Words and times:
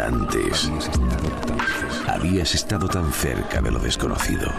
Antes 0.00 0.70
habías 2.08 2.54
estado 2.54 2.88
tan 2.88 3.12
cerca 3.12 3.60
de 3.60 3.70
lo 3.70 3.78
desconocido. 3.78 4.50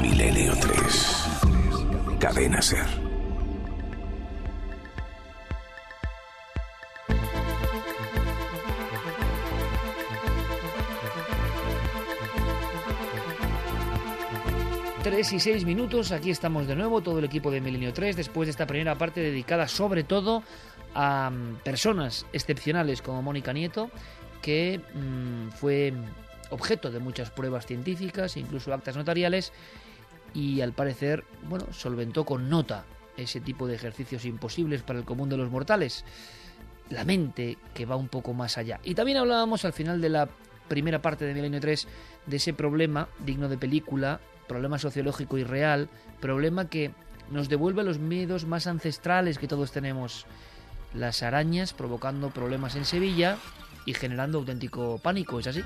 Milenio 0.00 0.52
3. 0.60 1.28
Cadena 2.18 2.60
Ser. 2.60 2.84
Tres 15.04 15.32
y 15.32 15.40
seis 15.40 15.64
minutos, 15.64 16.10
aquí 16.10 16.30
estamos 16.30 16.66
de 16.66 16.74
nuevo, 16.74 17.00
todo 17.00 17.20
el 17.20 17.24
equipo 17.24 17.50
de 17.52 17.60
Milenio 17.60 17.92
3, 17.92 18.16
después 18.16 18.48
de 18.48 18.50
esta 18.50 18.66
primera 18.66 18.98
parte 18.98 19.20
dedicada 19.20 19.68
sobre 19.68 20.02
todo 20.02 20.42
a 20.94 21.30
mm, 21.30 21.56
personas 21.64 22.26
excepcionales 22.32 23.02
como 23.02 23.22
Mónica 23.22 23.52
Nieto, 23.52 23.90
que 24.42 24.80
mm, 24.94 25.50
fue 25.50 25.92
objeto 26.50 26.90
de 26.90 26.98
muchas 26.98 27.30
pruebas 27.30 27.66
científicas, 27.66 28.36
incluso 28.36 28.72
actas 28.72 28.96
notariales, 28.96 29.52
y 30.34 30.60
al 30.60 30.72
parecer, 30.72 31.24
bueno, 31.48 31.66
solventó 31.72 32.24
con 32.24 32.48
nota 32.48 32.84
ese 33.16 33.40
tipo 33.40 33.66
de 33.66 33.74
ejercicios 33.74 34.24
imposibles 34.24 34.82
para 34.82 34.98
el 34.98 35.04
común 35.04 35.28
de 35.28 35.36
los 35.36 35.50
mortales. 35.50 36.04
La 36.90 37.04
mente 37.04 37.58
que 37.74 37.86
va 37.86 37.96
un 37.96 38.08
poco 38.08 38.32
más 38.32 38.56
allá. 38.56 38.80
Y 38.84 38.94
también 38.94 39.18
hablábamos 39.18 39.64
al 39.64 39.72
final 39.72 40.00
de 40.00 40.08
la 40.08 40.28
primera 40.68 41.02
parte 41.02 41.24
de 41.24 41.34
Milenio 41.34 41.60
3 41.60 41.88
de 42.26 42.36
ese 42.36 42.52
problema 42.52 43.08
digno 43.24 43.48
de 43.48 43.58
película, 43.58 44.20
problema 44.46 44.78
sociológico 44.78 45.38
y 45.38 45.44
real, 45.44 45.88
problema 46.20 46.68
que 46.68 46.92
nos 47.30 47.48
devuelve 47.48 47.84
los 47.84 47.98
miedos 47.98 48.46
más 48.46 48.66
ancestrales 48.66 49.38
que 49.38 49.48
todos 49.48 49.72
tenemos. 49.72 50.26
Las 50.94 51.22
arañas 51.22 51.72
provocando 51.72 52.30
problemas 52.30 52.74
en 52.76 52.84
Sevilla 52.84 53.36
y 53.84 53.94
generando 53.94 54.38
auténtico 54.38 54.98
pánico, 54.98 55.38
¿es 55.38 55.46
así? 55.46 55.62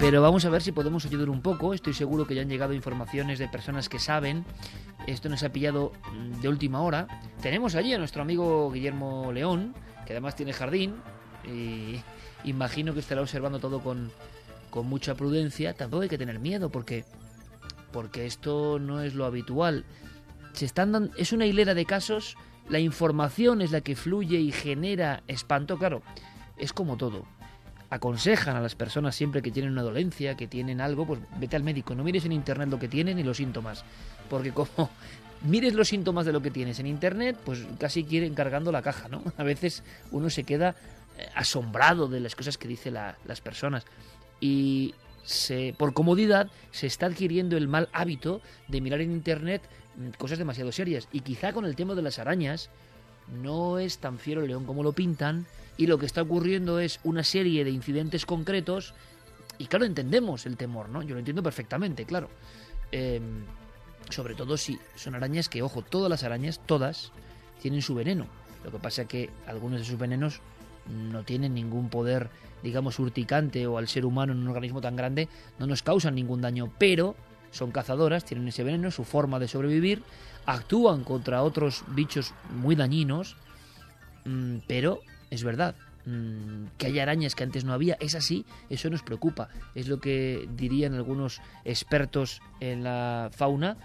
Pero 0.00 0.22
vamos 0.22 0.44
a 0.46 0.50
ver 0.50 0.62
si 0.62 0.72
podemos 0.72 1.04
ayudar 1.04 1.28
un 1.28 1.42
poco. 1.42 1.74
Estoy 1.74 1.92
seguro 1.92 2.26
que 2.26 2.34
ya 2.34 2.40
han 2.40 2.48
llegado 2.48 2.72
informaciones 2.72 3.38
de 3.38 3.48
personas 3.48 3.88
que 3.88 3.98
saben. 3.98 4.46
Esto 5.06 5.28
nos 5.28 5.42
ha 5.42 5.50
pillado 5.50 5.92
mm, 6.12 6.40
de 6.40 6.48
última 6.48 6.80
hora. 6.80 7.06
Tenemos 7.42 7.74
allí 7.74 7.92
a 7.92 7.98
nuestro 7.98 8.22
amigo 8.22 8.70
Guillermo 8.70 9.30
León, 9.30 9.74
que 10.06 10.14
además 10.14 10.36
tiene 10.36 10.54
jardín. 10.54 10.94
Y 11.44 12.00
imagino 12.44 12.94
que 12.94 13.00
estará 13.00 13.20
observando 13.20 13.58
todo 13.60 13.80
con, 13.80 14.10
con 14.70 14.86
mucha 14.86 15.14
prudencia. 15.14 15.74
Tampoco 15.74 16.04
hay 16.04 16.08
que 16.08 16.18
tener 16.18 16.38
miedo 16.38 16.70
porque, 16.70 17.04
porque 17.92 18.24
esto 18.24 18.78
no 18.78 19.02
es 19.02 19.14
lo 19.14 19.26
habitual. 19.26 19.84
Se 20.52 20.64
están 20.64 20.92
dando, 20.92 21.14
es 21.16 21.32
una 21.32 21.46
hilera 21.46 21.74
de 21.74 21.84
casos. 21.84 22.36
La 22.68 22.78
información 22.78 23.62
es 23.62 23.72
la 23.72 23.80
que 23.80 23.96
fluye 23.96 24.38
y 24.38 24.52
genera 24.52 25.22
espanto. 25.26 25.78
Claro, 25.78 26.02
es 26.56 26.72
como 26.72 26.96
todo 26.96 27.24
aconsejan 27.90 28.56
a 28.56 28.60
las 28.60 28.76
personas 28.76 29.16
siempre 29.16 29.42
que 29.42 29.50
tienen 29.50 29.72
una 29.72 29.82
dolencia, 29.82 30.36
que 30.36 30.46
tienen 30.46 30.80
algo, 30.80 31.06
pues 31.06 31.20
vete 31.38 31.56
al 31.56 31.64
médico, 31.64 31.94
no 31.94 32.04
mires 32.04 32.24
en 32.24 32.32
internet 32.32 32.68
lo 32.68 32.78
que 32.78 32.88
tienen 32.88 33.16
ni 33.16 33.24
los 33.24 33.36
síntomas, 33.36 33.84
porque 34.30 34.52
como 34.52 34.90
mires 35.42 35.74
los 35.74 35.88
síntomas 35.88 36.24
de 36.24 36.32
lo 36.32 36.40
que 36.40 36.52
tienes 36.52 36.78
en 36.78 36.86
internet, 36.86 37.36
pues 37.44 37.66
casi 37.78 38.04
quieren 38.04 38.34
cargando 38.34 38.70
la 38.70 38.80
caja, 38.80 39.08
¿no? 39.08 39.22
A 39.36 39.42
veces 39.42 39.82
uno 40.12 40.30
se 40.30 40.44
queda 40.44 40.76
eh, 41.18 41.28
asombrado 41.34 42.06
de 42.06 42.20
las 42.20 42.36
cosas 42.36 42.56
que 42.56 42.68
dicen 42.68 42.94
las 42.94 43.40
personas 43.40 43.84
y 44.40 44.94
se, 45.24 45.74
por 45.76 45.92
comodidad 45.92 46.48
se 46.70 46.86
está 46.86 47.06
adquiriendo 47.06 47.56
el 47.56 47.66
mal 47.66 47.88
hábito 47.92 48.40
de 48.68 48.80
mirar 48.80 49.00
en 49.00 49.10
internet 49.10 49.62
cosas 50.18 50.38
demasiado 50.38 50.72
serias 50.72 51.08
y 51.12 51.20
quizá 51.20 51.52
con 51.52 51.64
el 51.64 51.76
tema 51.76 51.94
de 51.94 52.02
las 52.02 52.18
arañas 52.18 52.70
no 53.42 53.78
es 53.78 53.98
tan 53.98 54.18
fiero 54.18 54.42
el 54.42 54.48
león 54.48 54.64
como 54.64 54.82
lo 54.82 54.92
pintan 54.92 55.46
y 55.76 55.86
lo 55.86 55.98
que 55.98 56.06
está 56.06 56.22
ocurriendo 56.22 56.80
es 56.80 57.00
una 57.04 57.24
serie 57.24 57.64
de 57.64 57.70
incidentes 57.70 58.26
concretos 58.26 58.94
y 59.58 59.66
claro, 59.66 59.84
entendemos 59.84 60.46
el 60.46 60.56
temor, 60.56 60.88
¿no? 60.88 61.02
Yo 61.02 61.14
lo 61.14 61.18
entiendo 61.18 61.42
perfectamente, 61.42 62.06
claro. 62.06 62.30
Em, 62.92 63.44
sobre 64.08 64.34
todo 64.34 64.56
si 64.56 64.78
son 64.96 65.14
arañas 65.14 65.50
que, 65.50 65.62
ojo, 65.62 65.82
todas 65.82 66.08
las 66.08 66.24
arañas, 66.24 66.60
todas, 66.64 67.12
tienen 67.60 67.82
su 67.82 67.94
veneno. 67.94 68.26
Lo 68.64 68.70
que 68.70 68.78
pasa 68.78 69.02
es 69.02 69.08
que 69.08 69.30
algunos 69.46 69.80
de 69.80 69.84
sus 69.84 69.98
venenos 69.98 70.40
no 70.88 71.24
tienen 71.24 71.54
ningún 71.54 71.90
poder, 71.90 72.30
digamos, 72.62 72.98
urticante 72.98 73.66
o 73.66 73.76
al 73.76 73.86
ser 73.86 74.06
humano 74.06 74.32
en 74.32 74.38
un 74.38 74.48
organismo 74.48 74.80
tan 74.80 74.96
grande 74.96 75.28
no 75.58 75.66
nos 75.66 75.82
causan 75.82 76.14
ningún 76.14 76.40
daño, 76.40 76.72
pero 76.78 77.14
son 77.50 77.70
cazadoras, 77.70 78.24
tienen 78.24 78.48
ese 78.48 78.64
veneno, 78.64 78.90
su 78.90 79.04
forma 79.04 79.38
de 79.38 79.48
sobrevivir, 79.48 80.02
actúan 80.46 81.04
contra 81.04 81.42
otros 81.42 81.84
bichos 81.88 82.34
muy 82.50 82.76
dañinos, 82.76 83.36
mm, 84.24 84.58
pero 84.66 85.00
es 85.30 85.44
verdad. 85.44 85.74
Mm, 86.06 86.68
que 86.78 86.86
haya 86.86 87.02
arañas 87.02 87.34
que 87.34 87.44
antes 87.44 87.64
no 87.64 87.74
había, 87.74 87.96
es 88.00 88.14
así, 88.14 88.46
eso 88.70 88.88
nos 88.88 89.02
preocupa. 89.02 89.48
Es 89.74 89.86
lo 89.86 90.00
que 90.00 90.48
dirían 90.56 90.94
algunos 90.94 91.40
expertos 91.64 92.40
en 92.58 92.84
la 92.84 93.30
fauna, 93.32 93.76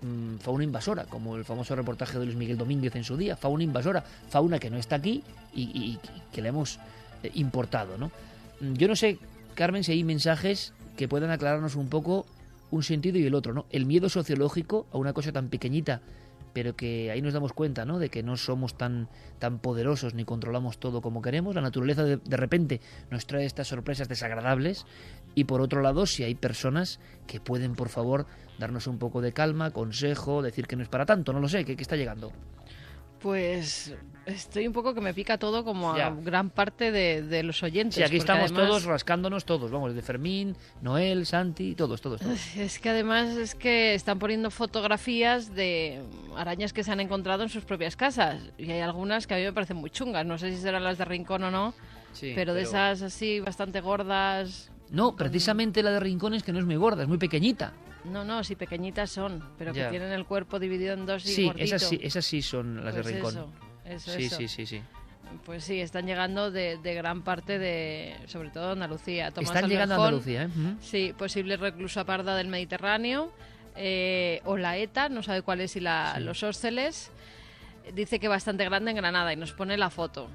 mm, 0.00 0.38
fauna 0.38 0.64
invasora, 0.64 1.04
como 1.04 1.36
el 1.36 1.44
famoso 1.44 1.76
reportaje 1.76 2.18
de 2.18 2.24
Luis 2.24 2.36
Miguel 2.36 2.56
Domínguez 2.56 2.96
en 2.96 3.04
su 3.04 3.16
día, 3.16 3.36
fauna 3.36 3.64
invasora, 3.64 4.02
fauna 4.30 4.58
que 4.58 4.70
no 4.70 4.78
está 4.78 4.96
aquí 4.96 5.22
y, 5.54 5.98
que 6.32 6.40
le 6.40 6.48
hemos 6.48 6.78
eh, 7.22 7.30
importado. 7.34 7.98
¿no? 7.98 8.10
Yo 8.60 8.88
no 8.88 8.96
sé, 8.96 9.18
Carmen, 9.54 9.84
si 9.84 9.92
hay 9.92 10.04
mensajes 10.04 10.72
que 10.96 11.06
puedan 11.06 11.30
aclararnos 11.30 11.76
un 11.76 11.88
poco 11.88 12.26
un 12.70 12.82
sentido 12.82 13.18
y 13.18 13.26
el 13.26 13.34
otro, 13.34 13.52
¿no? 13.52 13.66
El 13.70 13.86
miedo 13.86 14.08
sociológico 14.08 14.86
a 14.92 14.98
una 14.98 15.12
cosa 15.12 15.32
tan 15.32 15.48
pequeñita 15.48 16.02
pero 16.52 16.76
que 16.76 17.10
ahí 17.10 17.22
nos 17.22 17.32
damos 17.32 17.52
cuenta, 17.52 17.84
¿no? 17.84 17.98
De 17.98 18.08
que 18.08 18.22
no 18.22 18.36
somos 18.36 18.76
tan, 18.76 19.08
tan 19.38 19.58
poderosos 19.58 20.14
ni 20.14 20.24
controlamos 20.24 20.78
todo 20.78 21.00
como 21.00 21.22
queremos. 21.22 21.54
La 21.54 21.60
naturaleza 21.60 22.04
de, 22.04 22.36
repente 22.36 22.80
nos 23.10 23.26
trae 23.26 23.44
estas 23.44 23.68
sorpresas 23.68 24.08
desagradables. 24.08 24.86
Y 25.34 25.44
por 25.44 25.60
otro 25.60 25.80
lado, 25.80 26.06
si 26.06 26.24
hay 26.24 26.34
personas 26.34 27.00
que 27.26 27.40
pueden, 27.40 27.74
por 27.74 27.88
favor, 27.88 28.26
darnos 28.58 28.86
un 28.86 28.98
poco 28.98 29.20
de 29.20 29.32
calma, 29.32 29.70
consejo, 29.70 30.42
decir 30.42 30.66
que 30.66 30.76
no 30.76 30.82
es 30.82 30.88
para 30.88 31.06
tanto, 31.06 31.32
no 31.32 31.40
lo 31.40 31.48
sé, 31.48 31.64
que, 31.64 31.76
que 31.76 31.82
está 31.82 31.96
llegando. 31.96 32.32
Pues 33.20 33.94
estoy 34.26 34.66
un 34.66 34.72
poco 34.72 34.94
que 34.94 35.00
me 35.00 35.14
pica 35.14 35.38
todo 35.38 35.64
como 35.64 35.92
a 35.92 36.10
gran 36.10 36.50
parte 36.50 36.90
de, 36.92 37.42
los 37.42 37.62
oyentes. 37.62 37.96
Sí, 37.96 38.02
aquí 38.02 38.16
estamos 38.16 38.52
todos 38.52 38.84
rascándonos 38.84 39.44
todos, 39.44 39.70
vamos, 39.70 39.94
de 39.94 40.02
Fermín, 40.02 40.56
Noel, 40.82 41.26
Santi, 41.26 41.74
todos, 41.74 42.00
todos, 42.00 42.20
todos. 42.20 42.56
Es 42.56 42.78
que 42.78 42.90
además 42.90 43.36
es 43.36 43.54
que 43.54 43.94
están 43.94 44.18
poniendo 44.18 44.50
fotografías 44.50 45.54
de 45.54 46.02
arañas 46.36 46.72
que 46.72 46.84
se 46.84 46.92
han 46.92 47.00
encontrado 47.00 47.42
en 47.42 47.48
sus 47.48 47.64
propias 47.64 47.96
casas 47.96 48.40
y 48.58 48.70
hay 48.70 48.80
algunas 48.80 49.26
que 49.26 49.34
a 49.34 49.36
mí 49.38 49.44
me 49.44 49.52
parecen 49.52 49.76
muy 49.76 49.90
chungas, 49.90 50.26
no 50.26 50.38
sé 50.38 50.50
si 50.50 50.58
serán 50.58 50.84
las 50.84 50.98
de 50.98 51.04
Rincón 51.04 51.44
o 51.44 51.50
no, 51.50 51.74
pero, 52.20 52.54
de 52.54 52.62
esas 52.62 53.02
así 53.02 53.40
bastante 53.40 53.80
gordas. 53.80 54.70
No, 54.90 55.14
precisamente 55.14 55.82
la 55.82 55.92
de 55.92 56.00
Rincón 56.00 56.34
es 56.34 56.42
que 56.42 56.52
no 56.52 56.58
es 56.58 56.66
muy 56.66 56.76
gorda, 56.76 57.02
es 57.02 57.08
muy 57.08 57.18
pequeñita. 57.18 57.72
No, 58.04 58.24
no, 58.24 58.42
sí, 58.44 58.56
pequeñitas 58.56 59.10
son, 59.10 59.44
pero 59.58 59.72
que 59.72 59.84
tienen 59.84 60.12
el 60.12 60.24
cuerpo 60.24 60.58
dividido 60.58 60.94
en 60.94 61.06
dos 61.06 61.24
y 61.26 61.28
Sí, 61.28 61.52
esas 61.56 61.82
sí, 61.82 62.00
esas 62.02 62.24
sí 62.24 62.42
son 62.42 62.84
las 62.84 62.94
de 62.94 63.02
pues 63.02 63.14
Rincón. 63.14 63.32
Eso, 63.32 63.69
sí, 63.98 64.28
sí, 64.28 64.48
sí, 64.48 64.66
sí. 64.66 64.82
Pues 65.44 65.64
sí, 65.64 65.80
están 65.80 66.06
llegando 66.06 66.50
de, 66.50 66.78
gran 66.82 67.22
parte 67.22 67.58
de, 67.58 68.16
sobre 68.26 68.50
todo 68.50 68.72
Andalucía. 68.72 69.28
están 69.28 69.68
llegando 69.68 69.94
a 69.94 69.98
Andalucía, 69.98 70.44
¿eh? 70.44 70.48
Sí, 70.80 71.14
posible 71.16 71.56
reclusa 71.56 72.04
parda 72.04 72.34
del 72.36 72.48
Mediterráneo, 72.48 73.32
eh, 73.76 74.40
o 74.44 74.56
la 74.56 74.76
ETA, 74.76 75.08
no 75.08 75.22
sabe 75.22 75.42
cuál 75.42 75.60
es, 75.60 75.76
y 75.76 75.80
la, 75.80 76.18
los 76.20 76.42
ósceles. 76.42 77.10
Dice 77.94 78.18
que 78.18 78.28
bastante 78.28 78.64
grande 78.64 78.90
en 78.90 78.96
Granada 78.96 79.32
y 79.32 79.36
nos 79.36 79.52
pone 79.52 79.76
la 79.76 79.90
foto. 79.90 80.28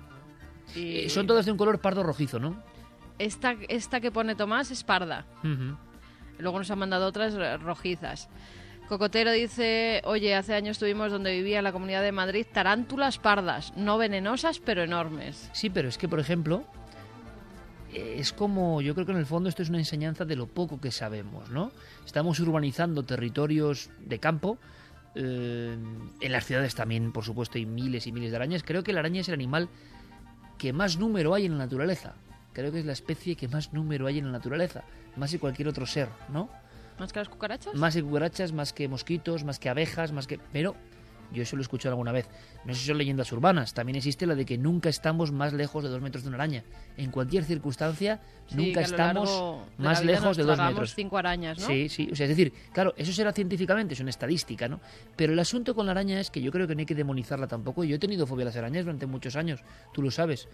Y... 0.76 1.00
Eh, 1.00 1.10
son 1.10 1.28
todas 1.28 1.46
de 1.46 1.52
un 1.52 1.58
color 1.58 1.80
pardo 1.80 2.02
rojizo, 2.04 2.40
¿no? 2.40 2.62
Esta, 3.20 3.56
esta 3.70 4.00
que 4.00 4.12
pone 4.12 4.36
Tomás 4.36 4.72
es 4.72 4.84
parda. 4.84 5.26
Luego 6.38 6.58
nos 6.58 6.70
han 6.72 6.80
mandado 6.80 7.06
otras 7.08 7.62
rojizas. 7.62 8.30
Cocotero 8.88 9.32
dice, 9.32 10.02
oye, 10.06 10.36
hace 10.36 10.54
años 10.54 10.78
estuvimos 10.78 11.12
donde 11.12 11.32
vivía 11.32 11.58
en 11.58 11.64
la 11.64 11.72
Comunidad 11.72 12.04
de 12.04 12.12
Madrid 12.12 12.46
tarántulas 12.52 13.18
pardas, 13.18 13.74
no 13.76 13.98
venenosas, 13.98 14.60
pero 14.60 14.84
enormes. 14.84 15.50
Sí, 15.54 15.70
pero 15.70 15.90
es 15.90 15.98
que, 15.98 16.08
por 16.08 16.20
ejemplo, 16.20 16.64
es 17.94 18.34
como, 18.34 18.82
yo 18.82 18.94
creo 18.94 19.06
que 19.06 19.14
en 19.14 19.18
el 19.18 19.26
fondo 19.26 19.50
esto 19.50 19.64
es 19.64 19.70
una 19.70 19.80
enseñanza 19.80 20.26
de 20.26 20.36
lo 20.36 20.48
poco 20.48 20.80
que 20.80 20.92
sabemos, 20.92 21.50
¿no? 21.50 21.72
Estamos 22.06 22.40
urbanizando 22.40 23.04
territorios 23.04 23.90
de 24.00 24.20
campo, 24.20 24.58
eh, 25.16 25.78
en 26.20 26.32
las 26.32 26.46
ciudades 26.46 26.76
también, 26.76 27.12
por 27.12 27.24
supuesto, 27.24 27.58
hay 27.58 27.66
miles 27.66 28.06
y 28.06 28.12
miles 28.12 28.32
de 28.32 28.36
arañas. 28.36 28.64
Creo 28.64 28.84
que 28.84 28.94
la 28.94 29.00
araña 29.00 29.22
es 29.22 29.30
el 29.30 29.34
animal 29.34 29.70
que 30.58 30.74
más 30.74 30.98
número 30.98 31.34
hay 31.34 31.46
en 31.46 31.54
la 31.54 31.66
naturaleza. 31.66 32.16
Creo 32.54 32.72
que 32.72 32.80
es 32.80 32.86
la 32.86 32.94
especie 32.94 33.36
que 33.36 33.48
más 33.48 33.74
número 33.74 34.08
hay 34.08 34.20
en 34.20 34.26
la 34.26 34.32
naturaleza, 34.32 34.84
más 35.16 35.32
que 35.32 35.40
cualquier 35.40 35.68
otro 35.68 35.86
ser, 35.86 36.10
¿no? 36.30 36.50
¿Más 37.00 37.12
que 37.12 37.20
las 37.20 37.30
cucarachas? 37.30 37.74
Más 37.76 37.94
que 37.94 38.04
cucarachas, 38.04 38.52
más 38.52 38.74
que 38.74 38.88
mosquitos, 38.88 39.44
más 39.44 39.60
que 39.60 39.70
abejas, 39.70 40.12
más 40.12 40.28
que... 40.28 40.40
Pero 40.52 40.76
Yo 41.34 41.44
eso 41.44 41.56
lo 41.56 41.62
he 41.62 41.64
escuchado 41.64 41.94
alguna 41.94 42.12
vez. 42.12 42.28
No 42.66 42.74
sé 42.74 42.82
si 42.82 42.88
son 42.88 42.98
leyendas 42.98 43.32
urbanas. 43.32 43.74
También 43.74 43.96
existe 43.98 44.26
la 44.26 44.36
de 44.36 44.46
que 44.46 44.58
nunca 44.58 44.90
estamos 44.90 45.32
más 45.32 45.54
lejos 45.54 45.84
de 45.84 45.90
dos 45.90 46.02
metros 46.02 46.24
de 46.24 46.30
una 46.30 46.38
araña. 46.38 46.64
En 46.98 47.12
cualquier 47.12 47.44
circunstancia, 47.44 48.22
nunca 48.52 48.82
estamos 48.82 49.30
más 49.78 50.04
lejos 50.04 50.38
de 50.38 50.44
dos 50.44 50.58
metros. 50.58 50.94
cinco 50.96 51.18
arañas, 51.18 51.60
¿no? 51.60 51.68
Sí, 51.68 51.90
sí. 51.90 52.10
O 52.12 52.16
sea, 52.16 52.26
es 52.26 52.30
decir, 52.30 52.54
claro, 52.72 52.94
eso 52.98 53.12
será 53.12 53.34
científicamente, 53.34 53.94
es 53.94 54.00
una 54.00 54.12
estadística, 54.12 54.68
¿no? 54.68 54.80
Pero 55.16 55.34
el 55.34 55.40
asunto 55.40 55.76
con 55.76 55.86
la 55.86 55.92
araña 55.92 56.20
es 56.20 56.30
que 56.32 56.42
yo 56.42 56.52
creo 56.52 56.68
que 56.68 56.76
no 56.76 56.80
hay 56.80 56.86
que 56.86 56.96
demonizarla 56.96 57.48
tampoco. 57.48 57.84
Yo 57.84 57.96
he 57.96 58.00
tenido 58.00 58.26
fobia 58.28 58.44
a 58.44 58.46
las 58.46 58.56
arañas 58.56 58.86
durante 58.86 59.06
muchos 59.06 59.36
años, 59.36 59.62
tú 59.94 60.02
lo 60.02 60.12
sabes. 60.12 60.48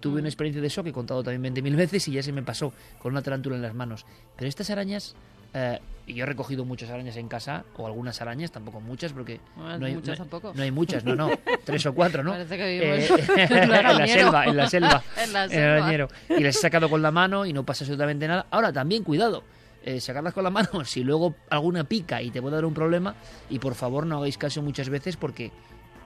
Tuve 0.00 0.14
una 0.14 0.24
mm. 0.24 0.26
experiencia 0.26 0.60
de 0.60 0.66
eso 0.66 0.82
que 0.82 0.90
he 0.90 0.92
contado 0.92 1.22
también 1.22 1.54
20.000 1.54 1.76
veces 1.76 2.08
y 2.08 2.12
ya 2.12 2.22
se 2.22 2.32
me 2.32 2.42
pasó 2.42 2.72
con 2.98 3.12
una 3.12 3.22
tarántula 3.22 3.56
en 3.56 3.62
las 3.62 3.74
manos. 3.74 4.04
Pero 4.36 4.48
estas 4.48 4.68
arañas 4.70 5.14
eh, 5.54 5.80
y 6.06 6.14
yo 6.14 6.22
he 6.22 6.26
recogido 6.26 6.64
muchas 6.64 6.88
arañas 6.90 7.16
en 7.16 7.26
casa, 7.26 7.64
o 7.76 7.86
algunas 7.86 8.22
arañas, 8.22 8.52
tampoco 8.52 8.80
muchas, 8.80 9.12
porque 9.12 9.40
no, 9.56 9.86
hay 9.86 9.94
muchas 9.94 10.18
tampoco. 10.18 10.52
No 10.54 10.62
hay 10.62 10.70
muchas, 10.70 11.04
no, 11.04 11.16
no, 11.16 11.30
tres 11.64 11.84
o 11.86 11.94
cuatro, 11.94 12.22
¿no? 12.22 12.30
Parece 12.30 12.56
que 12.56 12.78
vivimos 12.78 13.10
eh, 13.10 13.46
en, 13.50 13.70
la 13.70 14.06
selva, 14.06 14.44
en 14.44 14.56
la 14.56 14.68
selva, 14.68 15.02
en 15.24 15.32
la 15.32 15.48
selva. 15.48 16.08
En 16.28 16.38
Y 16.38 16.44
las 16.44 16.56
he 16.56 16.60
sacado 16.60 16.88
con 16.88 17.02
la 17.02 17.10
mano 17.10 17.44
y 17.44 17.52
no 17.52 17.64
pasa 17.64 17.84
absolutamente 17.84 18.28
nada. 18.28 18.46
Ahora, 18.50 18.72
también 18.72 19.02
cuidado, 19.02 19.42
eh, 19.84 20.00
sacarlas 20.00 20.32
con 20.32 20.44
la 20.44 20.50
mano, 20.50 20.84
si 20.84 21.02
luego 21.02 21.34
alguna 21.50 21.82
pica 21.82 22.22
y 22.22 22.30
te 22.30 22.40
puede 22.40 22.54
dar 22.54 22.64
un 22.64 22.74
problema, 22.74 23.16
y 23.50 23.58
por 23.58 23.74
favor 23.74 24.06
no 24.06 24.18
hagáis 24.18 24.38
caso 24.38 24.62
muchas 24.62 24.88
veces 24.88 25.16
porque 25.16 25.50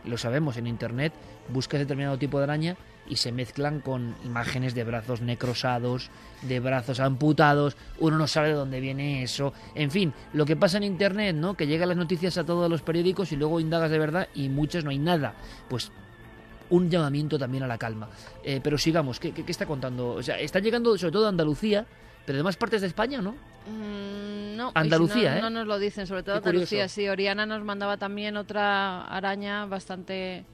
lo 0.06 0.16
sabemos 0.16 0.56
en 0.56 0.66
internet, 0.66 1.12
buscas 1.50 1.78
determinado 1.78 2.16
tipo 2.16 2.38
de 2.38 2.44
araña 2.44 2.76
y 3.10 3.16
se 3.16 3.32
mezclan 3.32 3.80
con 3.80 4.14
imágenes 4.24 4.74
de 4.74 4.84
brazos 4.84 5.20
necrosados, 5.20 6.10
de 6.42 6.60
brazos 6.60 7.00
amputados, 7.00 7.76
uno 7.98 8.16
no 8.16 8.26
sabe 8.28 8.48
de 8.48 8.54
dónde 8.54 8.80
viene 8.80 9.24
eso, 9.24 9.52
en 9.74 9.90
fin, 9.90 10.14
lo 10.32 10.46
que 10.46 10.56
pasa 10.56 10.78
en 10.78 10.84
internet, 10.84 11.34
¿no? 11.34 11.54
Que 11.54 11.66
llegan 11.66 11.88
las 11.88 11.98
noticias 11.98 12.38
a 12.38 12.44
todos 12.44 12.70
los 12.70 12.82
periódicos 12.82 13.32
y 13.32 13.36
luego 13.36 13.58
indagas 13.58 13.90
de 13.90 13.98
verdad 13.98 14.28
y 14.32 14.48
muchas 14.48 14.84
no 14.84 14.90
hay 14.90 14.98
nada. 14.98 15.34
Pues 15.68 15.90
un 16.70 16.88
llamamiento 16.88 17.36
también 17.36 17.64
a 17.64 17.66
la 17.66 17.76
calma. 17.76 18.08
Eh, 18.44 18.60
pero 18.62 18.78
sigamos, 18.78 19.18
¿qué, 19.18 19.34
está 19.48 19.66
contando? 19.66 20.10
O 20.12 20.22
sea, 20.22 20.38
están 20.38 20.62
llegando 20.62 20.96
sobre 20.96 21.12
todo 21.12 21.26
a 21.26 21.30
Andalucía, 21.30 21.84
pero 22.24 22.38
demás 22.38 22.56
partes 22.56 22.80
de 22.80 22.86
España, 22.86 23.20
¿no? 23.20 23.32
Mm, 23.66 24.56
no, 24.56 24.70
Andalucía, 24.74 25.32
no, 25.32 25.38
¿eh? 25.38 25.42
no 25.42 25.50
nos 25.50 25.66
lo 25.66 25.78
dicen, 25.80 26.06
sobre 26.06 26.22
todo 26.22 26.36
Andalucía. 26.36 26.88
Sí, 26.88 27.08
Oriana 27.08 27.44
nos 27.44 27.64
mandaba 27.64 27.96
también 27.96 28.36
otra 28.36 29.02
araña 29.02 29.66
bastante 29.66 30.46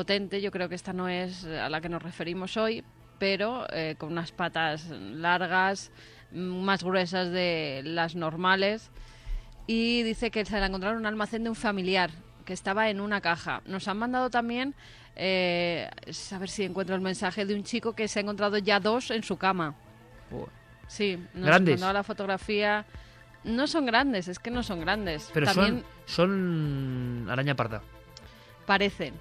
potente. 0.00 0.40
Yo 0.40 0.50
creo 0.50 0.70
que 0.70 0.76
esta 0.76 0.94
no 0.94 1.10
es 1.10 1.44
a 1.44 1.68
la 1.68 1.82
que 1.82 1.90
nos 1.90 2.02
referimos 2.02 2.56
hoy, 2.56 2.82
pero 3.18 3.66
eh, 3.70 3.96
con 3.98 4.12
unas 4.12 4.32
patas 4.32 4.88
largas, 4.88 5.92
más 6.32 6.82
gruesas 6.82 7.30
de 7.30 7.82
las 7.84 8.14
normales. 8.14 8.90
Y 9.66 10.02
dice 10.02 10.30
que 10.30 10.46
se 10.46 10.58
la 10.58 10.66
encontraron 10.66 10.96
en 10.96 11.00
un 11.00 11.06
almacén 11.06 11.44
de 11.44 11.50
un 11.50 11.54
familiar 11.54 12.10
que 12.46 12.54
estaba 12.54 12.88
en 12.88 12.98
una 12.98 13.20
caja. 13.20 13.60
Nos 13.66 13.88
han 13.88 13.98
mandado 13.98 14.30
también, 14.30 14.74
eh, 15.16 15.90
a 16.32 16.38
ver 16.38 16.48
si 16.48 16.64
encuentro 16.64 16.94
el 16.94 17.02
mensaje, 17.02 17.44
de 17.44 17.54
un 17.54 17.62
chico 17.62 17.92
que 17.92 18.08
se 18.08 18.20
ha 18.20 18.22
encontrado 18.22 18.56
ya 18.56 18.80
dos 18.80 19.10
en 19.10 19.22
su 19.22 19.36
cama. 19.36 19.74
Sí, 20.86 21.18
nos 21.34 21.44
¿Grandes? 21.44 21.74
mandado 21.74 21.92
la 21.92 22.04
fotografía. 22.04 22.86
No 23.44 23.66
son 23.66 23.84
grandes, 23.84 24.28
es 24.28 24.38
que 24.38 24.50
no 24.50 24.62
son 24.62 24.80
grandes. 24.80 25.30
Pero 25.34 25.52
son, 25.52 25.84
son 26.06 27.26
araña 27.28 27.54
parda. 27.54 27.82
Parecen, 28.64 29.14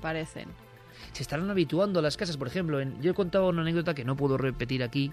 parecen. 0.00 0.48
Se 1.12 1.22
estarán 1.22 1.50
habituando 1.50 1.98
a 1.98 2.02
las 2.02 2.16
casas, 2.16 2.36
por 2.36 2.48
ejemplo. 2.48 2.80
En, 2.80 3.00
yo 3.02 3.10
he 3.10 3.14
contado 3.14 3.48
una 3.48 3.62
anécdota 3.62 3.94
que 3.94 4.04
no 4.04 4.16
puedo 4.16 4.36
repetir 4.38 4.82
aquí, 4.82 5.12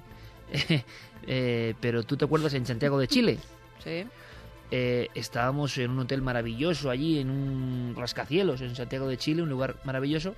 eh, 1.27 1.73
pero 1.79 2.03
tú 2.03 2.17
te 2.17 2.25
acuerdas 2.25 2.53
en 2.53 2.65
Santiago 2.65 2.99
de 2.99 3.07
Chile. 3.07 3.39
Sí. 3.83 4.05
Eh, 4.75 5.09
estábamos 5.13 5.77
en 5.77 5.91
un 5.91 5.99
hotel 5.99 6.23
maravilloso 6.23 6.89
allí, 6.89 7.19
en 7.19 7.29
un 7.29 7.93
rascacielos, 7.95 8.61
en 8.61 8.75
Santiago 8.75 9.07
de 9.07 9.17
Chile, 9.17 9.43
un 9.43 9.49
lugar 9.49 9.75
maravilloso, 9.83 10.33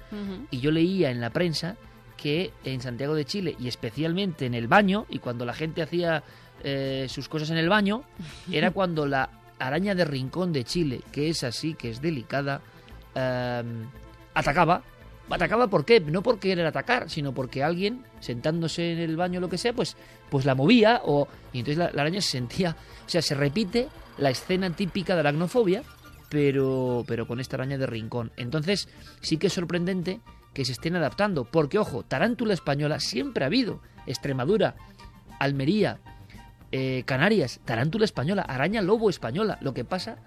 y 0.52 0.60
yo 0.60 0.72
leía 0.72 1.10
en 1.10 1.22
la 1.22 1.30
prensa 1.30 1.78
que 2.18 2.52
en 2.66 2.82
Santiago 2.82 3.16
de 3.16 3.24
Chile, 3.24 3.56
y 3.58 3.70
especialmente 3.70 4.46
en 4.46 4.54
el 4.54 4.68
baño, 4.68 5.06
y 5.08 5.20
cuando 5.20 5.46
la 5.46 5.54
gente 5.54 5.82
hacía 5.82 6.22
eh, 6.64 7.06
sus 7.08 7.30
cosas 7.30 7.50
en 7.52 7.58
el 7.58 7.70
baño, 7.70 8.04
era 8.52 8.72
cuando 8.72 9.06
la 9.06 9.30
araña 9.58 9.96
de 9.96 10.04
rincón 10.04 10.52
de 10.52 10.66
Chile, 10.66 11.02
que 11.14 11.30
es 11.30 11.46
así, 11.46 11.74
que 11.74 11.90
es 11.90 12.02
delicada, 12.02 12.62
atacaba. 14.36 14.84
Atacaba 15.28 15.68
¿por 15.68 15.86
qué? 15.86 16.00
No 16.00 16.22
porque 16.22 16.50
querer 16.50 16.68
atacar, 16.68 17.10
sino 17.10 17.34
porque 17.34 17.64
alguien, 17.64 18.06
sentándose 18.20 18.92
en 18.92 19.00
el 19.00 19.18
baño 19.18 19.40
o 19.40 19.42
lo 19.42 19.50
que 19.50 19.58
sea, 19.58 19.74
pues, 19.74 19.98
pues 20.30 20.46
la 20.46 20.54
movía 20.54 21.02
o, 21.04 21.28
y 21.52 21.60
entonces 21.60 21.80
la, 21.80 22.02
araña 22.02 22.22
se 22.22 22.32
sentía... 22.32 22.76
O 23.06 23.10
sea, 23.10 23.24
se 23.24 23.34
repite 23.34 23.88
la 24.20 24.30
escena 24.30 24.70
típica 24.70 25.16
de 25.16 25.24
la 25.24 25.30
aracnofobia, 25.30 25.82
pero, 26.30 27.04
pero 27.08 27.28
con 27.28 27.40
esta 27.40 27.56
araña 27.56 27.80
de 27.80 27.88
rincón. 27.88 28.32
Entonces 28.38 28.88
sí 29.22 29.38
que 29.38 29.48
es 29.48 29.54
sorprendente 29.54 30.22
que 30.54 30.64
se 30.64 30.74
estén 30.74 30.96
adaptando, 30.96 31.46
porque 31.46 31.80
ojo, 31.80 32.04
tarántula 32.04 32.54
española 32.54 33.00
siempre 33.00 33.44
ha 33.44 33.48
habido. 33.48 33.82
Extremadura, 34.06 34.76
Almería, 35.40 36.00
eh, 36.72 37.04
Canarias, 37.06 37.60
tarántula 37.66 38.06
española, 38.06 38.44
araña 38.44 38.82
lobo 38.82 39.10
española. 39.10 39.58
Lo 39.62 39.74
que 39.74 39.86
pasa 39.86 40.18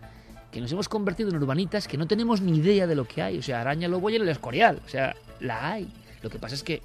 que 0.50 0.60
nos 0.60 0.72
hemos 0.72 0.88
convertido 0.88 1.30
en 1.30 1.36
urbanitas 1.36 1.86
que 1.86 1.98
no 1.98 2.06
tenemos 2.06 2.40
ni 2.40 2.58
idea 2.58 2.86
de 2.86 2.94
lo 2.94 3.06
que 3.06 3.22
hay. 3.22 3.38
O 3.38 3.42
sea, 3.42 3.60
araña 3.60 3.88
lobo 3.88 4.10
y 4.10 4.16
el 4.16 4.28
escorial. 4.28 4.80
O 4.84 4.88
sea, 4.88 5.14
la 5.40 5.72
hay. 5.72 5.92
Lo 6.22 6.30
que 6.30 6.38
pasa 6.38 6.54
es 6.54 6.62
que 6.62 6.82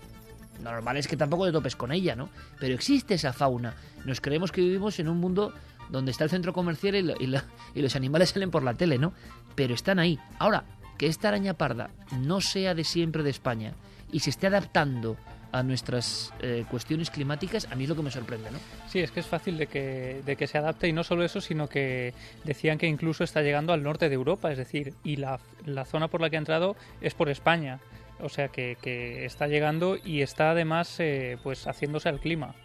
normal 0.61 0.97
es 0.97 1.07
que 1.07 1.17
tampoco 1.17 1.45
te 1.45 1.51
topes 1.51 1.75
con 1.75 1.91
ella, 1.91 2.15
¿no? 2.15 2.29
Pero 2.59 2.73
existe 2.73 3.13
esa 3.15 3.33
fauna. 3.33 3.75
Nos 4.05 4.21
creemos 4.21 4.51
que 4.51 4.61
vivimos 4.61 4.99
en 4.99 5.07
un 5.07 5.17
mundo 5.17 5.53
donde 5.89 6.11
está 6.11 6.23
el 6.23 6.29
centro 6.29 6.53
comercial 6.53 6.95
y, 6.95 7.35
y 7.75 7.81
los 7.81 7.95
animales 7.95 8.29
salen 8.29 8.51
por 8.51 8.63
la 8.63 8.73
tele, 8.73 8.97
¿no? 8.97 9.13
Pero 9.55 9.73
están 9.73 9.99
ahí. 9.99 10.19
Ahora, 10.39 10.65
que 10.97 11.07
esta 11.07 11.29
araña 11.29 11.53
parda 11.53 11.89
no 12.19 12.41
sea 12.41 12.75
de 12.75 12.83
siempre 12.83 13.23
de 13.23 13.29
España 13.29 13.73
y 14.11 14.19
se 14.19 14.29
esté 14.29 14.47
adaptando 14.47 15.17
a 15.53 15.61
nuestras 15.61 16.33
eh, 16.41 16.65
cuestiones 16.69 17.11
climáticas, 17.11 17.67
a 17.71 17.75
mí 17.75 17.83
es 17.83 17.89
lo 17.89 17.95
que 17.95 18.01
me 18.01 18.09
sorprende, 18.09 18.49
¿no? 18.49 18.57
Sí, 18.89 18.99
es 18.99 19.11
que 19.11 19.19
es 19.19 19.27
fácil 19.27 19.57
de 19.57 19.67
que, 19.67 20.21
de 20.25 20.35
que 20.35 20.47
se 20.47 20.57
adapte 20.57 20.87
y 20.87 20.93
no 20.93 21.03
solo 21.03 21.23
eso, 21.23 21.41
sino 21.41 21.69
que 21.69 22.13
decían 22.43 22.79
que 22.79 22.87
incluso 22.87 23.23
está 23.23 23.43
llegando 23.43 23.71
al 23.71 23.83
norte 23.83 24.09
de 24.09 24.15
Europa, 24.15 24.51
es 24.51 24.57
decir, 24.57 24.93
y 25.03 25.17
la, 25.17 25.39
la 25.65 25.85
zona 25.85 26.07
por 26.07 26.21
la 26.21 26.31
que 26.31 26.37
ha 26.37 26.39
entrado 26.39 26.75
es 27.01 27.13
por 27.13 27.29
España, 27.29 27.79
o 28.19 28.29
sea 28.29 28.47
que, 28.47 28.77
que 28.81 29.25
está 29.25 29.47
llegando 29.47 29.95
y 30.03 30.23
está 30.23 30.51
además 30.51 30.99
eh, 30.99 31.37
pues 31.43 31.67
haciéndose 31.67 32.09
al 32.09 32.19
clima. 32.19 32.55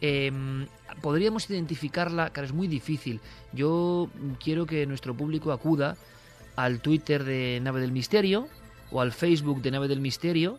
Em, 0.00 0.66
podríamos 1.02 1.48
identificarla, 1.50 2.30
claro, 2.30 2.46
es 2.46 2.54
muy 2.54 2.68
difícil. 2.68 3.20
Yo 3.52 4.08
quiero 4.42 4.64
que 4.64 4.86
nuestro 4.86 5.14
público 5.14 5.52
acuda 5.52 5.96
al 6.56 6.80
Twitter 6.80 7.22
de 7.24 7.60
Nave 7.62 7.82
del 7.82 7.92
Misterio 7.92 8.48
o 8.90 9.02
al 9.02 9.12
Facebook 9.12 9.60
de 9.60 9.70
Nave 9.72 9.88
del 9.88 10.00
Misterio 10.00 10.58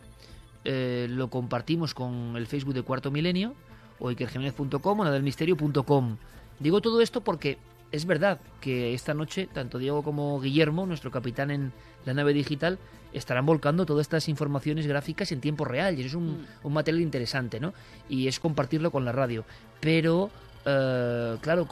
eh, 0.63 1.07
lo 1.09 1.29
compartimos 1.29 1.93
con 1.93 2.35
el 2.35 2.47
Facebook 2.47 2.73
de 2.73 2.83
Cuarto 2.83 3.11
Milenio 3.11 3.55
o 3.99 4.11
ikerjiménez.com 4.11 4.99
o 4.99 5.03
nadelmisterio.com. 5.03 6.17
Digo 6.59 6.81
todo 6.81 7.01
esto 7.01 7.21
porque 7.21 7.57
es 7.91 8.05
verdad 8.05 8.39
que 8.59 8.93
esta 8.93 9.13
noche 9.13 9.47
tanto 9.51 9.77
Diego 9.77 10.03
como 10.03 10.39
Guillermo, 10.39 10.85
nuestro 10.85 11.11
capitán 11.11 11.51
en 11.51 11.73
la 12.05 12.13
nave 12.13 12.33
digital, 12.33 12.79
estarán 13.13 13.45
volcando 13.45 13.85
todas 13.85 14.05
estas 14.05 14.29
informaciones 14.29 14.87
gráficas 14.87 15.31
en 15.31 15.41
tiempo 15.41 15.65
real 15.65 15.97
y 15.97 16.01
eso 16.01 16.07
es 16.09 16.15
un, 16.15 16.47
mm. 16.63 16.71
material 16.71 17.01
interesante, 17.01 17.59
¿no? 17.59 17.73
Y 18.07 18.27
es 18.27 18.39
compartirlo 18.39 18.91
con 18.91 19.03
la 19.03 19.11
radio. 19.11 19.43
Pero, 19.79 20.29
eh, 20.65 21.37
claro, 21.41 21.67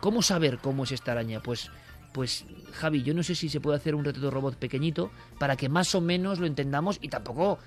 ¿cómo 0.00 0.22
saber 0.22 0.58
cómo 0.58 0.84
es 0.84 0.92
esta 0.92 1.12
araña? 1.12 1.40
Pues 1.40 1.70
pues 2.16 2.46
Javi, 2.72 3.02
yo 3.02 3.12
no 3.12 3.22
sé 3.22 3.34
si 3.34 3.50
se 3.50 3.60
puede 3.60 3.76
hacer 3.76 3.94
un 3.94 4.02
retrato 4.02 4.30
robot 4.30 4.56
pequeñito 4.56 5.10
para 5.38 5.54
que 5.54 5.68
más 5.68 5.94
o 5.94 6.00
menos 6.00 6.38
lo 6.38 6.46
entendamos 6.46 6.98
y 7.02 7.08
tampoco 7.08 7.58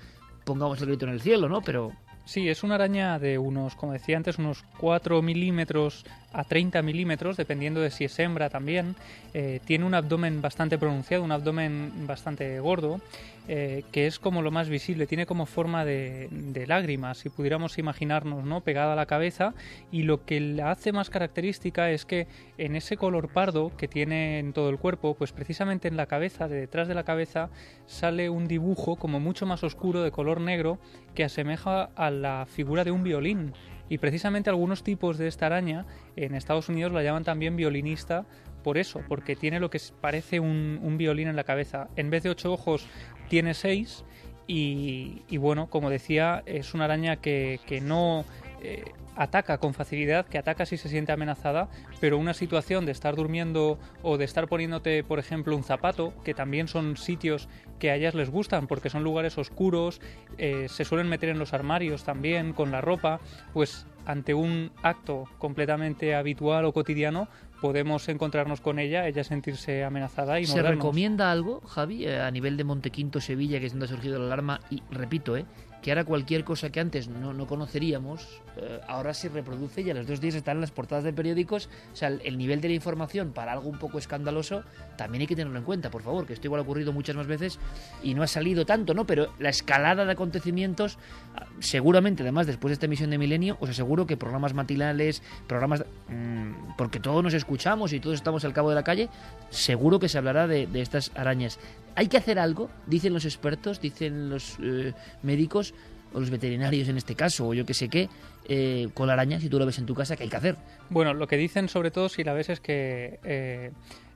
pongamos 0.44 0.80
el 0.80 0.88
grito 0.88 1.06
en 1.06 1.12
el 1.12 1.20
cielo, 1.20 1.48
¿no? 1.48 1.60
Pero 1.62 1.92
Sí, 2.30 2.48
es 2.48 2.62
una 2.62 2.76
araña 2.76 3.18
de 3.18 3.38
unos, 3.38 3.74
como 3.74 3.92
decía 3.92 4.16
antes, 4.16 4.38
unos 4.38 4.64
4 4.78 5.20
milímetros 5.20 6.04
a 6.32 6.44
30 6.44 6.82
milímetros, 6.82 7.36
dependiendo 7.36 7.80
de 7.80 7.90
si 7.90 8.04
es 8.04 8.18
hembra 8.18 8.50
también. 8.50 8.94
Eh, 9.34 9.60
tiene 9.64 9.84
un 9.84 9.94
abdomen 9.94 10.40
bastante 10.40 10.78
pronunciado, 10.78 11.24
un 11.24 11.32
abdomen 11.32 12.06
bastante 12.06 12.60
gordo, 12.60 13.00
eh, 13.48 13.84
que 13.90 14.06
es 14.06 14.18
como 14.18 14.42
lo 14.42 14.50
más 14.50 14.68
visible. 14.68 15.06
Tiene 15.06 15.26
como 15.26 15.46
forma 15.46 15.84
de, 15.84 16.28
lágrimas, 16.68 17.18
si 17.18 17.30
pudiéramos 17.30 17.78
imaginarnos, 17.78 18.44
¿no? 18.44 18.60
Pegada 18.60 18.92
a 18.92 18.96
la 18.96 19.06
cabeza. 19.06 19.54
Y 19.90 20.02
lo 20.02 20.24
que 20.24 20.40
la 20.40 20.70
hace 20.70 20.92
más 20.92 21.10
característica 21.10 21.90
es 21.90 22.04
que 22.04 22.28
en 22.58 22.76
ese 22.76 22.96
color 22.96 23.28
pardo 23.28 23.72
que 23.76 23.88
tiene 23.88 24.38
en 24.38 24.52
todo 24.52 24.70
el 24.70 24.78
cuerpo, 24.78 25.14
pues 25.14 25.32
precisamente 25.32 25.88
en 25.88 25.96
la 25.96 26.06
cabeza, 26.06 26.48
de 26.48 26.60
detrás 26.60 26.86
de 26.86 26.94
la 26.94 27.04
cabeza, 27.04 27.50
sale 27.86 28.30
un 28.30 28.46
dibujo 28.46 28.96
como 28.96 29.18
mucho 29.18 29.46
más 29.46 29.64
oscuro 29.64 30.02
de 30.02 30.12
color 30.12 30.40
negro 30.40 30.78
que 31.14 31.24
asemeja 31.24 31.90
a 31.96 32.10
la 32.10 32.46
figura 32.48 32.84
de 32.84 32.92
un 32.92 33.02
violín. 33.02 33.52
Y 33.90 33.98
precisamente 33.98 34.48
algunos 34.48 34.84
tipos 34.84 35.18
de 35.18 35.26
esta 35.26 35.46
araña 35.46 35.84
en 36.14 36.36
Estados 36.36 36.68
Unidos 36.68 36.92
la 36.92 37.02
llaman 37.02 37.24
también 37.24 37.56
violinista 37.56 38.24
por 38.62 38.78
eso, 38.78 39.02
porque 39.08 39.34
tiene 39.34 39.58
lo 39.58 39.68
que 39.68 39.80
parece 40.00 40.38
un, 40.38 40.94
violín 40.96 41.26
en 41.26 41.34
la 41.34 41.44
cabeza. 41.44 41.88
En 41.96 42.08
vez 42.08 42.22
de 42.22 42.30
ocho 42.30 42.52
ojos, 42.52 42.86
tiene 43.28 43.52
seis. 43.52 44.04
Y, 44.46 45.36
bueno, 45.38 45.68
como 45.68 45.90
decía, 45.90 46.42
es 46.46 46.72
una 46.72 46.84
araña 46.84 47.16
que, 47.16 47.80
no 47.82 48.24
eh, 48.62 48.84
ataca 49.16 49.58
con 49.58 49.74
facilidad, 49.74 50.26
que 50.26 50.38
ataca 50.38 50.66
si 50.66 50.76
se 50.76 50.88
siente 50.88 51.12
amenazada, 51.12 51.68
pero 52.00 52.18
una 52.18 52.34
situación 52.34 52.86
de 52.86 52.92
estar 52.92 53.16
durmiendo 53.16 53.78
o 54.02 54.18
de 54.18 54.24
estar 54.24 54.48
poniéndote, 54.48 55.04
por 55.04 55.18
ejemplo, 55.18 55.56
un 55.56 55.64
zapato, 55.64 56.12
que 56.24 56.34
también 56.34 56.68
son 56.68 56.96
sitios 56.96 57.48
que 57.78 57.90
a 57.90 57.96
ellas 57.96 58.14
les 58.14 58.30
gustan 58.30 58.66
porque 58.66 58.90
son 58.90 59.04
lugares 59.04 59.38
oscuros, 59.38 60.00
eh, 60.38 60.66
se 60.68 60.84
suelen 60.84 61.08
meter 61.08 61.28
en 61.28 61.38
los 61.38 61.52
armarios 61.52 62.04
también 62.04 62.52
con 62.52 62.70
la 62.70 62.80
ropa, 62.80 63.20
pues 63.52 63.86
ante 64.06 64.34
un 64.34 64.72
acto 64.82 65.24
completamente 65.38 66.14
habitual 66.14 66.64
o 66.64 66.72
cotidiano 66.72 67.28
podemos 67.60 68.08
encontrarnos 68.08 68.60
con 68.60 68.78
ella, 68.78 69.06
ella 69.06 69.22
sentirse 69.22 69.84
amenazada 69.84 70.40
y 70.40 70.46
¿Se 70.46 70.62
recomienda 70.62 71.30
algo, 71.30 71.60
Javi, 71.60 72.06
eh, 72.06 72.20
a 72.20 72.30
nivel 72.30 72.56
de 72.56 72.64
Montequinto, 72.64 73.20
Sevilla, 73.20 73.60
que 73.60 73.66
es 73.66 73.72
donde 73.72 73.86
ha 73.86 73.88
surgido 73.88 74.18
la 74.18 74.26
alarma? 74.26 74.60
Y 74.70 74.82
repito, 74.90 75.36
¿eh? 75.36 75.44
Que 75.82 75.90
ahora 75.90 76.04
cualquier 76.04 76.44
cosa 76.44 76.70
que 76.70 76.80
antes 76.80 77.08
no, 77.08 77.32
no 77.32 77.46
conoceríamos, 77.46 78.42
eh, 78.56 78.80
ahora 78.86 79.14
se 79.14 79.28
reproduce 79.28 79.80
y 79.80 79.90
a 79.90 79.94
los 79.94 80.06
dos 80.06 80.20
días 80.20 80.34
están 80.34 80.58
en 80.58 80.60
las 80.62 80.70
portadas 80.70 81.04
de 81.04 81.12
periódicos. 81.12 81.68
O 81.92 81.96
sea, 81.96 82.08
el, 82.08 82.38
nivel 82.38 82.60
de 82.60 82.68
la 82.68 82.74
información 82.74 83.32
para 83.32 83.52
algo 83.52 83.68
un 83.68 83.78
poco 83.78 83.98
escandaloso 83.98 84.62
también 84.96 85.22
hay 85.22 85.26
que 85.26 85.36
tenerlo 85.36 85.58
en 85.58 85.64
cuenta, 85.64 85.90
por 85.90 86.02
favor, 86.02 86.26
que 86.26 86.34
esto 86.34 86.46
igual 86.46 86.60
ha 86.60 86.62
ocurrido 86.62 86.92
muchas 86.92 87.16
más 87.16 87.26
veces 87.26 87.58
y 88.02 88.14
no 88.14 88.22
ha 88.22 88.26
salido 88.26 88.66
tanto, 88.66 88.94
¿no? 88.94 89.06
Pero 89.06 89.32
la 89.38 89.48
escalada 89.48 90.04
de 90.04 90.12
acontecimientos, 90.12 90.98
ah, 91.34 91.46
seguramente, 91.60 92.22
además, 92.22 92.46
después 92.46 92.70
de 92.70 92.74
esta 92.74 92.86
emisión 92.86 93.10
de 93.10 93.18
Milenio, 93.18 93.56
os 93.60 93.70
aseguro 93.70 94.06
que 94.06 94.16
programas 94.16 94.54
matinales, 94.54 95.22
programas... 95.46 95.84
Mmm, 96.08 96.74
porque 96.76 97.00
todos 97.00 97.22
nos 97.22 97.34
escuchamos 97.34 97.92
y 97.92 98.00
todos 98.00 98.16
estamos 98.16 98.44
al 98.44 98.52
cabo 98.52 98.68
de 98.70 98.74
la 98.74 98.84
calle, 98.84 99.08
seguro 99.50 99.98
que 99.98 100.08
se 100.08 100.18
hablará 100.18 100.46
de, 100.46 100.66
de 100.66 100.80
estas 100.82 101.12
arañas. 101.14 101.58
Hay 101.94 102.08
que 102.08 102.16
hacer 102.16 102.38
algo, 102.38 102.70
dicen 102.86 103.12
los 103.12 103.24
expertos, 103.24 103.80
dicen 103.80 104.30
los 104.30 104.56
eh, 104.62 104.92
médicos, 105.22 105.74
o 106.12 106.20
los 106.20 106.30
veterinarios 106.30 106.88
en 106.88 106.96
este 106.96 107.14
caso, 107.14 107.48
o 107.48 107.54
yo 107.54 107.66
que 107.66 107.74
sé 107.74 107.88
qué, 107.88 108.08
eh, 108.48 108.88
con 108.94 109.10
araña, 109.10 109.40
si 109.40 109.48
tú 109.48 109.58
lo 109.58 109.66
ves 109.66 109.78
en 109.78 109.86
tu 109.86 109.94
casa, 109.94 110.16
¿qué 110.16 110.24
hay 110.24 110.28
que 110.28 110.36
hacer? 110.36 110.56
Bueno, 110.88 111.14
lo 111.14 111.26
que 111.26 111.36
dicen 111.36 111.68
sobre 111.68 111.90
todo 111.90 112.08
si 112.08 112.24
la 112.24 112.32
ves 112.32 112.48
es 112.48 112.60
que 112.60 113.20
eh, 113.24 113.70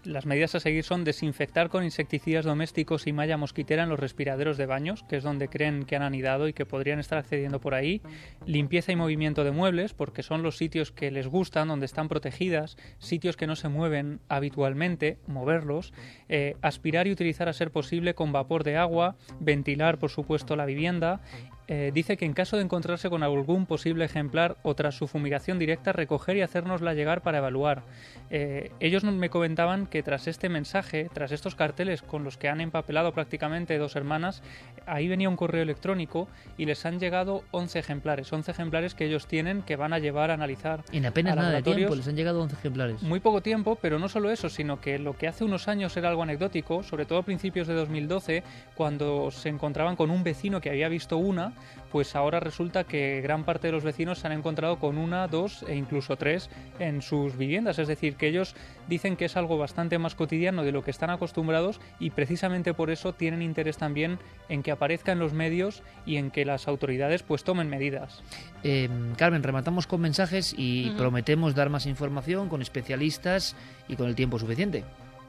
las 0.05 0.27
medidas 0.27 0.55
a 0.55 0.61
seguir 0.61 0.85
son 0.85 1.05
desinfectar 1.05 1.69
con 1.69 1.85
insecticidas 1.85 2.45
domésticos 2.45 3.07
y 3.07 3.13
malla 3.13 3.37
mosquitera 3.37 3.83
en 3.83 3.89
los 3.89 3.99
respiraderos 3.99 4.57
de 4.57 4.67
baños, 4.67 5.03
que 5.09 5.17
es 5.17 5.23
donde 5.23 5.49
creen 5.49 5.85
que 5.85 5.97
han 5.97 6.03
anidado 6.03 6.49
y 6.49 6.53
que 6.53 6.67
podrían 6.67 6.99
estar 6.99 7.19
accediendo 7.19 7.61
por 7.61 7.75
ahí. 7.75 8.03
Limpieza 8.47 8.93
y 8.93 8.97
movimiento 8.97 9.45
de 9.45 9.51
muebles, 9.51 9.95
porque 9.95 10.23
son 10.23 10.43
los 10.43 10.57
sitios 10.57 10.93
que 10.93 11.11
les 11.11 11.27
gustan, 11.27 11.69
donde 11.69 11.87
están 11.87 12.09
protegidas, 12.09 12.77
sitios 12.99 13.37
que 13.37 13.47
no 13.47 13.57
se 13.57 13.69
mueven 13.69 14.21
habitualmente, 14.29 15.19
moverlos. 15.27 15.93
Eh, 16.29 16.57
aspirar 16.63 17.07
y 17.07 17.13
utilizar 17.13 17.49
a 17.49 17.53
ser 17.53 17.71
posible 17.71 18.15
con 18.15 18.33
vapor 18.33 18.65
de 18.65 18.77
agua, 18.77 19.17
ventilar, 19.41 19.99
por 19.99 20.11
supuesto, 20.11 20.57
la 20.57 20.67
vivienda 20.67 21.21
eh, 21.67 21.91
dice 21.95 22.17
que 22.17 22.27
en 22.27 22.35
caso 22.35 22.57
de 22.57 22.63
encontrarse 22.63 23.09
con 23.09 23.23
algún 23.23 23.65
posible 23.65 24.05
ejemplar 24.05 24.57
o 24.63 24.75
tras 24.75 24.97
su 24.97 25.07
fumigación 25.07 25.59
directa, 25.59 25.93
recoger 25.93 26.37
y 26.37 26.43
hacérnosla 26.43 26.93
llegar 26.93 27.23
para 27.23 27.39
evaluar. 27.39 27.83
Eh, 28.31 28.71
ellos 28.81 29.03
me 29.05 29.31
comentaban 29.31 29.87
que 29.87 30.03
tras 30.03 30.27
este 30.27 30.51
mensaje, 30.51 31.09
tras 31.13 31.33
estos 31.33 31.55
carteles 31.55 32.03
con 32.03 32.23
los 32.23 32.37
que 32.37 32.49
han 32.49 32.61
empapelado 32.61 33.13
prácticamente 33.13 33.79
dos 33.79 33.97
hermanas, 33.97 34.43
ahí 34.87 35.09
venía 35.09 35.29
un 35.29 35.37
correo 35.37 35.63
electrónico 35.63 36.29
y 36.59 36.67
les 36.67 36.85
han 36.85 37.01
llegado 37.01 37.45
11 37.53 37.79
ejemplares, 37.79 38.31
11 38.31 38.51
ejemplares 38.51 38.95
que 38.95 39.07
ellos 39.07 39.27
tienen 39.27 39.63
que 39.63 39.77
van 39.77 39.95
a 39.95 39.99
llevar 39.99 40.31
a 40.31 40.35
analizar. 40.35 40.85
En 40.93 41.07
apenas 41.07 41.35
nada 41.35 41.51
de 41.51 41.63
tiempo 41.63 41.95
les 41.95 42.07
han 42.09 42.17
llegado 42.17 42.43
11 42.43 42.57
ejemplares. 42.57 43.03
Muy 43.03 43.21
poco 43.21 43.41
tiempo, 43.41 43.79
pero 43.81 43.99
no 43.99 44.11
solo 44.11 44.31
eso, 44.31 44.51
sino 44.51 44.81
que 44.81 44.99
lo 44.99 45.17
que 45.17 45.29
hace 45.29 45.45
unos 45.45 45.69
años 45.69 45.97
era 45.97 46.11
algo 46.11 46.23
anecdótico, 46.23 46.83
sobre 46.83 47.07
todo 47.07 47.21
a 47.21 47.23
principios 47.23 47.67
de 47.67 47.75
2012, 47.75 48.43
cuando 48.75 49.31
se 49.31 49.49
encontraban 49.49 49.97
con 49.97 50.11
un 50.11 50.23
vecino 50.23 50.61
que 50.61 50.69
había 50.69 50.89
visto 50.89 51.17
una, 51.17 51.54
pues 51.95 52.17
ahora 52.17 52.41
resulta 52.41 52.83
que 52.83 53.21
gran 53.21 53.45
parte 53.45 53.69
de 53.69 53.73
los 53.73 53.85
vecinos 53.85 54.19
se 54.19 54.27
han 54.27 54.33
encontrado 54.33 54.81
con 54.81 54.99
una, 54.99 55.29
dos 55.29 55.65
e 55.69 55.77
incluso 55.77 56.17
tres 56.17 56.51
en 56.81 57.03
sus 57.03 57.37
viviendas. 57.37 57.79
Es 57.79 57.87
decir, 57.87 58.17
que 58.17 58.27
ellos 58.27 58.57
dicen 58.89 59.17
que 59.17 59.27
es 59.27 59.37
algo 59.37 59.59
bastante 59.59 59.99
más 59.99 60.17
cotidiano 60.17 60.65
de 60.65 60.73
lo 60.73 60.83
que 60.83 60.91
están 60.91 61.11
acostumbrados 61.11 61.81
y 62.01 62.11
precisamente 62.11 62.75
por 62.75 62.91
eso 62.91 63.13
tienen 63.13 63.43
interés 63.43 63.77
también 63.77 64.19
en 64.49 64.65
que 64.65 64.73
aparezca 64.73 65.13
en 65.13 65.21
los 65.21 65.35
medios 65.35 65.85
y 66.05 66.17
en 66.17 66.33
que 66.33 66.45
las 66.45 66.67
autoridades 66.67 67.23
pues 67.23 67.45
tomen 67.45 67.69
medidas. 67.69 68.25
Eh, 68.65 68.89
Carmen, 69.17 69.45
rematamos 69.45 69.87
con 69.87 70.01
mensajes 70.01 70.55
y 70.59 70.91
prometemos 70.97 71.55
dar 71.55 71.71
más 71.71 71.87
información 71.87 72.49
con 72.49 72.61
especialistas 72.61 73.55
y 73.87 73.95
con 73.95 74.09
el 74.09 74.17
tiempo 74.17 74.41
suficiente. 74.41 74.83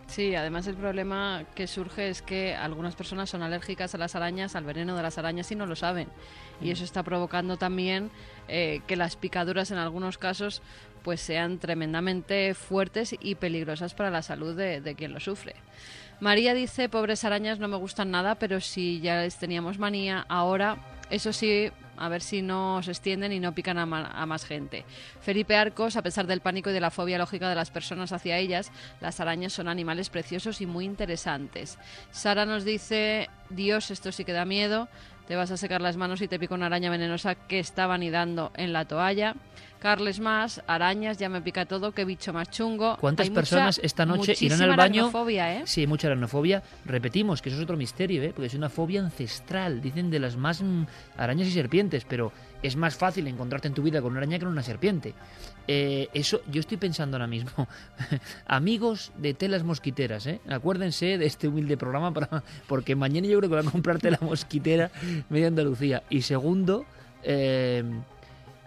Sí, 0.08 0.36
además 0.36 0.68
el 0.68 0.76
problema 0.76 1.44
que 1.56 1.68
surge 1.68 2.10
es 2.10 2.22
que 2.22 2.56
algunas 2.56 2.96
personas 2.96 3.30
son 3.30 3.42
alérgicas 3.42 3.96
a 3.96 3.98
las 3.98 4.16
arañas, 4.16 4.56
al 4.56 4.64
veneno 4.64 4.96
de 4.96 5.04
las 5.04 5.18
arañas 5.18 5.52
y 5.52 5.56
no 5.56 5.66
lo 5.66 5.76
saben. 5.76 6.08
Y 6.62 6.72
eso 6.72 6.84
está 6.84 7.04
provocando 7.04 7.58
también 7.58 8.12
eh, 8.48 8.82
que 8.88 8.96
las 8.96 9.16
picaduras 9.16 9.72
en 9.72 9.78
algunos 9.78 10.18
casos 10.18 10.62
pues 11.04 11.22
sean 11.22 11.60
tremendamente 11.60 12.54
fuertes 12.54 13.16
y 13.20 13.36
peligrosas 13.36 13.94
para 13.94 14.10
la 14.10 14.22
salud 14.22 14.56
de, 14.56 14.82
de 14.82 14.96
quien 14.96 15.14
lo 15.14 15.20
sufre. 15.20 15.56
María 16.20 16.54
dice, 16.54 16.88
pobres 16.88 17.26
arañas 17.26 17.60
no 17.60 17.68
me 17.68 17.78
gustan 17.78 18.10
nada, 18.10 18.36
pero 18.36 18.62
si 18.62 19.02
ya 19.02 19.22
les 19.22 19.38
teníamos 19.38 19.78
manía, 19.80 20.26
ahora 20.30 20.78
eso 21.10 21.34
sí, 21.34 21.72
a 21.98 22.10
ver 22.10 22.22
si 22.22 22.42
no 22.42 22.82
se 22.84 22.92
extienden 22.92 23.32
y 23.32 23.40
no 23.40 23.54
pican 23.54 23.78
a, 23.78 23.86
más 23.86 24.46
gente. 24.46 24.86
Felipe 25.22 25.56
Arcos, 25.56 25.96
a 25.96 26.02
pesar 26.02 26.28
del 26.28 26.42
pánico 26.42 26.70
y 26.70 26.74
de 26.74 26.80
la 26.80 26.92
fobia 26.92 27.18
lógica 27.18 27.50
de 27.50 27.56
las 27.56 27.72
personas 27.72 28.12
hacia 28.12 28.38
ellas, 28.38 28.72
las 29.02 29.20
arañas 29.20 29.54
son 29.54 29.68
animales 29.68 30.10
preciosos 30.10 30.62
y 30.62 30.66
muy 30.66 30.86
interesantes. 30.86 31.78
Sara 32.12 32.46
nos 32.46 32.66
dice, 32.66 33.30
Dios, 33.50 33.92
esto 33.92 34.12
sí 34.12 34.26
que 34.26 34.34
da 34.34 34.46
miedo, 34.46 34.88
te 35.28 35.36
vas 35.36 35.52
a 35.52 35.58
secar 35.58 35.82
las 35.82 35.98
manos 35.98 36.22
y 36.22 36.28
te 36.28 36.40
pica 36.40 36.56
una 36.56 36.68
araña 36.68 36.90
venenosa 36.90 37.36
que 37.36 37.60
estaba 37.60 37.96
anidando 37.96 38.52
en 38.56 38.74
la 38.74 38.86
toalla. 38.86 39.36
Carles 39.80 40.20
más, 40.20 40.64
arañas, 40.66 41.20
ya 41.20 41.30
me 41.30 41.42
pica 41.42 41.66
todo, 41.66 41.92
qué 41.92 42.06
bicho 42.06 42.34
más 42.34 42.50
chungo. 42.50 42.98
¿Cuántas 43.00 43.30
personas 43.30 43.80
esta 43.84 44.06
noche 44.06 44.34
irán 44.40 44.62
al 44.62 44.76
baño? 44.76 45.12
¿eh? 45.30 45.62
Sí, 45.66 45.86
mucha 45.86 46.08
aracnofobia. 46.08 46.64
Repetimos 46.86 47.42
que 47.42 47.50
eso 47.50 47.58
es 47.60 47.64
otro 47.64 47.78
misterio, 47.78 48.24
¿eh? 48.24 48.32
porque 48.34 48.48
es 48.48 48.56
una 48.56 48.70
fobia 48.70 49.02
ancestral. 49.02 49.82
Dicen 49.82 50.10
de 50.10 50.20
las 50.20 50.38
más 50.38 50.62
mm, 50.64 50.86
arañas 51.18 51.48
y 51.50 51.52
serpientes, 51.52 52.06
pero 52.06 52.32
es 52.64 52.76
más 52.76 52.96
fácil 52.96 53.28
encontrarte 53.28 53.68
en 53.68 53.76
tu 53.76 53.84
vida 53.84 54.02
con 54.02 54.12
una 54.12 54.22
araña 54.22 54.40
que 54.40 54.46
con 54.46 54.54
una 54.54 54.64
serpiente. 54.64 55.14
Eh, 55.68 56.10
eso, 56.14 56.42
yo 56.52 56.60
estoy 56.60 56.78
pensando 56.78 57.18
ahora 57.18 57.28
mismo. 57.28 57.68
Amigos 58.46 59.12
de 59.18 59.34
telas 59.34 59.64
mosquiteras, 59.64 60.28
¿eh? 60.28 60.40
acuérdense 60.48 61.18
de 61.18 61.26
este 61.26 61.48
humilde 61.48 61.78
programa 61.78 62.14
para, 62.14 62.44
porque 62.68 62.96
mañana 62.96 63.28
yo 63.28 63.38
creo 63.40 63.50
que 63.50 63.56
voy 63.58 63.68
a 63.68 63.72
comprarte 63.72 64.12
la 64.12 64.20
mosquitera 64.22 64.92
media 65.30 65.48
Andalucía. 65.48 66.04
Y 66.10 66.22
segundo, 66.22 66.86
eh, 67.24 67.84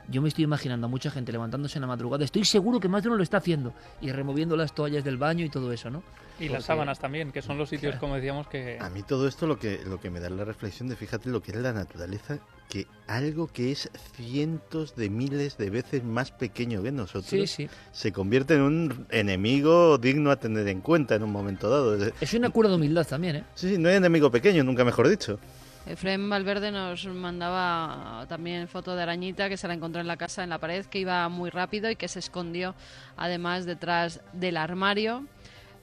yo 0.09 0.23
me 0.23 0.29
estoy 0.29 0.45
imaginando 0.45 0.87
a 0.87 0.91
mucha 0.91 1.11
gente 1.11 1.33
levantándose 1.33 1.79
en 1.79 1.83
la 1.83 1.88
madrugada, 1.88 2.25
estoy 2.25 2.45
seguro 2.45 2.81
que 2.81 2.88
más 2.88 3.03
de 3.03 3.09
uno 3.09 3.17
lo 3.17 3.23
está 3.23 3.38
haciendo, 3.38 3.75
y 4.00 4.11
removiendo 4.11 4.57
las 4.57 4.75
toallas 4.75 5.05
del 5.05 5.17
baño 5.17 5.45
y 5.45 5.50
todo 5.50 5.73
eso, 5.73 5.91
¿no? 5.91 6.03
Y 6.41 6.49
las 6.49 6.65
sábanas 6.65 7.00
también, 7.00 7.33
que 7.33 7.43
son 7.43 7.59
los 7.59 7.69
sitios, 7.69 7.97
como 7.97 8.15
decíamos, 8.15 8.47
que... 8.47 8.79
A 8.81 8.88
mí 8.91 9.03
todo 9.03 9.27
esto 9.27 9.47
lo 9.47 9.59
que, 9.59 9.81
lo 9.85 10.00
que 10.00 10.09
me 10.09 10.21
da 10.21 10.31
la 10.31 10.45
reflexión 10.45 10.88
de, 10.88 10.95
fíjate, 10.95 11.31
lo 11.31 11.43
que 11.43 11.50
es 11.50 11.59
la 11.59 11.73
naturaleza, 11.73 12.38
que 12.69 12.87
algo 13.09 13.49
que 13.49 13.73
es 13.73 13.91
cientos 14.15 14.95
de 14.95 15.11
miles 15.11 15.59
de 15.59 15.71
veces 15.71 16.05
más 16.05 16.31
pequeño 16.31 16.83
que 16.83 16.93
nosotros, 16.93 17.59
se 17.93 18.12
convierte 18.12 18.55
en 18.55 18.62
un 18.62 19.07
enemigo 19.11 19.99
digno 19.99 20.31
a 20.31 20.37
tener 20.37 20.69
en 20.69 20.81
cuenta 20.81 21.17
en 21.17 21.25
un 21.25 21.33
momento 21.33 21.69
dado. 21.69 22.12
Es 22.21 22.35
una 22.35 22.50
cura 22.50 22.69
de 22.69 22.77
humildad 22.77 23.07
también, 23.07 23.37
¿eh? 23.37 23.45
Sí, 23.55 23.71
sí, 23.71 23.79
no 23.79 23.88
hay 23.88 23.97
enemigo 23.97 24.31
pequeño, 24.31 24.62
nunca 24.62 24.85
mejor 24.85 25.09
dicho. 25.09 25.41
Efraín 25.88 26.28
Valverde 26.28 26.71
nos 26.71 27.07
mandaba 27.07 28.26
también 28.28 28.68
foto 28.68 28.95
de 28.95 29.02
arañita 29.02 29.49
que 29.49 29.57
se 29.57 29.66
la 29.66 29.75
encontró 29.75 30.02
en 30.02 30.07
la 30.07 30.18
casa, 30.18 30.45
en 30.45 30.50
la 30.50 30.59
pared, 30.59 30.85
que 30.85 30.99
iba 30.99 31.26
muy 31.30 31.49
rápido 31.49 31.90
y 31.90 31.97
que 31.97 32.09
se 32.09 32.18
escondió 32.18 32.75
además 33.16 33.64
detrás 33.64 34.21
del 34.35 34.59
armario. 34.59 35.25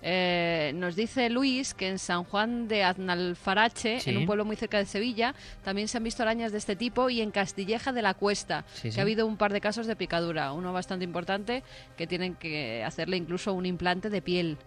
Eh, 0.04 0.74
nos 0.76 0.96
dice 0.96 1.32
Luis 1.32 1.74
que 1.74 1.88
en 1.88 1.98
San 1.98 2.24
Juan 2.26 2.68
de 2.68 2.84
Aznalfarache, 2.84 3.98
en 4.06 4.18
un 4.18 4.28
pueblo 4.28 4.46
muy 4.46 4.56
cerca 4.56 4.78
de 4.78 4.86
Sevilla, 4.86 5.34
también 5.64 5.88
se 5.88 5.98
han 5.98 6.04
visto 6.04 6.22
arañas 6.22 6.52
de 6.52 6.60
este 6.60 6.76
tipo 6.76 7.10
y 7.10 7.22
en 7.22 7.32
Castilleja 7.32 7.92
de 7.92 8.04
la 8.04 8.14
Cuesta, 8.14 8.64
que 8.84 9.00
ha 9.00 9.02
habido 9.02 9.26
un 9.26 9.38
par 9.38 9.52
de 9.52 9.62
casos 9.62 9.88
de 9.88 9.96
picadura, 9.96 10.52
uno 10.52 10.72
bastante 10.72 11.04
importante 11.04 11.64
que 11.98 12.06
tienen 12.06 12.36
que 12.36 12.84
hacerle 12.84 13.18
incluso 13.18 13.54
un 13.54 13.66
implante 13.66 14.12
de 14.12 14.22
piel. 14.22 14.60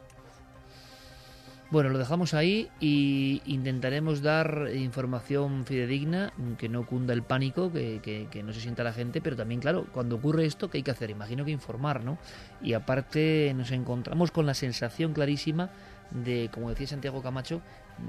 Bueno, 1.71 1.91
lo 1.91 1.99
dejamos 1.99 2.33
ahí 2.33 2.71
y 2.81 3.43
intentaremos 3.45 4.23
dar 4.23 4.71
información 4.75 5.67
fidedigna, 5.67 6.33
que 6.57 6.71
no 6.71 6.87
cunda 6.87 7.13
el 7.13 7.23
pánico, 7.23 7.71
que, 7.71 8.01
que, 8.31 8.43
no 8.43 8.55
se 8.55 8.61
sienta 8.61 8.83
la 8.83 8.95
gente, 8.95 9.21
pero 9.21 9.37
también, 9.37 9.61
claro, 9.61 9.85
cuando 9.93 10.17
ocurre 10.17 10.47
esto, 10.47 10.71
¿qué 10.71 10.79
hay 10.79 10.83
que 10.83 10.93
hacer? 10.93 11.11
Imagino 11.11 11.45
que 11.45 11.51
informar, 11.51 12.05
¿no? 12.05 12.17
Y 12.63 12.73
aparte 12.73 13.53
nos 13.55 13.71
encontramos 13.71 14.31
con 14.31 14.47
la 14.47 14.55
sensación 14.55 15.13
clarísima 15.13 15.69
de, 16.11 16.49
como 16.55 16.71
decía 16.71 16.87
Santiago 16.87 17.23
Camacho, 17.23 17.61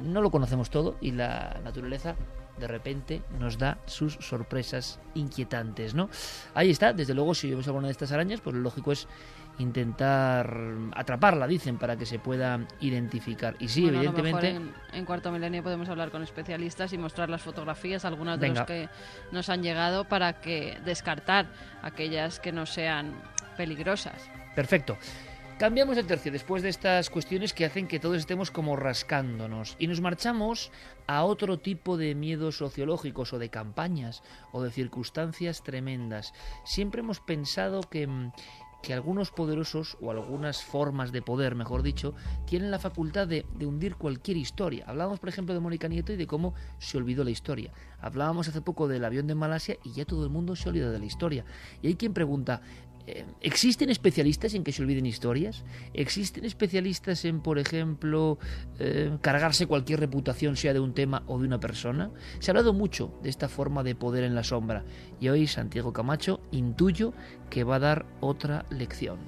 no 0.06 0.22
lo 0.22 0.32
conocemos 0.32 0.70
todo 0.70 0.96
y 1.02 1.12
la 1.12 1.60
naturaleza 1.62 2.16
de 2.60 2.68
repente 2.68 3.22
nos 3.40 3.58
da 3.58 3.78
sus 3.86 4.14
sorpresas 4.16 5.00
inquietantes, 5.16 5.96
¿no? 5.96 6.10
Ahí 6.54 6.70
está, 6.70 6.94
desde 6.94 7.14
luego, 7.14 7.34
si 7.34 7.50
vemos 7.50 7.68
alguna 7.68 7.88
de 7.88 7.92
estas 7.92 8.12
arañas, 8.12 8.42
pues 8.42 8.56
lo 8.56 8.62
lógico 8.62 8.92
es 8.92 9.08
intentar 9.60 10.52
atraparla, 10.96 11.46
dicen, 11.46 11.78
para 11.78 11.98
que 11.98 12.06
se 12.06 12.18
pueda 12.18 12.66
identificar. 12.80 13.56
Y 13.60 13.68
sí, 13.68 13.88
evidentemente. 13.88 14.60
en, 14.94 15.06
cuarto 15.06 15.32
milenio 15.32 15.62
podemos 15.62 15.88
hablar 15.90 16.10
con 16.10 16.24
especialistas 16.24 16.92
y 16.94 16.98
mostrar 16.98 17.30
las 17.30 17.42
fotografías, 17.42 18.06
algunas 18.06 18.40
de 18.40 18.50
las 18.50 18.66
que 18.66 18.90
nos 19.32 19.50
han 19.50 19.62
llegado, 19.62 20.06
para 20.06 20.42
que 20.42 20.78
descartar 20.84 21.48
aquellas 21.82 22.40
que 22.40 22.52
no 22.52 22.66
sean 22.66 23.14
peligrosas. 23.58 24.30
Perfecto. 24.56 24.98
Cambiamos 25.60 25.98
de 25.98 26.06
tercio 26.06 26.32
después 26.32 26.64
de 26.64 26.70
estas 26.70 27.10
cuestiones 27.10 27.52
que 27.52 27.66
hacen 27.66 27.90
que 27.90 28.00
todos 28.00 28.16
estemos 28.16 28.50
como 28.50 28.78
rascándonos 28.78 29.76
y 29.78 29.88
nos 29.88 30.00
marchamos 30.00 30.72
a 31.06 31.26
otro 31.26 31.60
tipo 31.60 31.98
de 31.98 32.16
miedos 32.16 32.56
sociológicos 32.56 33.34
o 33.34 33.40
de 33.40 33.50
campañas 33.50 34.24
o 34.54 34.64
de 34.64 34.72
circunstancias 34.72 35.62
tremendas. 35.62 36.34
Siempre 36.64 37.02
hemos 37.02 37.20
pensado 37.20 37.82
que 37.82 38.08
mm, 38.08 38.32
que 38.82 38.94
algunos 38.94 39.32
poderosos 39.32 39.98
o 40.02 40.12
algunas 40.12 40.64
formas 40.64 41.12
de 41.12 41.22
poder, 41.22 41.56
mejor 41.56 41.84
dicho, 41.84 42.14
tienen 42.46 42.72
la 42.72 42.80
facultad 42.80 43.28
de, 43.28 43.46
hundir 43.60 43.96
cualquier 43.96 44.38
historia. 44.38 44.86
Hablábamos, 44.88 45.20
por 45.20 45.30
ejemplo, 45.30 45.54
de 45.54 45.60
Mónica 45.60 45.88
Nieto 45.88 46.14
y 46.14 46.18
de 46.18 46.28
cómo 46.28 46.54
se 46.78 46.98
olvidó 46.98 47.24
la 47.24 47.32
historia. 47.32 47.72
Hablábamos 48.00 48.48
hace 48.48 48.62
poco 48.62 48.88
del 48.88 49.06
avión 49.06 49.28
de 49.28 49.36
Malasia 49.36 49.78
y 49.84 49.92
ya 49.92 50.06
todo 50.06 50.24
el 50.24 50.30
mundo 50.30 50.56
se 50.56 50.70
olvida 50.70 50.92
de 50.92 51.00
la 51.00 51.06
historia. 51.06 51.46
Y 51.82 51.88
hay 51.88 51.96
quien 51.96 52.14
pregunta, 52.14 52.62
¿Existen 53.42 53.90
especialistas 53.90 54.54
en 54.54 54.64
que 54.64 54.72
se 54.72 54.82
olviden 54.82 55.06
historias? 55.06 55.64
¿Existen 55.94 56.46
especialistas 56.46 57.26
en, 57.26 57.42
por 57.42 57.60
ejemplo, 57.60 58.38
eh, 58.80 59.18
cargarse 59.22 59.68
cualquier 59.68 60.00
reputación, 60.00 60.56
sea 60.56 60.74
de 60.74 60.80
un 60.80 60.94
tema 60.94 61.24
o 61.28 61.40
de 61.40 61.48
una 61.48 61.60
persona? 61.60 62.12
Se 62.40 62.50
ha 62.50 62.54
hablado 62.54 62.74
mucho 62.74 63.14
de 63.24 63.30
esta 63.30 63.50
forma 63.50 63.84
de 63.84 63.96
poder 63.96 64.24
en 64.24 64.36
la 64.36 64.44
sombra 64.44 64.84
y 65.20 65.30
hoy 65.30 65.48
Santiago 65.48 65.94
Camacho 65.94 66.42
intuyo 66.52 67.14
que 67.50 67.64
va 67.64 67.76
a 67.76 67.80
dar 67.80 68.06
otra 68.20 68.66
lección. 68.70 69.20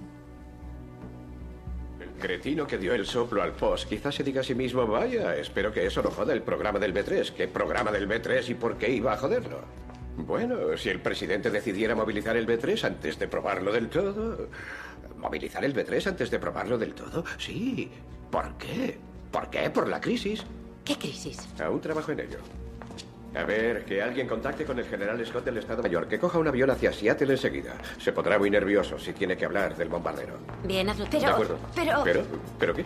El 1.99 2.09
cretino 2.19 2.67
que 2.67 2.77
dio 2.77 2.93
el 2.93 3.05
soplo 3.05 3.41
al 3.41 3.53
post 3.53 3.87
quizás 3.87 4.15
se 4.15 4.23
diga 4.23 4.41
a 4.41 4.43
sí 4.43 4.55
mismo, 4.55 4.85
vaya, 4.85 5.35
espero 5.35 5.71
que 5.71 5.85
eso 5.85 6.01
no 6.01 6.11
joda 6.11 6.33
el 6.33 6.41
programa 6.41 6.79
del 6.79 6.93
B3. 6.93 7.31
¿Qué 7.31 7.47
programa 7.47 7.91
del 7.91 8.07
B3 8.07 8.49
y 8.49 8.53
por 8.55 8.77
qué 8.77 8.91
iba 8.91 9.13
a 9.13 9.17
joderlo? 9.17 9.81
Bueno, 10.17 10.77
si 10.77 10.89
el 10.89 11.01
presidente 11.01 11.49
decidiera 11.49 11.95
movilizar 11.95 12.35
el 12.37 12.47
B3 12.47 12.83
antes 12.83 13.17
de 13.19 13.27
probarlo 13.27 13.71
del 13.71 13.89
todo... 13.89 14.49
¿Movilizar 15.17 15.63
el 15.63 15.75
B3 15.75 16.07
antes 16.07 16.31
de 16.31 16.39
probarlo 16.39 16.77
del 16.77 16.93
todo? 16.95 17.23
Sí. 17.37 17.91
¿Por 18.31 18.57
qué? 18.57 18.97
¿Por 19.31 19.49
qué? 19.49 19.69
Por 19.69 19.87
la 19.87 20.01
crisis. 20.01 20.43
¿Qué 20.83 20.95
crisis? 20.95 21.37
Aún 21.63 21.79
trabajo 21.79 22.11
en 22.11 22.21
ello. 22.21 22.39
A 23.33 23.43
ver, 23.43 23.85
que 23.85 24.01
alguien 24.01 24.27
contacte 24.27 24.65
con 24.65 24.77
el 24.77 24.85
general 24.85 25.25
Scott 25.25 25.45
del 25.45 25.57
Estado 25.57 25.81
Mayor, 25.81 26.07
que 26.07 26.19
coja 26.19 26.37
un 26.37 26.47
avión 26.47 26.69
hacia 26.69 26.91
Seattle 26.91 27.31
enseguida. 27.31 27.75
Se 27.97 28.11
pondrá 28.11 28.37
muy 28.37 28.49
nervioso 28.49 28.99
si 28.99 29.13
tiene 29.13 29.37
que 29.37 29.45
hablar 29.45 29.75
del 29.77 29.87
bombardero. 29.87 30.37
Bien, 30.65 30.89
hazlo. 30.89 31.05
Pero, 31.09 31.21
de 31.21 31.31
acuerdo. 31.31 31.57
Pero... 31.73 32.01
¿Pero? 32.03 32.23
¿Pero 32.59 32.73
qué? 32.73 32.85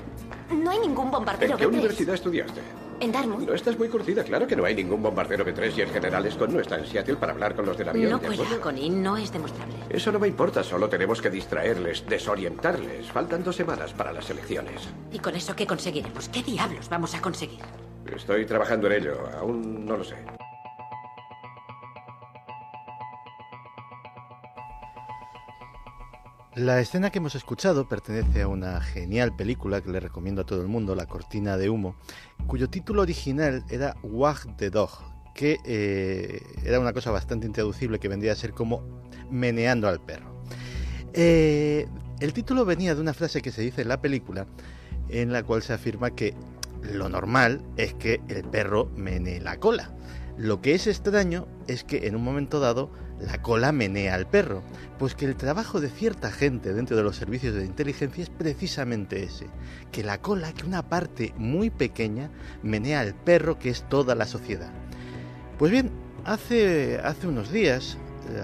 No 0.54 0.70
hay 0.70 0.80
ningún 0.80 1.10
bombardero 1.10 1.54
¿En 1.54 1.58
qué 1.58 1.66
universidad 1.66 2.14
estudiaste? 2.14 2.62
En 3.00 3.12
Dartmouth. 3.12 3.42
No 3.42 3.54
estás 3.54 3.78
muy 3.78 3.90
curtida. 3.90 4.24
Claro 4.24 4.46
que 4.46 4.56
no 4.56 4.66
hay 4.66 4.76
ningún 4.76 5.02
bombardero 5.02 5.44
B-3 5.44 5.78
y 5.78 5.82
el 5.82 5.90
general 5.90 6.32
Scott 6.32 6.52
no 6.52 6.60
está 6.60 6.78
en 6.78 6.86
Seattle 6.86 7.16
para 7.16 7.34
hablar 7.34 7.56
con 7.56 7.66
los 7.66 7.78
del 7.78 7.90
avión. 7.90 8.12
No 8.12 8.22
cuela, 8.22 8.44
Connie. 8.62 8.90
No 8.90 9.18
es 9.18 9.34
demostrable. 9.34 9.76
Eso 9.90 10.12
no 10.12 10.20
me 10.20 10.28
importa. 10.28 10.64
Solo 10.64 10.88
tenemos 10.88 11.22
que 11.22 11.30
distraerles, 11.30 12.06
desorientarles. 12.08 13.08
Faltan 13.08 13.44
dos 13.44 13.56
semanas 13.56 13.94
para 13.94 14.14
las 14.14 14.30
elecciones. 14.30 14.88
¿Y 15.12 15.20
con 15.20 15.36
eso 15.36 15.56
qué 15.56 15.66
conseguiremos? 15.66 16.30
¿Qué 16.30 16.44
diablos 16.44 16.88
vamos 16.88 17.16
a 17.16 17.22
conseguir? 17.22 17.60
Estoy 18.14 18.46
trabajando 18.46 18.88
en 18.88 18.94
ello. 19.02 19.18
Aún 19.38 19.86
no 19.86 19.98
lo 19.98 20.04
sé. 20.04 20.16
La 26.56 26.80
escena 26.80 27.10
que 27.10 27.18
hemos 27.18 27.36
escuchado 27.36 27.90
pertenece 27.90 28.44
a 28.44 28.48
una 28.48 28.80
genial 28.80 29.36
película 29.36 29.82
que 29.82 29.90
le 29.90 30.00
recomiendo 30.00 30.44
a 30.44 30.46
todo 30.46 30.62
el 30.62 30.70
mundo, 30.70 30.96
La 30.96 31.06
Cortina 31.06 31.58
de 31.58 31.70
Humo, 31.70 31.98
cuyo 32.48 32.70
título 32.70 33.02
original 33.02 33.66
era 33.70 33.98
Wag 34.04 34.56
the 34.56 34.70
Dog, 34.70 34.90
que 35.34 35.58
eh, 35.66 36.42
era 36.64 36.80
una 36.80 36.94
cosa 36.94 37.12
bastante 37.12 37.46
intraducible 37.46 38.00
que 38.00 38.08
vendría 38.08 38.32
a 38.32 38.36
ser 38.36 38.54
como 38.54 38.84
meneando 39.30 39.90
al 39.90 40.00
perro. 40.00 40.44
Eh, 41.14 41.88
el 42.22 42.32
título 42.32 42.64
venía 42.64 42.96
de 42.96 43.02
una 43.02 43.14
frase 43.14 43.42
que 43.42 43.52
se 43.52 43.62
dice 43.62 43.82
en 43.82 43.90
la 43.90 44.00
película, 44.00 44.48
en 45.10 45.34
la 45.34 45.44
cual 45.44 45.62
se 45.62 45.74
afirma 45.74 46.12
que 46.12 46.36
lo 46.94 47.10
normal 47.10 47.62
es 47.78 47.94
que 47.94 48.22
el 48.28 48.44
perro 48.44 48.92
menee 48.96 49.40
la 49.40 49.60
cola. 49.60 49.92
Lo 50.38 50.62
que 50.62 50.76
es 50.76 50.88
extraño 50.88 51.48
es 51.68 51.84
que 51.84 52.08
en 52.08 52.16
un 52.16 52.24
momento 52.24 52.60
dado 52.60 52.92
la 53.20 53.42
cola 53.42 53.72
menea 53.72 54.16
al 54.16 54.28
perro, 54.28 54.62
pues 55.00 55.16
que 55.16 55.26
el 55.26 55.36
trabajo 55.36 55.80
de 55.80 55.90
cierta 55.90 56.32
gente 56.32 56.74
dentro 56.74 56.98
de 56.98 57.04
los 57.04 57.16
servicios 57.16 57.56
de 57.56 57.66
inteligencia 57.66 58.24
es 58.24 58.30
precisamente 58.30 59.24
ese, 59.24 59.48
que 59.92 60.04
la 60.04 60.22
cola, 60.22 60.54
que 60.54 60.66
una 60.66 60.90
parte 60.90 61.34
muy 61.38 61.70
pequeña, 61.70 62.30
menea 62.62 63.00
al 63.00 63.16
perro 63.16 63.58
que 63.58 63.70
es 63.70 63.88
toda 63.88 64.16
la 64.16 64.26
sociedad. 64.26 64.72
Pues 65.58 65.72
bien, 65.72 65.92
hace, 66.26 67.00
hace 67.04 67.28
unos 67.28 67.52
días, 67.52 67.98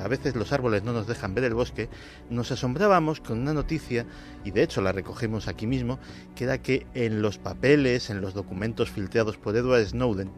a 0.03 0.07
veces 0.07 0.35
los 0.35 0.51
árboles 0.51 0.83
no 0.83 0.93
nos 0.93 1.07
dejan 1.07 1.33
ver 1.33 1.43
el 1.43 1.53
bosque, 1.53 1.89
nos 2.29 2.51
asombrábamos 2.51 3.19
con 3.21 3.39
una 3.39 3.53
noticia, 3.53 4.05
y 4.43 4.51
de 4.51 4.63
hecho 4.63 4.81
la 4.81 4.91
recogemos 4.91 5.47
aquí 5.47 5.67
mismo, 5.67 5.99
que 6.35 6.45
era 6.45 6.61
que 6.61 6.87
en 6.93 7.21
los 7.21 7.37
papeles, 7.37 8.09
en 8.09 8.21
los 8.21 8.33
documentos 8.33 8.89
filtrados 8.89 9.37
por 9.37 9.55
Edward 9.55 9.85
Snowden, 9.85 10.31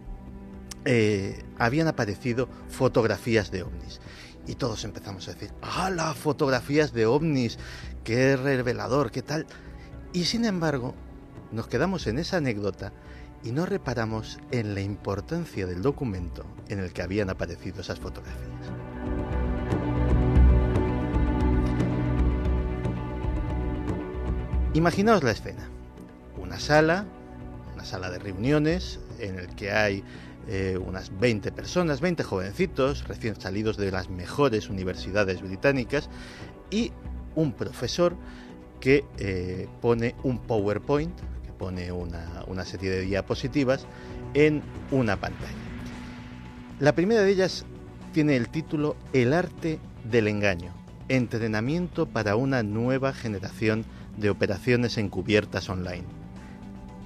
eh, 0.85 1.43
habían 1.57 1.87
aparecido 1.87 2.49
fotografías 2.67 3.51
de 3.51 3.63
ovnis. 3.63 4.01
Y 4.45 4.55
todos 4.55 4.83
empezamos 4.83 5.27
a 5.27 5.33
decir, 5.33 5.51
¡hala! 5.61 6.13
Fotografías 6.13 6.91
de 6.91 7.05
ovnis, 7.05 7.57
qué 8.03 8.35
revelador, 8.35 9.11
qué 9.11 9.21
tal. 9.21 9.45
Y 10.11 10.25
sin 10.25 10.43
embargo, 10.43 10.93
nos 11.51 11.67
quedamos 11.67 12.07
en 12.07 12.19
esa 12.19 12.37
anécdota 12.37 12.91
y 13.43 13.51
no 13.51 13.65
reparamos 13.65 14.39
en 14.51 14.73
la 14.73 14.81
importancia 14.81 15.65
del 15.65 15.81
documento 15.81 16.45
en 16.67 16.79
el 16.79 16.91
que 16.91 17.01
habían 17.01 17.29
aparecido 17.29 17.81
esas 17.81 17.99
fotografías. 17.99 18.82
Imaginaos 24.73 25.23
la 25.23 25.31
escena. 25.31 25.69
Una 26.35 26.59
sala, 26.59 27.05
una 27.73 27.85
sala 27.85 28.09
de 28.09 28.17
reuniones 28.17 28.99
en 29.19 29.37
el 29.37 29.47
que 29.55 29.71
hay 29.71 30.03
eh, 30.47 30.79
unas 30.83 31.17
20 31.19 31.51
personas, 31.51 32.01
20 32.01 32.23
jovencitos 32.23 33.07
recién 33.07 33.39
salidos 33.39 33.77
de 33.77 33.91
las 33.91 34.09
mejores 34.09 34.69
universidades 34.69 35.41
británicas 35.43 36.09
y 36.71 36.91
un 37.35 37.53
profesor 37.53 38.15
que 38.79 39.05
eh, 39.19 39.67
pone 39.79 40.15
un 40.23 40.39
PowerPoint, 40.39 41.15
que 41.45 41.53
pone 41.53 41.91
una, 41.91 42.43
una 42.47 42.65
serie 42.65 42.89
de 42.89 43.01
diapositivas 43.01 43.85
en 44.33 44.63
una 44.91 45.19
pantalla. 45.19 45.53
La 46.79 46.93
primera 46.93 47.21
de 47.21 47.31
ellas 47.31 47.65
tiene 48.13 48.35
el 48.35 48.47
título 48.47 48.95
El 49.11 49.33
arte 49.33 49.79
del 50.09 50.27
engaño, 50.27 50.71
entrenamiento 51.09 52.05
para 52.05 52.35
una 52.35 52.61
nueva 52.61 53.11
generación 53.11 53.85
de 54.17 54.29
operaciones 54.29 54.99
encubiertas 54.99 55.67
online. 55.67 56.05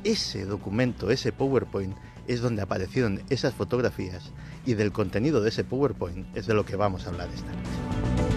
Ese 0.04 0.46
documento, 0.46 1.10
ese 1.10 1.32
PowerPoint, 1.32 1.96
es 2.28 2.42
donde 2.42 2.62
aparecieron 2.62 3.22
esas 3.30 3.54
fotografías 3.54 4.32
y 4.66 4.74
del 4.74 4.92
contenido 4.92 5.42
de 5.42 5.50
ese 5.50 5.64
PowerPoint 5.64 6.28
es 6.36 6.46
de 6.46 6.54
lo 6.54 6.66
que 6.66 6.76
vamos 6.76 7.06
a 7.06 7.10
hablar 7.10 7.30
esta 7.34 7.54
noche. 7.54 8.37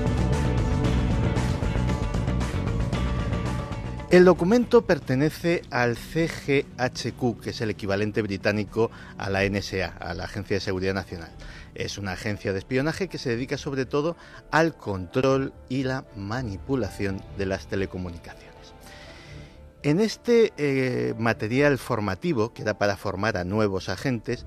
El 4.11 4.25
documento 4.25 4.87
pertenece 4.87 5.63
al 5.71 5.97
CGHQ, 5.97 7.41
que 7.41 7.51
es 7.51 7.61
el 7.61 7.71
equivalente 7.71 8.23
británico 8.23 8.91
a 9.17 9.31
la 9.31 9.49
NSA, 9.49 9.87
a 10.01 10.15
la 10.15 10.25
Agencia 10.25 10.57
de 10.57 10.61
Seguridad 10.61 10.95
Nacional. 10.95 11.31
Es 11.77 11.97
una 11.97 12.13
agencia 12.13 12.53
de 12.53 12.59
espionaje 12.59 13.07
que 13.07 13.19
se 13.19 13.31
dedica 13.31 13.57
sobre 13.57 13.87
todo 13.87 14.17
al 14.51 14.75
control 14.77 15.53
y 15.69 15.85
la 15.85 16.07
manipulación 16.17 17.23
de 17.39 17.47
las 17.47 17.69
telecomunicaciones. 17.69 18.75
En 19.85 20.01
este 20.01 20.53
eh, 20.57 21.15
material 21.17 21.79
formativo, 21.79 22.53
que 22.53 22.63
era 22.63 22.79
para 22.79 22.97
formar 22.97 23.37
a 23.37 23.45
nuevos 23.45 23.89
agentes, 23.89 24.45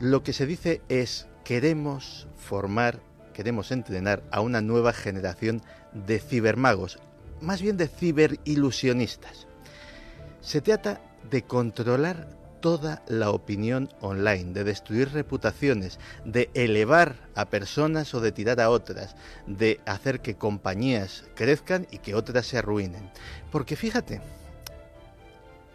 lo 0.00 0.24
que 0.24 0.32
se 0.32 0.44
dice 0.44 0.82
es 0.88 1.28
queremos 1.44 2.26
formar, 2.36 2.98
queremos 3.32 3.70
entrenar 3.70 4.24
a 4.32 4.40
una 4.40 4.60
nueva 4.60 4.92
generación 4.92 5.62
de 5.92 6.18
cibermagos, 6.18 6.98
más 7.40 7.62
bien 7.62 7.76
de 7.76 7.88
ciberilusionistas. 7.88 9.46
Se 10.40 10.60
trata 10.60 11.00
de 11.30 11.42
controlar 11.42 12.36
toda 12.60 13.02
la 13.06 13.30
opinión 13.30 13.88
online, 14.00 14.52
de 14.52 14.64
destruir 14.64 15.12
reputaciones, 15.12 16.00
de 16.24 16.50
elevar 16.54 17.14
a 17.34 17.44
personas 17.44 18.14
o 18.14 18.20
de 18.20 18.32
tirar 18.32 18.60
a 18.60 18.70
otras, 18.70 19.14
de 19.46 19.80
hacer 19.86 20.20
que 20.20 20.36
compañías 20.36 21.24
crezcan 21.36 21.86
y 21.90 21.98
que 21.98 22.14
otras 22.14 22.46
se 22.46 22.58
arruinen. 22.58 23.10
Porque 23.52 23.76
fíjate, 23.76 24.20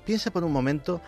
Piensa 0.05 0.31
por 0.31 0.43
un 0.43 0.51
momento 0.51 1.01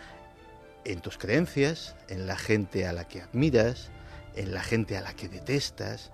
en 0.85 1.01
tus 1.01 1.17
creencias, 1.17 1.95
en 2.07 2.27
la 2.27 2.37
gente 2.37 2.87
a 2.87 2.93
la 2.93 3.05
que 3.05 3.21
admiras, 3.21 3.89
en 4.35 4.53
la 4.53 4.63
gente 4.63 4.95
a 4.95 5.01
la 5.01 5.13
que 5.13 5.27
detestas, 5.27 6.11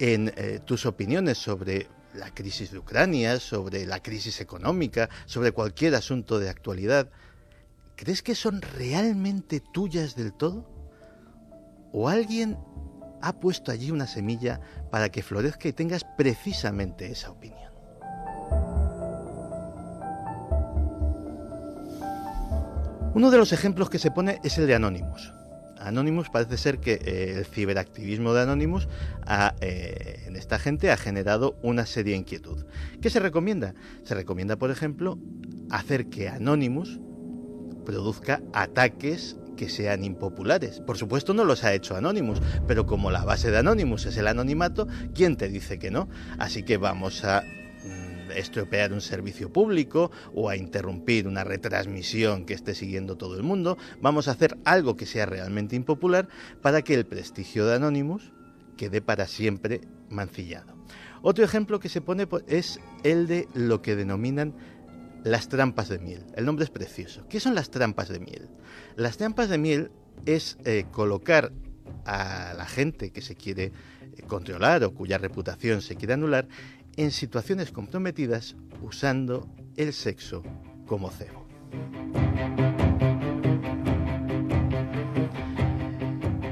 en 0.00 0.32
eh, 0.36 0.58
tus 0.64 0.86
opiniones 0.86 1.38
sobre 1.38 1.86
la 2.14 2.32
crisis 2.34 2.70
de 2.70 2.78
Ucrania, 2.78 3.38
sobre 3.38 3.86
la 3.86 4.02
crisis 4.02 4.40
económica, 4.40 5.08
sobre 5.26 5.52
cualquier 5.52 5.94
asunto 5.94 6.38
de 6.38 6.48
actualidad. 6.48 7.08
¿Crees 7.96 8.22
que 8.22 8.34
son 8.34 8.62
realmente 8.62 9.60
tuyas 9.60 10.16
del 10.16 10.32
todo? 10.32 10.68
¿O 11.92 12.08
alguien 12.08 12.58
ha 13.22 13.38
puesto 13.38 13.70
allí 13.70 13.90
una 13.90 14.06
semilla 14.06 14.60
para 14.90 15.10
que 15.10 15.22
florezca 15.22 15.68
y 15.68 15.72
tengas 15.72 16.04
precisamente 16.16 17.10
esa 17.10 17.30
opinión? 17.30 17.70
Uno 23.12 23.30
de 23.30 23.38
los 23.38 23.52
ejemplos 23.52 23.90
que 23.90 23.98
se 23.98 24.10
pone 24.10 24.40
es 24.44 24.56
el 24.56 24.66
de 24.66 24.76
Anonymous. 24.76 25.34
Anonymous 25.80 26.30
parece 26.30 26.56
ser 26.56 26.78
que 26.78 26.94
eh, 26.94 27.34
el 27.38 27.46
ciberactivismo 27.46 28.32
de 28.34 28.42
Anonymous 28.42 28.88
eh, 29.60 30.24
en 30.26 30.36
esta 30.36 30.58
gente 30.58 30.90
ha 30.90 30.96
generado 30.96 31.58
una 31.62 31.86
seria 31.86 32.16
inquietud. 32.16 32.64
¿Qué 33.00 33.10
se 33.10 33.20
recomienda? 33.20 33.74
Se 34.04 34.14
recomienda, 34.14 34.56
por 34.56 34.70
ejemplo, 34.70 35.18
hacer 35.70 36.06
que 36.06 36.28
Anonymous 36.28 37.00
produzca 37.84 38.42
ataques 38.52 39.36
que 39.56 39.68
sean 39.68 40.04
impopulares. 40.04 40.80
Por 40.80 40.96
supuesto 40.96 41.34
no 41.34 41.44
los 41.44 41.64
ha 41.64 41.74
hecho 41.74 41.96
Anonymous, 41.96 42.40
pero 42.66 42.86
como 42.86 43.10
la 43.10 43.24
base 43.24 43.50
de 43.50 43.58
Anonymous 43.58 44.06
es 44.06 44.16
el 44.16 44.26
anonimato, 44.26 44.86
¿quién 45.14 45.36
te 45.36 45.48
dice 45.48 45.78
que 45.78 45.90
no? 45.90 46.08
Así 46.38 46.62
que 46.62 46.78
vamos 46.78 47.24
a 47.24 47.42
estropear 48.32 48.92
un 48.92 49.00
servicio 49.00 49.52
público 49.52 50.10
o 50.34 50.48
a 50.48 50.56
interrumpir 50.56 51.26
una 51.26 51.44
retransmisión 51.44 52.46
que 52.46 52.54
esté 52.54 52.74
siguiendo 52.74 53.16
todo 53.16 53.36
el 53.36 53.42
mundo. 53.42 53.78
Vamos 54.00 54.28
a 54.28 54.32
hacer 54.32 54.58
algo 54.64 54.96
que 54.96 55.06
sea 55.06 55.26
realmente 55.26 55.76
impopular 55.76 56.28
para 56.62 56.82
que 56.82 56.94
el 56.94 57.06
prestigio 57.06 57.66
de 57.66 57.76
Anonymous 57.76 58.32
quede 58.76 59.00
para 59.00 59.26
siempre 59.26 59.82
mancillado. 60.08 60.74
Otro 61.22 61.44
ejemplo 61.44 61.80
que 61.80 61.88
se 61.88 62.00
pone 62.00 62.26
pues, 62.26 62.44
es 62.46 62.80
el 63.04 63.26
de 63.26 63.46
lo 63.54 63.82
que 63.82 63.96
denominan 63.96 64.54
las 65.24 65.48
trampas 65.48 65.88
de 65.88 65.98
miel. 65.98 66.24
El 66.34 66.46
nombre 66.46 66.64
es 66.64 66.70
precioso. 66.70 67.26
¿Qué 67.28 67.40
son 67.40 67.54
las 67.54 67.70
trampas 67.70 68.08
de 68.08 68.20
miel? 68.20 68.48
Las 68.96 69.18
trampas 69.18 69.48
de 69.48 69.58
miel 69.58 69.90
es 70.24 70.56
eh, 70.64 70.86
colocar 70.90 71.52
a 72.04 72.54
la 72.56 72.66
gente 72.66 73.10
que 73.10 73.20
se 73.20 73.34
quiere 73.34 73.64
eh, 73.64 74.22
controlar 74.26 74.82
o 74.84 74.94
cuya 74.94 75.18
reputación 75.18 75.82
se 75.82 75.96
quiere 75.96 76.14
anular 76.14 76.48
en 77.00 77.12
situaciones 77.12 77.72
comprometidas 77.72 78.56
usando 78.82 79.48
el 79.78 79.94
sexo 79.94 80.42
como 80.86 81.10
cebo. 81.10 81.46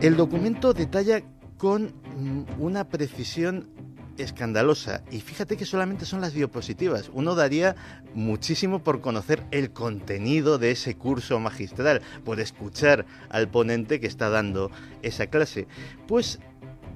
El 0.01 0.17
documento 0.17 0.73
detalla 0.73 1.23
con 1.59 1.93
mm, 2.17 2.63
una 2.63 2.89
precisión 2.89 3.69
escandalosa 4.17 5.05
y 5.11 5.21
fíjate 5.21 5.59
que 5.59 5.67
solamente 5.67 6.07
son 6.07 6.23
las 6.23 6.33
diapositivas. 6.33 7.11
Uno 7.13 7.35
daría 7.35 7.77
muchísimo 8.15 8.83
por 8.83 9.03
conocer 9.03 9.45
el 9.51 9.71
contenido 9.75 10.57
de 10.57 10.71
ese 10.71 10.97
curso 10.97 11.39
magistral, 11.41 12.01
por 12.25 12.41
escuchar 12.41 13.05
al 13.29 13.51
ponente 13.51 14.01
que 14.01 14.07
está 14.07 14.31
dando 14.31 14.71
esa 15.03 15.27
clase. 15.27 15.69
Pues 16.07 16.39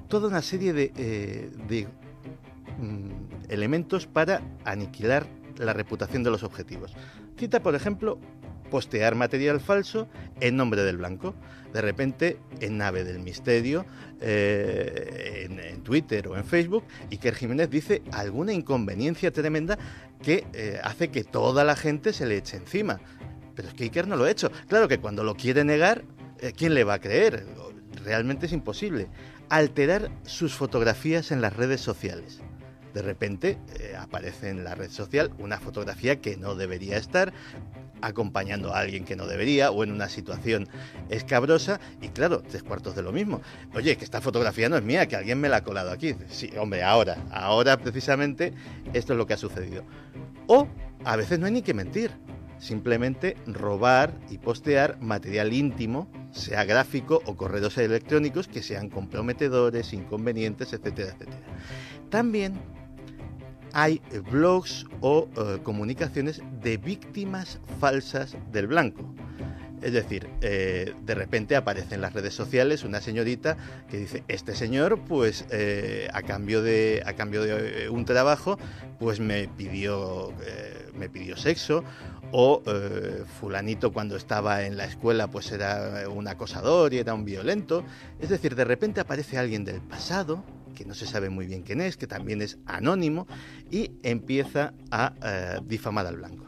toda 0.07 0.27
una 0.27 0.41
serie 0.41 0.73
de, 0.73 0.91
eh, 0.97 1.87
Mm, 2.79 3.32
elementos 3.49 4.07
para 4.07 4.41
aniquilar 4.65 5.27
la 5.57 5.73
reputación 5.73 6.23
de 6.23 6.31
los 6.31 6.43
objetivos. 6.43 6.93
Cita, 7.37 7.61
por 7.61 7.75
ejemplo, 7.75 8.19
postear 8.69 9.15
material 9.15 9.59
falso 9.59 10.07
en 10.39 10.57
nombre 10.57 10.83
del 10.83 10.97
blanco. 10.97 11.35
De 11.73 11.81
repente, 11.81 12.39
en 12.59 12.77
Nave 12.77 13.03
del 13.03 13.19
Misterio, 13.19 13.85
eh, 14.19 15.47
en, 15.47 15.83
Twitter 15.83 16.27
o 16.27 16.37
en 16.37 16.45
Facebook, 16.45 16.83
Iker 17.11 17.35
Jiménez 17.35 17.69
dice 17.69 18.01
alguna 18.11 18.53
inconveniencia 18.53 19.31
tremenda 19.31 19.77
que 20.21 20.45
eh, 20.53 20.79
hace 20.83 21.09
que 21.09 21.23
toda 21.23 21.63
la 21.63 21.75
gente 21.75 22.13
se 22.13 22.25
le 22.25 22.37
eche 22.37 22.57
encima. 22.57 22.99
Pero 23.55 23.67
es 23.67 23.73
que 23.73 23.83
Iker 23.83 24.07
no 24.07 24.15
lo 24.15 24.23
ha 24.23 24.31
hecho. 24.31 24.51
Claro 24.67 24.87
que 24.87 24.99
cuando 24.99 25.23
lo 25.23 25.35
quiere 25.35 25.63
negar, 25.63 26.03
eh, 26.39 26.53
¿quién 26.55 26.73
le 26.73 26.83
va 26.83 26.95
a 26.95 26.99
creer? 26.99 27.45
Realmente 28.03 28.47
es 28.47 28.53
imposible. 28.53 29.07
Alterar 29.49 30.09
sus 30.23 30.53
fotografías 30.53 31.31
en 31.31 31.41
las 31.41 31.55
redes 31.55 31.81
sociales 31.81 32.41
de 32.93 33.01
repente 33.01 33.57
eh, 33.79 33.95
aparece 33.97 34.49
en 34.49 34.63
la 34.63 34.75
red 34.75 34.89
social 34.89 35.31
una 35.39 35.59
fotografía 35.59 36.21
que 36.21 36.37
no 36.37 36.55
debería 36.55 36.97
estar, 36.97 37.33
acompañando 38.03 38.73
a 38.73 38.79
alguien 38.79 39.05
que 39.05 39.15
no 39.15 39.25
debería 39.27 39.71
o 39.71 39.83
en 39.83 39.91
una 39.91 40.09
situación 40.09 40.67
escabrosa 41.09 41.79
y 42.01 42.09
claro, 42.09 42.41
tres 42.41 42.61
cuartos 42.61 42.95
de 42.95 43.01
lo 43.01 43.11
mismo. 43.11 43.41
Oye, 43.73 43.95
que 43.97 44.03
esta 44.03 44.21
fotografía 44.21 44.69
no 44.69 44.75
es 44.75 44.83
mía, 44.83 45.07
que 45.07 45.15
alguien 45.15 45.39
me 45.39 45.49
la 45.49 45.57
ha 45.57 45.63
colado 45.63 45.91
aquí. 45.91 46.15
Sí, 46.29 46.51
hombre, 46.59 46.83
ahora, 46.83 47.17
ahora 47.31 47.77
precisamente 47.77 48.53
esto 48.93 49.13
es 49.13 49.17
lo 49.17 49.25
que 49.25 49.33
ha 49.33 49.37
sucedido. 49.37 49.83
O 50.47 50.67
a 51.05 51.15
veces 51.15 51.39
no 51.39 51.45
hay 51.45 51.53
ni 51.53 51.61
que 51.61 51.73
mentir, 51.73 52.11
simplemente 52.59 53.37
robar 53.45 54.13
y 54.29 54.37
postear 54.37 54.99
material 55.01 55.53
íntimo, 55.53 56.09
sea 56.31 56.65
gráfico 56.65 57.21
o 57.25 57.35
correos 57.35 57.77
electrónicos 57.77 58.47
que 58.47 58.61
sean 58.61 58.89
comprometedores, 58.89 59.93
inconvenientes, 59.93 60.73
etcétera, 60.73 61.13
etcétera. 61.13 61.41
También 62.09 62.59
hay 63.73 64.01
eh, 64.11 64.19
blogs 64.19 64.85
o 65.01 65.27
eh, 65.35 65.59
comunicaciones 65.63 66.41
de 66.61 66.77
víctimas 66.77 67.59
falsas 67.79 68.37
del 68.51 68.67
blanco. 68.67 69.03
Es 69.81 69.91
decir, 69.91 70.29
eh, 70.39 70.93
de 71.01 71.15
repente 71.15 71.57
aparece 71.57 71.95
en 71.95 72.01
las 72.01 72.13
redes 72.13 72.33
sociales 72.33 72.85
una 72.85 73.01
señorita 73.01 73.57
que 73.89 73.97
dice, 73.97 74.23
este 74.29 74.55
señor, 74.55 75.01
pues 75.01 75.45
a, 76.13 76.21
cambio 76.21 76.61
de, 76.61 77.03
a 77.05 77.13
cambio 77.13 77.43
de 77.43 77.89
un 77.89 78.05
trabajo, 78.05 78.57
pues 78.97 79.19
me 79.19 79.49
pidió, 79.49 80.31
me 80.97 81.09
pidió 81.09 81.35
sexo, 81.35 81.83
o 82.31 82.63
fulanito 83.41 83.91
cuando 83.91 84.15
estaba 84.15 84.63
en 84.63 84.77
la 84.77 84.85
escuela, 84.85 85.27
pues 85.27 85.51
era 85.51 86.07
un 86.07 86.29
acosador 86.29 86.93
y 86.93 86.99
era 86.99 87.13
un 87.13 87.25
violento. 87.25 87.83
Es 88.21 88.29
decir, 88.29 88.55
de 88.55 88.63
repente 88.63 89.01
aparece 89.01 89.37
alguien 89.37 89.65
del 89.65 89.81
pasado, 89.81 90.45
que 90.73 90.85
no 90.85 90.93
se 90.93 91.05
sabe 91.05 91.29
muy 91.29 91.45
bien 91.45 91.61
quién 91.61 91.81
es, 91.81 91.97
que 91.97 92.07
también 92.07 92.41
es 92.41 92.57
anónimo, 92.65 93.27
y 93.71 93.91
empieza 94.03 94.73
a 94.91 95.13
eh, 95.23 95.59
difamar 95.65 96.05
al 96.07 96.17
blanco. 96.17 96.45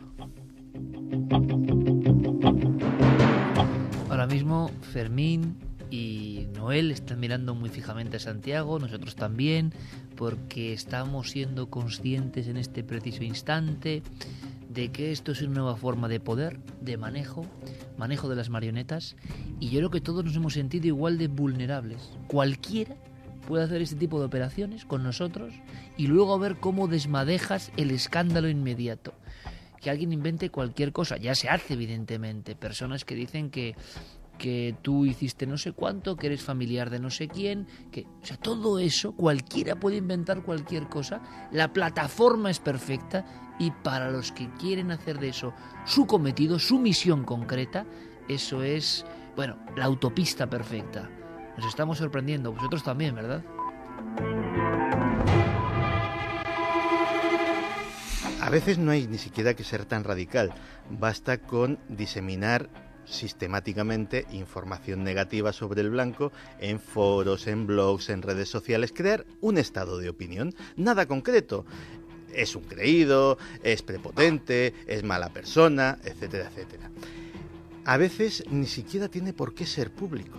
Ahora 4.10 4.28
mismo 4.28 4.72
Fermín 4.92 5.58
y 5.90 6.48
Noel 6.56 6.92
están 6.92 7.20
mirando 7.20 7.56
muy 7.56 7.70
fijamente 7.70 8.18
a 8.18 8.20
Santiago, 8.20 8.80
nosotros 8.80 9.16
también, 9.16 9.74
porque 10.16 10.74
estamos 10.74 11.32
siendo 11.32 11.70
conscientes 11.70 12.48
en 12.48 12.58
este 12.58 12.84
preciso 12.84 13.24
instante 13.24 14.02
de 14.70 14.92
que 14.92 15.12
esto 15.12 15.32
es 15.32 15.42
una 15.42 15.56
nueva 15.56 15.78
forma 15.78 16.08
de 16.08 16.20
poder, 16.20 16.60
de 16.82 16.98
manejo, 16.98 17.46
manejo 17.98 18.28
de 18.28 18.36
las 18.36 18.50
marionetas, 18.50 19.16
y 19.60 19.70
yo 19.70 19.80
creo 19.80 19.90
que 19.92 20.02
todos 20.02 20.26
nos 20.26 20.36
hemos 20.36 20.54
sentido 20.54 20.88
igual 20.88 21.18
de 21.18 21.28
vulnerables. 21.28 22.12
Cualquiera 22.28 22.96
puede 23.46 23.64
hacer 23.64 23.82
este 23.82 23.96
tipo 23.96 24.20
de 24.20 24.26
operaciones 24.26 24.86
con 24.86 25.04
nosotros 25.04 25.54
y 25.98 26.08
luego 26.08 26.38
ver 26.40 26.58
cómo 26.58 26.88
desmadejas 26.88 27.72
el 27.78 27.92
escándalo 27.92 28.50
inmediato. 28.50 29.14
Que 29.82 29.90
alguien 29.90 30.14
invente 30.14 30.50
cualquier 30.50 30.92
cosa, 30.92 31.18
ya 31.18 31.36
se 31.36 31.48
hace 31.48 31.74
evidentemente. 31.74 32.56
Personas 32.56 33.06
que 33.06 33.16
dicen 33.16 33.52
que 33.52 33.76
que 34.38 34.76
tú 34.82 35.06
hiciste 35.06 35.46
no 35.48 35.58
sé 35.58 35.72
cuánto, 35.72 36.16
que 36.16 36.28
eres 36.28 36.44
familiar 36.44 36.90
de 36.90 37.00
no 37.00 37.10
sé 37.10 37.28
quién, 37.28 37.68
que, 37.92 38.06
o 38.22 38.26
sea, 38.26 38.38
todo 38.38 38.80
eso, 38.80 39.14
cualquiera 39.14 39.80
puede 39.80 39.98
inventar 39.98 40.44
cualquier 40.44 40.88
cosa, 40.88 41.22
la 41.52 41.72
plataforma 41.74 42.52
es 42.52 42.60
perfecta 42.60 43.26
y 43.60 43.72
para 43.72 44.12
los 44.12 44.32
que 44.32 44.50
quieren 44.60 44.92
hacer 44.92 45.20
de 45.20 45.30
eso 45.30 45.54
su 45.86 46.06
cometido, 46.06 46.60
su 46.60 46.80
misión 46.80 47.24
concreta, 47.24 47.86
eso 48.28 48.64
es, 48.64 49.06
bueno, 49.36 49.58
la 49.76 49.86
autopista 49.86 50.50
perfecta. 50.50 51.10
Nos 51.58 51.68
estamos 51.68 51.98
sorprendiendo, 51.98 52.52
vosotros 52.52 52.84
también, 52.84 53.16
¿verdad? 53.16 53.44
A 58.42 58.50
veces 58.50 58.78
no 58.78 58.92
hay 58.92 59.08
ni 59.08 59.18
siquiera 59.18 59.54
que 59.54 59.64
ser 59.64 59.86
tan 59.86 60.04
radical, 60.04 60.54
basta 60.90 61.40
con 61.40 61.80
diseminar 61.90 62.70
sistemáticamente 63.06 64.26
información 64.32 65.04
negativa 65.04 65.54
sobre 65.54 65.82
el 65.82 65.90
blanco 65.90 66.32
en 66.60 66.80
foros, 66.80 67.48
en 67.48 67.66
blogs, 67.66 68.10
en 68.10 68.22
redes 68.22 68.50
sociales, 68.50 68.92
crear 68.94 69.26
un 69.42 69.58
estado 69.58 69.98
de 69.98 70.10
opinión, 70.10 70.54
nada 70.76 71.06
concreto. 71.06 71.66
Es 72.34 72.56
un 72.56 72.64
creído, 72.64 73.38
es 73.64 73.82
prepotente, 73.82 74.74
es 74.88 75.04
mala 75.04 75.30
persona, 75.30 75.98
etcétera, 76.04 76.50
etcétera. 76.50 76.92
A 77.86 77.98
veces 77.98 78.44
ni 78.50 78.66
siquiera 78.66 79.08
tiene 79.08 79.32
por 79.32 79.54
qué 79.54 79.66
ser 79.66 79.92
público 79.92 80.38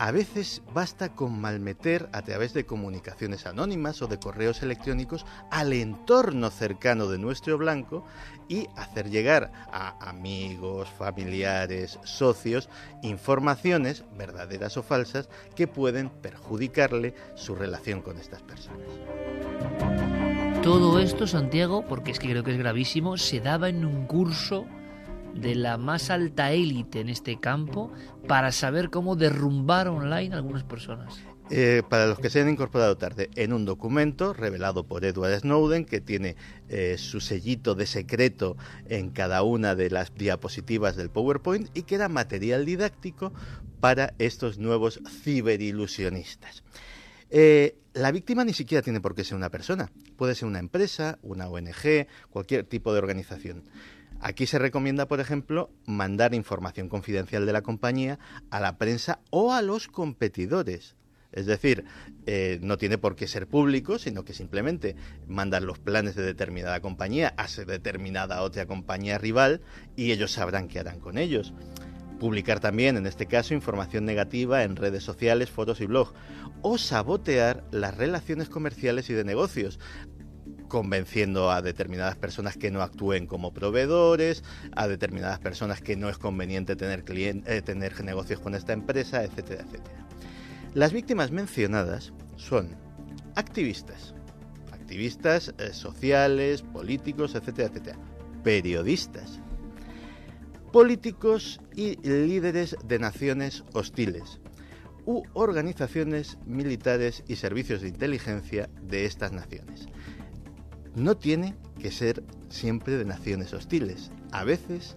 A 0.00 0.12
veces 0.12 0.62
basta 0.72 1.10
con 1.10 1.38
malmeter 1.38 2.08
a 2.12 2.22
través 2.22 2.54
de 2.54 2.64
comunicaciones 2.64 3.44
anónimas 3.44 4.00
o 4.00 4.06
de 4.06 4.18
correos 4.18 4.62
electrónicos 4.62 5.26
al 5.50 5.74
entorno 5.74 6.48
cercano 6.48 7.06
de 7.06 7.18
nuestro 7.18 7.58
blanco 7.58 8.06
y 8.48 8.66
hacer 8.76 9.10
llegar 9.10 9.52
a 9.70 10.08
amigos, 10.08 10.88
familiares, 10.88 11.98
socios 12.02 12.70
informaciones, 13.02 14.04
verdaderas 14.16 14.78
o 14.78 14.82
falsas, 14.82 15.28
que 15.54 15.66
pueden 15.66 16.08
perjudicarle 16.08 17.14
su 17.34 17.54
relación 17.54 18.00
con 18.00 18.16
estas 18.16 18.40
personas. 18.40 18.88
Todo 20.62 20.98
esto, 20.98 21.26
Santiago, 21.26 21.84
porque 21.86 22.12
es 22.12 22.18
que 22.18 22.30
creo 22.30 22.42
que 22.42 22.52
es 22.52 22.58
gravísimo, 22.58 23.18
se 23.18 23.40
daba 23.40 23.68
en 23.68 23.84
un 23.84 24.06
curso 24.06 24.64
de 25.34 25.54
la 25.54 25.78
más 25.78 26.10
alta 26.10 26.52
élite 26.52 27.00
en 27.00 27.08
este 27.08 27.38
campo 27.38 27.92
para 28.26 28.52
saber 28.52 28.90
cómo 28.90 29.16
derrumbar 29.16 29.88
online 29.88 30.34
a 30.34 30.38
algunas 30.38 30.64
personas. 30.64 31.20
Eh, 31.52 31.82
para 31.88 32.06
los 32.06 32.20
que 32.20 32.30
se 32.30 32.40
han 32.40 32.48
incorporado 32.48 32.96
tarde, 32.96 33.28
en 33.34 33.52
un 33.52 33.64
documento 33.64 34.32
revelado 34.32 34.84
por 34.84 35.04
Edward 35.04 35.40
Snowden, 35.40 35.84
que 35.84 36.00
tiene 36.00 36.36
eh, 36.68 36.94
su 36.96 37.20
sellito 37.20 37.74
de 37.74 37.86
secreto 37.86 38.56
en 38.88 39.10
cada 39.10 39.42
una 39.42 39.74
de 39.74 39.90
las 39.90 40.14
diapositivas 40.14 40.94
del 40.94 41.10
PowerPoint 41.10 41.76
y 41.76 41.82
que 41.82 41.96
era 41.96 42.08
material 42.08 42.64
didáctico 42.64 43.32
para 43.80 44.14
estos 44.18 44.58
nuevos 44.58 45.00
ciberilusionistas. 45.24 46.62
Eh, 47.30 47.76
la 47.94 48.12
víctima 48.12 48.44
ni 48.44 48.52
siquiera 48.52 48.82
tiene 48.82 49.00
por 49.00 49.16
qué 49.16 49.24
ser 49.24 49.36
una 49.36 49.50
persona, 49.50 49.90
puede 50.16 50.36
ser 50.36 50.46
una 50.46 50.60
empresa, 50.60 51.18
una 51.22 51.48
ONG, 51.48 52.06
cualquier 52.30 52.64
tipo 52.64 52.92
de 52.92 52.98
organización. 53.00 53.64
Aquí 54.20 54.46
se 54.46 54.58
recomienda, 54.58 55.08
por 55.08 55.18
ejemplo, 55.20 55.70
mandar 55.86 56.34
información 56.34 56.88
confidencial 56.88 57.46
de 57.46 57.52
la 57.54 57.62
compañía 57.62 58.18
a 58.50 58.60
la 58.60 58.76
prensa 58.76 59.20
o 59.30 59.52
a 59.52 59.62
los 59.62 59.88
competidores. 59.88 60.94
Es 61.32 61.46
decir, 61.46 61.84
eh, 62.26 62.58
no 62.60 62.76
tiene 62.76 62.98
por 62.98 63.16
qué 63.16 63.26
ser 63.26 63.46
público, 63.46 63.98
sino 63.98 64.24
que 64.24 64.34
simplemente 64.34 64.96
mandan 65.26 65.64
los 65.64 65.78
planes 65.78 66.16
de 66.16 66.22
determinada 66.22 66.80
compañía 66.80 67.34
a 67.36 67.46
determinada 67.64 68.42
otra 68.42 68.66
compañía 68.66 69.16
rival 69.16 69.62
y 69.96 70.12
ellos 70.12 70.32
sabrán 70.32 70.68
qué 70.68 70.80
harán 70.80 71.00
con 71.00 71.16
ellos. 71.16 71.54
Publicar 72.18 72.60
también, 72.60 72.98
en 72.98 73.06
este 73.06 73.24
caso, 73.24 73.54
información 73.54 74.04
negativa 74.04 74.64
en 74.64 74.76
redes 74.76 75.02
sociales, 75.02 75.48
fotos 75.48 75.80
y 75.80 75.86
blog. 75.86 76.12
O 76.60 76.76
sabotear 76.76 77.64
las 77.70 77.96
relaciones 77.96 78.50
comerciales 78.50 79.08
y 79.08 79.14
de 79.14 79.24
negocios 79.24 79.78
convenciendo 80.70 81.50
a 81.50 81.60
determinadas 81.60 82.16
personas 82.16 82.56
que 82.56 82.70
no 82.70 82.80
actúen 82.80 83.26
como 83.26 83.52
proveedores, 83.52 84.42
a 84.74 84.88
determinadas 84.88 85.40
personas 85.40 85.82
que 85.82 85.96
no 85.96 86.08
es 86.08 86.16
conveniente 86.16 86.76
tener, 86.76 87.04
eh, 87.06 87.60
tener 87.60 88.02
negocios 88.02 88.40
con 88.40 88.54
esta 88.54 88.72
empresa, 88.72 89.22
etcétera, 89.22 89.64
etcétera. 89.64 90.06
Las 90.72 90.92
víctimas 90.94 91.32
mencionadas 91.32 92.14
son 92.36 92.76
activistas, 93.34 94.14
activistas 94.72 95.52
eh, 95.58 95.74
sociales, 95.74 96.62
políticos, 96.62 97.34
etcétera, 97.34 97.68
etcétera, 97.68 97.98
periodistas, 98.44 99.40
políticos 100.72 101.60
y 101.74 101.96
líderes 101.96 102.76
de 102.84 102.98
naciones 103.00 103.64
hostiles 103.74 104.40
u 105.04 105.24
organizaciones 105.32 106.38
militares 106.46 107.24
y 107.26 107.36
servicios 107.36 107.80
de 107.80 107.88
inteligencia 107.88 108.70
de 108.82 109.06
estas 109.06 109.32
naciones 109.32 109.88
no 110.94 111.16
tiene 111.16 111.54
que 111.80 111.90
ser 111.90 112.22
siempre 112.48 112.96
de 112.96 113.04
naciones 113.04 113.52
hostiles. 113.52 114.10
A 114.32 114.44
veces 114.44 114.96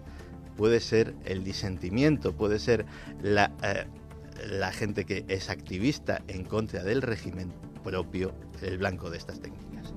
puede 0.56 0.80
ser 0.80 1.14
el 1.24 1.44
disentimiento, 1.44 2.32
puede 2.32 2.58
ser 2.58 2.86
la, 3.22 3.52
eh, 3.62 3.86
la 4.50 4.72
gente 4.72 5.04
que 5.04 5.24
es 5.28 5.50
activista 5.50 6.22
en 6.28 6.44
contra 6.44 6.82
del 6.82 7.02
régimen 7.02 7.52
propio, 7.82 8.34
el 8.62 8.78
blanco 8.78 9.10
de 9.10 9.18
estas 9.18 9.40
técnicas. 9.40 9.92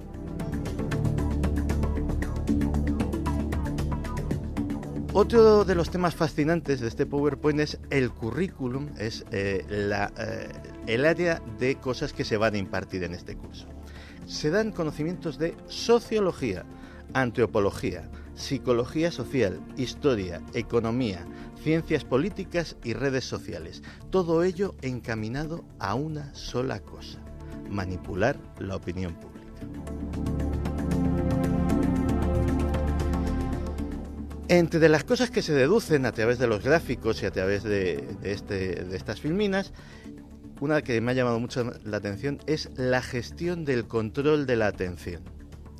Otro 5.13 5.65
de 5.65 5.73
los 5.73 5.89
temas 5.89 6.13
fascinantes 6.13 6.79
de 6.79 6.87
este 6.87 7.07
PowerPoint 7.07 7.59
es 7.59 7.79
el 7.89 8.11
currículum, 8.11 8.89
es 8.99 9.25
eh, 9.31 9.65
eh, 9.67 10.47
el 10.85 11.05
área 11.05 11.41
de 11.57 11.75
cosas 11.77 12.13
que 12.13 12.23
se 12.23 12.37
van 12.37 12.53
a 12.53 12.57
impartir 12.59 13.03
en 13.03 13.15
este 13.15 13.35
curso 13.35 13.67
se 14.27 14.49
dan 14.49 14.71
conocimientos 14.71 15.39
de 15.39 15.55
sociología, 15.67 16.65
antropología, 17.13 18.09
psicología 18.35 19.09
social, 19.09 19.59
historia, 19.77 20.41
economía, 20.53 21.25
ciencias 21.63 22.03
políticas 22.03 22.75
y 22.83 22.93
redes 22.93 23.23
sociales. 23.23 23.81
Todo 24.11 24.43
ello 24.43 24.75
encaminado 24.81 25.63
a 25.79 25.95
una 25.95 26.33
sola 26.35 26.81
cosa, 26.81 27.19
manipular 27.69 28.37
la 28.59 28.75
opinión 28.75 29.15
pública. 29.15 29.37
Entre 34.49 34.87
las 34.87 35.03
cosas 35.03 35.29
que 35.29 35.41
se 35.41 35.53
deducen 35.53 36.05
a 36.05 36.13
través 36.13 36.39
de 36.39 36.47
los 36.47 36.63
gráficos 36.63 37.21
y 37.21 37.25
a 37.25 37.31
través 37.31 37.63
de, 37.63 38.15
este, 38.23 38.85
de 38.85 38.95
estas 38.95 39.19
filminas 39.19 39.73
una 40.59 40.81
que 40.81 40.99
me 41.01 41.11
ha 41.11 41.15
llamado 41.15 41.39
mucho 41.39 41.71
la 41.83 41.97
atención 41.97 42.39
es 42.47 42.69
la 42.75 43.01
gestión 43.01 43.65
del 43.65 43.87
control 43.87 44.45
de 44.45 44.55
la 44.55 44.67
atención. 44.67 45.23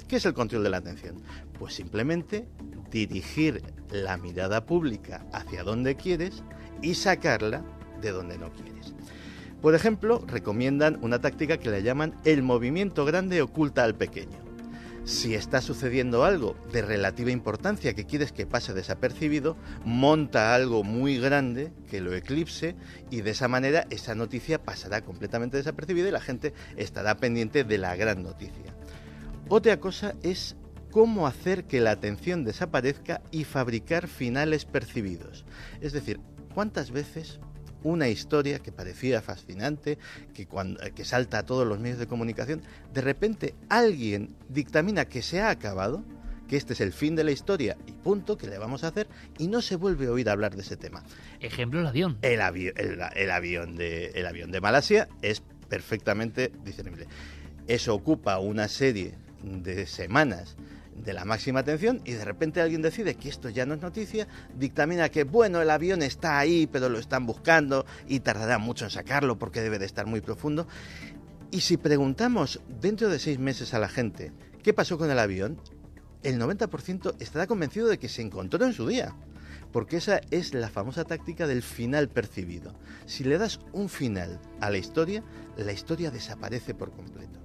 ¿Qué 0.08 0.18
es 0.18 0.26
el 0.26 0.34
control 0.34 0.64
de 0.64 0.70
la 0.70 0.78
atención? 0.78 1.22
Pues 1.58 1.74
simplemente 1.74 2.48
dirigir 2.92 3.62
la 3.92 4.18
mirada 4.18 4.66
pública 4.66 5.26
hacia 5.34 5.64
donde 5.64 5.96
quieres 5.96 6.44
y 6.82 6.96
sacarla 6.96 7.64
de 8.02 8.12
donde 8.12 8.38
no 8.38 8.52
quieres. 8.52 8.94
Por 9.62 9.76
ejemplo, 9.76 10.24
recomiendan 10.28 11.00
una 11.02 11.20
táctica 11.20 11.58
que 11.58 11.72
le 11.72 11.84
llaman 11.84 12.16
el 12.24 12.44
movimiento 12.44 13.06
grande 13.06 13.42
oculta 13.42 13.84
al 13.84 13.96
pequeño. 13.96 14.47
Si 15.08 15.36
está 15.36 15.62
sucediendo 15.62 16.26
algo 16.26 16.58
de 16.74 16.82
relativa 16.82 17.32
importancia 17.32 17.94
que 17.94 18.04
quieres 18.04 18.34
que 18.34 18.46
pase 18.46 18.74
desapercibido, 18.74 19.56
monta 19.86 20.54
algo 20.54 20.84
muy 20.84 21.18
grande 21.18 21.72
que 21.90 22.02
lo 22.02 22.14
eclipse 22.14 22.76
y 23.10 23.22
de 23.22 23.32
esa 23.32 23.48
manera 23.48 23.88
esa 23.90 24.16
noticia 24.16 24.62
pasará 24.62 25.06
completamente 25.06 25.56
desapercibida 25.56 26.10
y 26.10 26.12
la 26.12 26.20
gente 26.20 26.54
estará 26.76 27.16
pendiente 27.16 27.64
de 27.64 27.78
la 27.78 27.96
gran 27.96 28.22
noticia. 28.22 28.76
Otra 29.48 29.80
cosa 29.80 30.14
es 30.24 30.58
cómo 30.92 31.26
hacer 31.26 31.64
que 31.64 31.80
la 31.80 31.92
atención 31.92 32.44
desaparezca 32.44 33.22
y 33.32 33.46
fabricar 33.46 34.10
finales 34.10 34.66
percibidos. 34.66 35.46
Es 35.80 35.94
decir, 35.94 36.20
¿cuántas 36.54 36.92
veces 36.92 37.40
una 37.84 38.10
historia 38.10 38.60
que 38.60 38.72
parecía 38.72 39.22
fascinante, 39.22 39.98
que, 40.34 40.48
cuando, 40.48 40.80
que 40.94 41.06
salta 41.06 41.40
a 41.40 41.46
todos 41.46 41.68
los 41.68 41.80
medios 41.80 42.00
de 42.00 42.08
comunicación, 42.08 42.62
de 42.94 43.02
repente 43.02 43.56
alguien 43.70 44.36
dictamina 44.50 45.06
que 45.06 45.22
se 45.22 45.42
ha 45.42 45.50
acabado, 45.50 46.04
que 46.48 46.58
este 46.58 46.74
es 46.74 46.82
el 46.82 46.94
fin 46.94 47.16
de 47.16 47.24
la 47.24 47.32
historia 47.32 47.78
y 47.86 47.92
punto, 47.92 48.38
que 48.38 48.48
le 48.48 48.58
vamos 48.58 48.84
a 48.84 48.88
hacer, 48.88 49.08
y 49.38 49.48
no 49.48 49.62
se 49.62 49.76
vuelve 49.76 50.08
a 50.08 50.12
oír 50.12 50.30
hablar 50.30 50.56
de 50.56 50.62
ese 50.62 50.78
tema. 50.78 51.04
Ejemplo, 51.40 51.80
el 51.80 51.88
avión. 51.88 52.18
El, 52.22 52.40
el, 52.40 53.32
avión, 53.32 53.76
de, 53.76 54.08
el 54.16 54.26
avión 54.26 54.52
de 54.52 54.62
Malasia 54.62 55.10
es 55.22 55.42
perfectamente 55.70 56.52
discernible. 56.64 57.08
Eso 57.68 57.94
ocupa 57.94 58.40
una 58.40 58.70
serie 58.70 59.16
de 59.44 59.86
semanas 59.86 60.56
de 61.04 61.14
la 61.14 61.26
máxima 61.26 61.62
atención 61.62 62.02
y 62.06 62.14
de 62.14 62.26
repente 62.26 62.62
alguien 62.62 62.82
decide 62.82 63.16
que 63.16 63.30
esto 63.30 63.50
ya 63.50 63.66
no 63.66 63.76
es 63.76 63.82
noticia, 63.82 64.28
dictamina 64.56 65.10
que 65.10 65.24
bueno, 65.24 65.62
el 65.62 65.70
avión 65.70 66.02
está 66.02 66.40
ahí, 66.40 66.68
pero 66.68 66.90
lo 66.90 67.00
están 67.00 67.26
buscando 67.26 67.86
y 68.08 68.20
tardará 68.20 68.58
mucho 68.58 68.86
en 68.86 68.92
sacarlo 68.92 69.38
porque 69.38 69.62
debe 69.62 69.80
de 69.80 69.86
estar 69.86 70.06
muy 70.06 70.22
profundo. 70.22 70.68
Y 71.52 71.62
si 71.62 71.78
preguntamos 71.78 72.62
dentro 72.82 73.10
de 73.10 73.20
seis 73.20 73.40
meses 73.40 73.74
a 73.74 73.80
la 73.80 73.88
gente 73.88 74.32
qué 74.64 74.74
pasó 74.74 74.98
con 74.98 75.10
el 75.10 75.20
avión, 75.20 75.62
el 76.24 76.40
90% 76.40 77.16
estará 77.20 77.48
convencido 77.48 77.88
de 77.88 78.00
que 78.00 78.10
se 78.10 78.22
encontró 78.22 78.66
en 78.66 78.74
su 78.74 78.88
día. 78.88 79.16
Porque 79.72 79.98
esa 79.98 80.22
es 80.32 80.54
la 80.54 80.70
famosa 80.70 81.04
táctica 81.04 81.46
del 81.46 81.62
final 81.62 82.10
percibido. 82.10 82.74
Si 83.06 83.24
le 83.24 83.38
das 83.38 83.60
un 83.74 83.90
final 83.90 84.40
a 84.60 84.70
la 84.70 84.78
historia, 84.78 85.24
la 85.58 85.74
historia 85.74 86.10
desaparece 86.10 86.74
por 86.74 86.92
completo. 86.92 87.40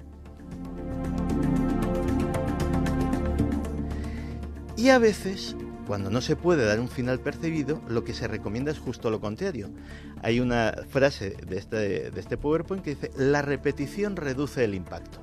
Y 4.83 4.90
a 4.90 4.99
veces, 4.99 5.55
cuando 5.87 6.11
no 6.11 6.21
se 6.21 6.35
puede 6.35 6.64
dar 6.64 6.81
un 6.81 6.88
final 6.88 7.21
percibido, 7.21 7.81
lo 7.87 8.03
que 8.03 8.14
se 8.14 8.27
recomienda 8.27 8.73
es 8.73 8.81
justo 8.81 9.12
lo 9.12 9.21
contrario. 9.21 9.71
Hay 10.23 10.40
una 10.40 10.75
frase 10.88 11.37
de 11.47 11.57
este, 11.57 12.09
este 12.18 12.37
PowerPoint 12.37 12.83
que 12.83 12.97
dice, 12.97 13.12
la 13.16 13.42
repetición 13.42 14.16
reduce 14.16 14.64
el 14.64 14.75
impacto. 14.75 15.21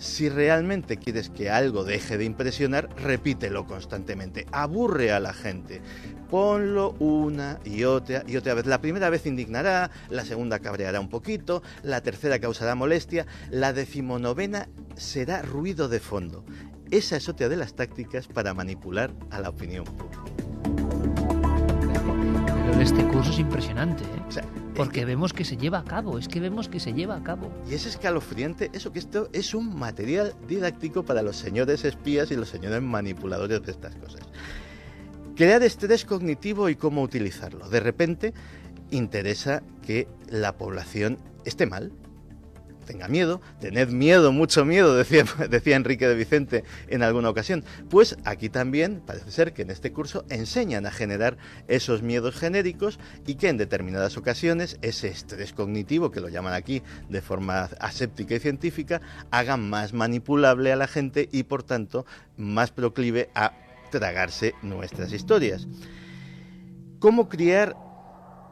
Si 0.00 0.28
realmente 0.28 0.96
quieres 0.96 1.30
que 1.30 1.48
algo 1.48 1.84
deje 1.84 2.18
de 2.18 2.24
impresionar, 2.24 2.88
repítelo 2.96 3.66
constantemente, 3.66 4.46
aburre 4.50 5.12
a 5.12 5.20
la 5.20 5.32
gente, 5.32 5.80
ponlo 6.28 6.96
una 6.98 7.60
y 7.64 7.84
otra 7.84 8.24
y 8.26 8.36
otra 8.36 8.54
vez. 8.54 8.66
La 8.66 8.80
primera 8.80 9.10
vez 9.10 9.26
indignará, 9.26 9.92
la 10.08 10.24
segunda 10.24 10.58
cabreará 10.58 10.98
un 10.98 11.08
poquito, 11.08 11.62
la 11.84 12.00
tercera 12.00 12.40
causará 12.40 12.74
molestia, 12.74 13.26
la 13.50 13.72
decimonovena 13.72 14.68
será 14.96 15.42
ruido 15.42 15.88
de 15.88 16.00
fondo 16.00 16.44
esa 16.90 17.16
es 17.16 17.28
otra 17.28 17.48
de 17.48 17.56
las 17.56 17.74
tácticas 17.74 18.26
para 18.26 18.52
manipular 18.52 19.12
a 19.30 19.40
la 19.40 19.50
opinión 19.50 19.84
pública. 19.84 20.24
de 22.76 22.82
este 22.82 23.06
curso 23.06 23.30
es 23.30 23.38
impresionante, 23.38 24.02
¿eh? 24.02 24.69
Porque 24.80 25.04
vemos 25.04 25.34
que 25.34 25.44
se 25.44 25.58
lleva 25.58 25.80
a 25.80 25.84
cabo, 25.84 26.18
es 26.18 26.26
que 26.26 26.40
vemos 26.40 26.70
que 26.70 26.80
se 26.80 26.94
lleva 26.94 27.14
a 27.14 27.22
cabo. 27.22 27.52
Y 27.68 27.74
es 27.74 27.84
escalofriante 27.84 28.70
eso, 28.72 28.90
que 28.94 28.98
esto 28.98 29.28
es 29.34 29.52
un 29.52 29.78
material 29.78 30.34
didáctico 30.48 31.04
para 31.04 31.20
los 31.20 31.36
señores 31.36 31.84
espías 31.84 32.30
y 32.30 32.36
los 32.36 32.48
señores 32.48 32.80
manipuladores 32.80 33.62
de 33.62 33.72
estas 33.72 33.94
cosas. 33.96 34.22
Crear 35.36 35.62
estrés 35.62 36.06
cognitivo 36.06 36.70
y 36.70 36.76
cómo 36.76 37.02
utilizarlo. 37.02 37.68
De 37.68 37.80
repente 37.80 38.32
interesa 38.90 39.62
que 39.82 40.08
la 40.30 40.56
población 40.56 41.18
esté 41.44 41.66
mal, 41.66 41.92
tenga 42.90 43.06
miedo, 43.06 43.40
tened 43.60 43.90
miedo, 43.90 44.32
mucho 44.32 44.64
miedo, 44.64 44.96
decía, 44.96 45.76
Enrique 45.76 46.08
de 46.08 46.16
Vicente 46.16 46.64
en 46.88 47.04
alguna 47.04 47.30
ocasión. 47.30 47.62
Pues 47.88 48.16
aquí 48.24 48.48
también 48.48 49.00
parece 49.06 49.30
ser 49.30 49.52
que 49.52 49.62
en 49.62 49.70
este 49.70 49.92
curso 49.92 50.24
enseñan 50.28 50.86
a 50.86 50.90
generar 50.90 51.38
esos 51.68 52.02
miedos 52.02 52.34
genéricos 52.34 52.98
y 53.28 53.36
que 53.36 53.48
en 53.48 53.58
determinadas 53.58 54.16
ocasiones 54.16 54.76
ese 54.82 55.06
estrés 55.06 55.52
cognitivo, 55.52 56.10
que 56.10 56.20
lo 56.20 56.28
llaman 56.28 56.54
aquí 56.54 56.82
de 57.08 57.22
forma 57.22 57.70
aséptica 57.78 58.34
y 58.34 58.40
científica, 58.40 59.00
haga 59.30 59.56
más 59.56 59.92
manipulable 59.92 60.72
a 60.72 60.76
la 60.76 60.88
gente 60.88 61.28
y 61.30 61.44
por 61.44 61.62
tanto 61.62 62.06
más 62.36 62.72
proclive 62.72 63.30
a 63.36 63.52
tragarse 63.92 64.54
nuestras 64.62 65.12
historias. 65.12 65.68
¿Cómo 66.98 67.28
criar 67.28 67.76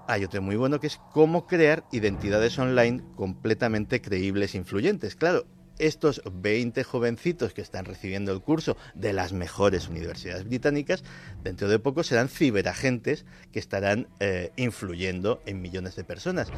hay 0.09 0.25
otro 0.25 0.41
muy 0.43 0.57
bueno 0.57 0.81
que 0.81 0.87
es 0.87 0.99
cómo 1.13 1.47
crear 1.47 1.85
identidades 1.93 2.59
online 2.59 3.05
completamente 3.15 4.01
creíbles 4.01 4.55
e 4.55 4.59
influyentes. 4.59 5.15
Claro, 5.15 5.47
estos 5.79 6.23
20 6.33 6.83
jovencitos 6.83 7.53
que 7.53 7.61
están 7.61 7.85
recibiendo 7.85 8.33
el 8.33 8.41
curso 8.41 8.77
de 8.95 9.13
las 9.13 9.35
mejores 9.35 9.87
universidades 9.89 10.45
británicas, 10.45 11.05
dentro 11.45 11.69
de 11.69 11.79
poco 11.79 12.03
serán 12.03 12.29
ciberagentes 12.29 13.27
que 13.53 13.59
estarán 13.59 14.09
eh, 14.19 14.51
influyendo 14.57 15.43
en 15.45 15.61
millones 15.61 15.95
de 15.95 16.05
personas. 16.05 16.49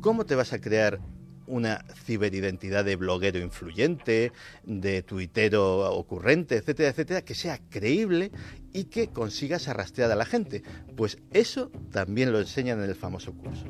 ¿Cómo 0.00 0.24
te 0.24 0.36
vas 0.36 0.52
a 0.52 0.60
crear 0.60 1.00
una 1.46 1.84
ciberidentidad 2.04 2.84
de 2.84 2.96
bloguero 2.96 3.38
influyente, 3.38 4.32
de 4.64 5.02
tuitero 5.02 5.92
ocurrente, 5.94 6.56
etcétera, 6.56 6.90
etcétera, 6.90 7.22
que 7.22 7.34
sea 7.34 7.58
creíble 7.70 8.30
y 8.72 8.84
que 8.84 9.08
consigas 9.08 9.68
arrastrar 9.68 10.10
a 10.10 10.16
la 10.16 10.24
gente. 10.24 10.62
Pues 10.96 11.18
eso 11.32 11.70
también 11.90 12.32
lo 12.32 12.40
enseñan 12.40 12.82
en 12.82 12.88
el 12.90 12.96
famoso 12.96 13.32
curso. 13.32 13.66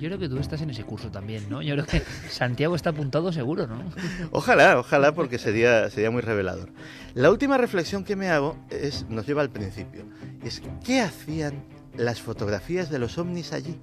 Yo 0.00 0.08
creo 0.08 0.18
que 0.18 0.30
tú 0.30 0.38
estás 0.38 0.62
en 0.62 0.70
ese 0.70 0.82
curso 0.82 1.10
también, 1.10 1.50
¿no? 1.50 1.60
Yo 1.60 1.74
creo 1.74 1.84
que 1.84 2.02
Santiago 2.30 2.74
está 2.74 2.88
apuntado 2.88 3.32
seguro, 3.34 3.66
¿no? 3.66 3.84
Ojalá, 4.30 4.78
ojalá, 4.78 5.12
porque 5.12 5.38
sería, 5.38 5.90
sería 5.90 6.10
muy 6.10 6.22
revelador. 6.22 6.70
La 7.12 7.30
última 7.30 7.58
reflexión 7.58 8.02
que 8.02 8.16
me 8.16 8.30
hago 8.30 8.56
es, 8.70 9.06
nos 9.10 9.26
lleva 9.26 9.42
al 9.42 9.50
principio. 9.50 10.06
Es, 10.42 10.62
¿qué 10.82 11.02
hacían 11.02 11.62
las 12.00 12.22
fotografías 12.22 12.90
de 12.90 12.98
los 12.98 13.18
ovnis 13.18 13.52
allí. 13.52 13.78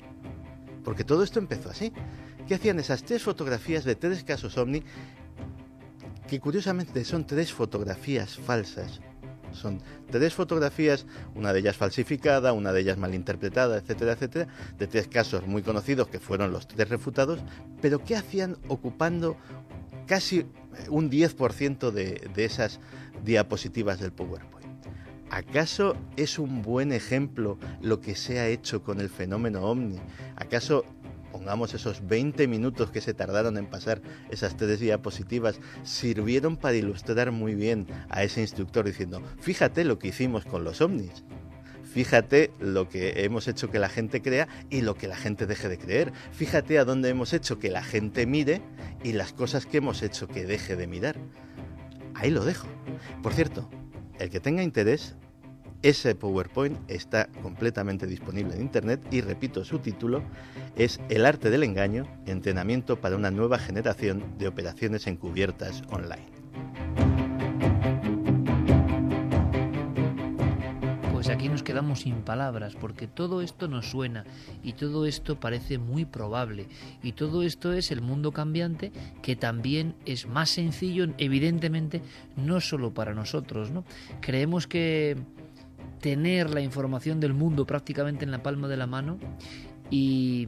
Porque 0.84 1.04
todo 1.04 1.24
esto 1.24 1.40
empezó 1.40 1.70
así. 1.70 1.94
¿Qué 2.48 2.56
hacían 2.56 2.80
esas 2.80 3.04
tres 3.04 3.24
fotografías 3.24 3.84
de 3.84 3.96
tres 3.96 4.24
casos 4.24 4.58
ovni? 4.58 4.84
Que 6.28 6.40
curiosamente 6.40 7.04
son 7.06 7.26
tres 7.28 7.54
fotografías 7.54 8.38
falsas. 8.38 9.02
Son 9.52 9.82
tres 10.10 10.34
fotografías, 10.34 11.06
una 11.36 11.54
de 11.54 11.60
ellas 11.60 11.78
falsificada, 11.78 12.54
una 12.54 12.74
de 12.74 12.82
ellas 12.82 12.98
malinterpretada, 12.98 13.78
etcétera, 13.78 14.14
etcétera, 14.14 14.48
de 14.78 14.88
tres 14.88 15.08
casos 15.08 15.48
muy 15.48 15.62
conocidos 15.62 16.10
que 16.10 16.20
fueron 16.20 16.52
los 16.52 16.68
tres 16.68 16.90
refutados, 16.90 17.40
pero 17.82 18.04
¿qué 18.04 18.16
hacían 18.16 18.58
ocupando 18.68 19.38
casi 20.06 20.46
un 20.90 21.10
10% 21.10 21.92
de, 21.92 22.30
de 22.36 22.46
esas 22.46 22.80
diapositivas 23.24 24.00
del 24.00 24.12
PowerPoint? 24.12 24.57
¿Acaso 25.30 25.96
es 26.16 26.40
un 26.40 26.62
buen 26.62 26.94
ejemplo 26.94 27.58
lo 27.82 28.00
que 28.00 28.16
se 28.16 28.40
ha 28.40 28.48
hecho 28.48 28.84
con 28.84 29.02
el 29.02 29.10
fenómeno 29.10 29.64
ovni? 29.64 30.00
¿Acaso 30.36 30.86
pongamos 31.32 31.74
esos 31.74 32.08
20 32.08 32.48
minutos 32.48 32.92
que 32.92 33.02
se 33.02 33.14
tardaron 33.14 33.58
en 33.58 33.68
pasar 33.68 34.02
esas 34.32 34.58
tres 34.58 34.80
diapositivas, 34.80 35.60
sirvieron 35.84 36.58
para 36.58 36.76
ilustrar 36.76 37.32
muy 37.32 37.56
bien 37.56 37.88
a 38.10 38.24
ese 38.24 38.42
instructor 38.42 38.86
diciendo, 38.86 39.22
fíjate 39.40 39.84
lo 39.84 40.00
que 40.00 40.08
hicimos 40.08 40.46
con 40.46 40.64
los 40.64 40.82
ovnis, 40.82 41.24
fíjate 41.84 42.52
lo 42.60 42.90
que 42.90 43.24
hemos 43.24 43.48
hecho 43.48 43.70
que 43.70 43.80
la 43.80 43.90
gente 43.90 44.22
crea 44.22 44.48
y 44.70 44.82
lo 44.82 44.96
que 44.96 45.08
la 45.08 45.16
gente 45.16 45.46
deje 45.46 45.70
de 45.70 45.78
creer, 45.78 46.14
fíjate 46.32 46.80
a 46.80 46.86
dónde 46.86 47.10
hemos 47.10 47.34
hecho 47.34 47.60
que 47.60 47.70
la 47.70 47.84
gente 47.84 48.26
mire 48.26 48.62
y 49.04 49.14
las 49.14 49.34
cosas 49.34 49.66
que 49.66 49.78
hemos 49.78 50.02
hecho 50.02 50.28
que 50.28 50.46
deje 50.46 50.76
de 50.76 50.88
mirar. 50.88 51.18
Ahí 52.16 52.32
lo 52.32 52.44
dejo. 52.46 52.68
Por 53.22 53.34
cierto, 53.34 53.70
el 54.20 54.30
que 54.30 54.40
tenga 54.40 54.64
interés, 54.64 55.16
ese 55.84 56.16
PowerPoint 56.16 56.78
está 56.90 57.28
completamente 57.44 58.08
disponible 58.08 58.56
en 58.56 58.62
Internet 58.62 59.00
y 59.12 59.22
repito, 59.22 59.64
su 59.64 59.80
título 59.80 60.24
es 60.76 61.00
El 61.10 61.26
arte 61.26 61.50
del 61.50 61.64
engaño, 61.64 62.08
entrenamiento 62.26 63.00
para 63.00 63.16
una 63.16 63.32
nueva 63.32 63.60
generación 63.60 64.38
de 64.38 64.48
operaciones 64.48 65.06
encubiertas 65.06 65.84
online. 65.92 66.37
Aquí 71.38 71.50
nos 71.50 71.62
quedamos 71.62 72.00
sin 72.00 72.24
palabras 72.24 72.76
porque 72.76 73.06
todo 73.06 73.44
esto 73.44 73.68
nos 73.68 73.92
suena 73.92 74.26
y 74.64 74.74
todo 74.74 75.06
esto 75.06 75.40
parece 75.40 75.78
muy 75.78 76.04
probable 76.04 76.66
y 77.04 77.12
todo 77.12 77.44
esto 77.44 77.74
es 77.74 77.92
el 77.92 78.02
mundo 78.02 78.32
cambiante 78.32 78.92
que 79.22 79.36
también 79.36 79.94
es 80.08 80.26
más 80.26 80.50
sencillo 80.50 81.06
evidentemente 81.20 82.02
no 82.36 82.60
solo 82.60 82.92
para 82.92 83.14
nosotros, 83.14 83.70
¿no? 83.70 83.84
Creemos 84.20 84.66
que 84.66 85.16
tener 86.02 86.50
la 86.50 86.62
información 86.62 87.20
del 87.20 87.36
mundo 87.36 87.68
prácticamente 87.68 88.26
en 88.26 88.32
la 88.32 88.42
palma 88.42 88.68
de 88.68 88.78
la 88.78 88.88
mano 88.88 89.20
y 89.92 90.48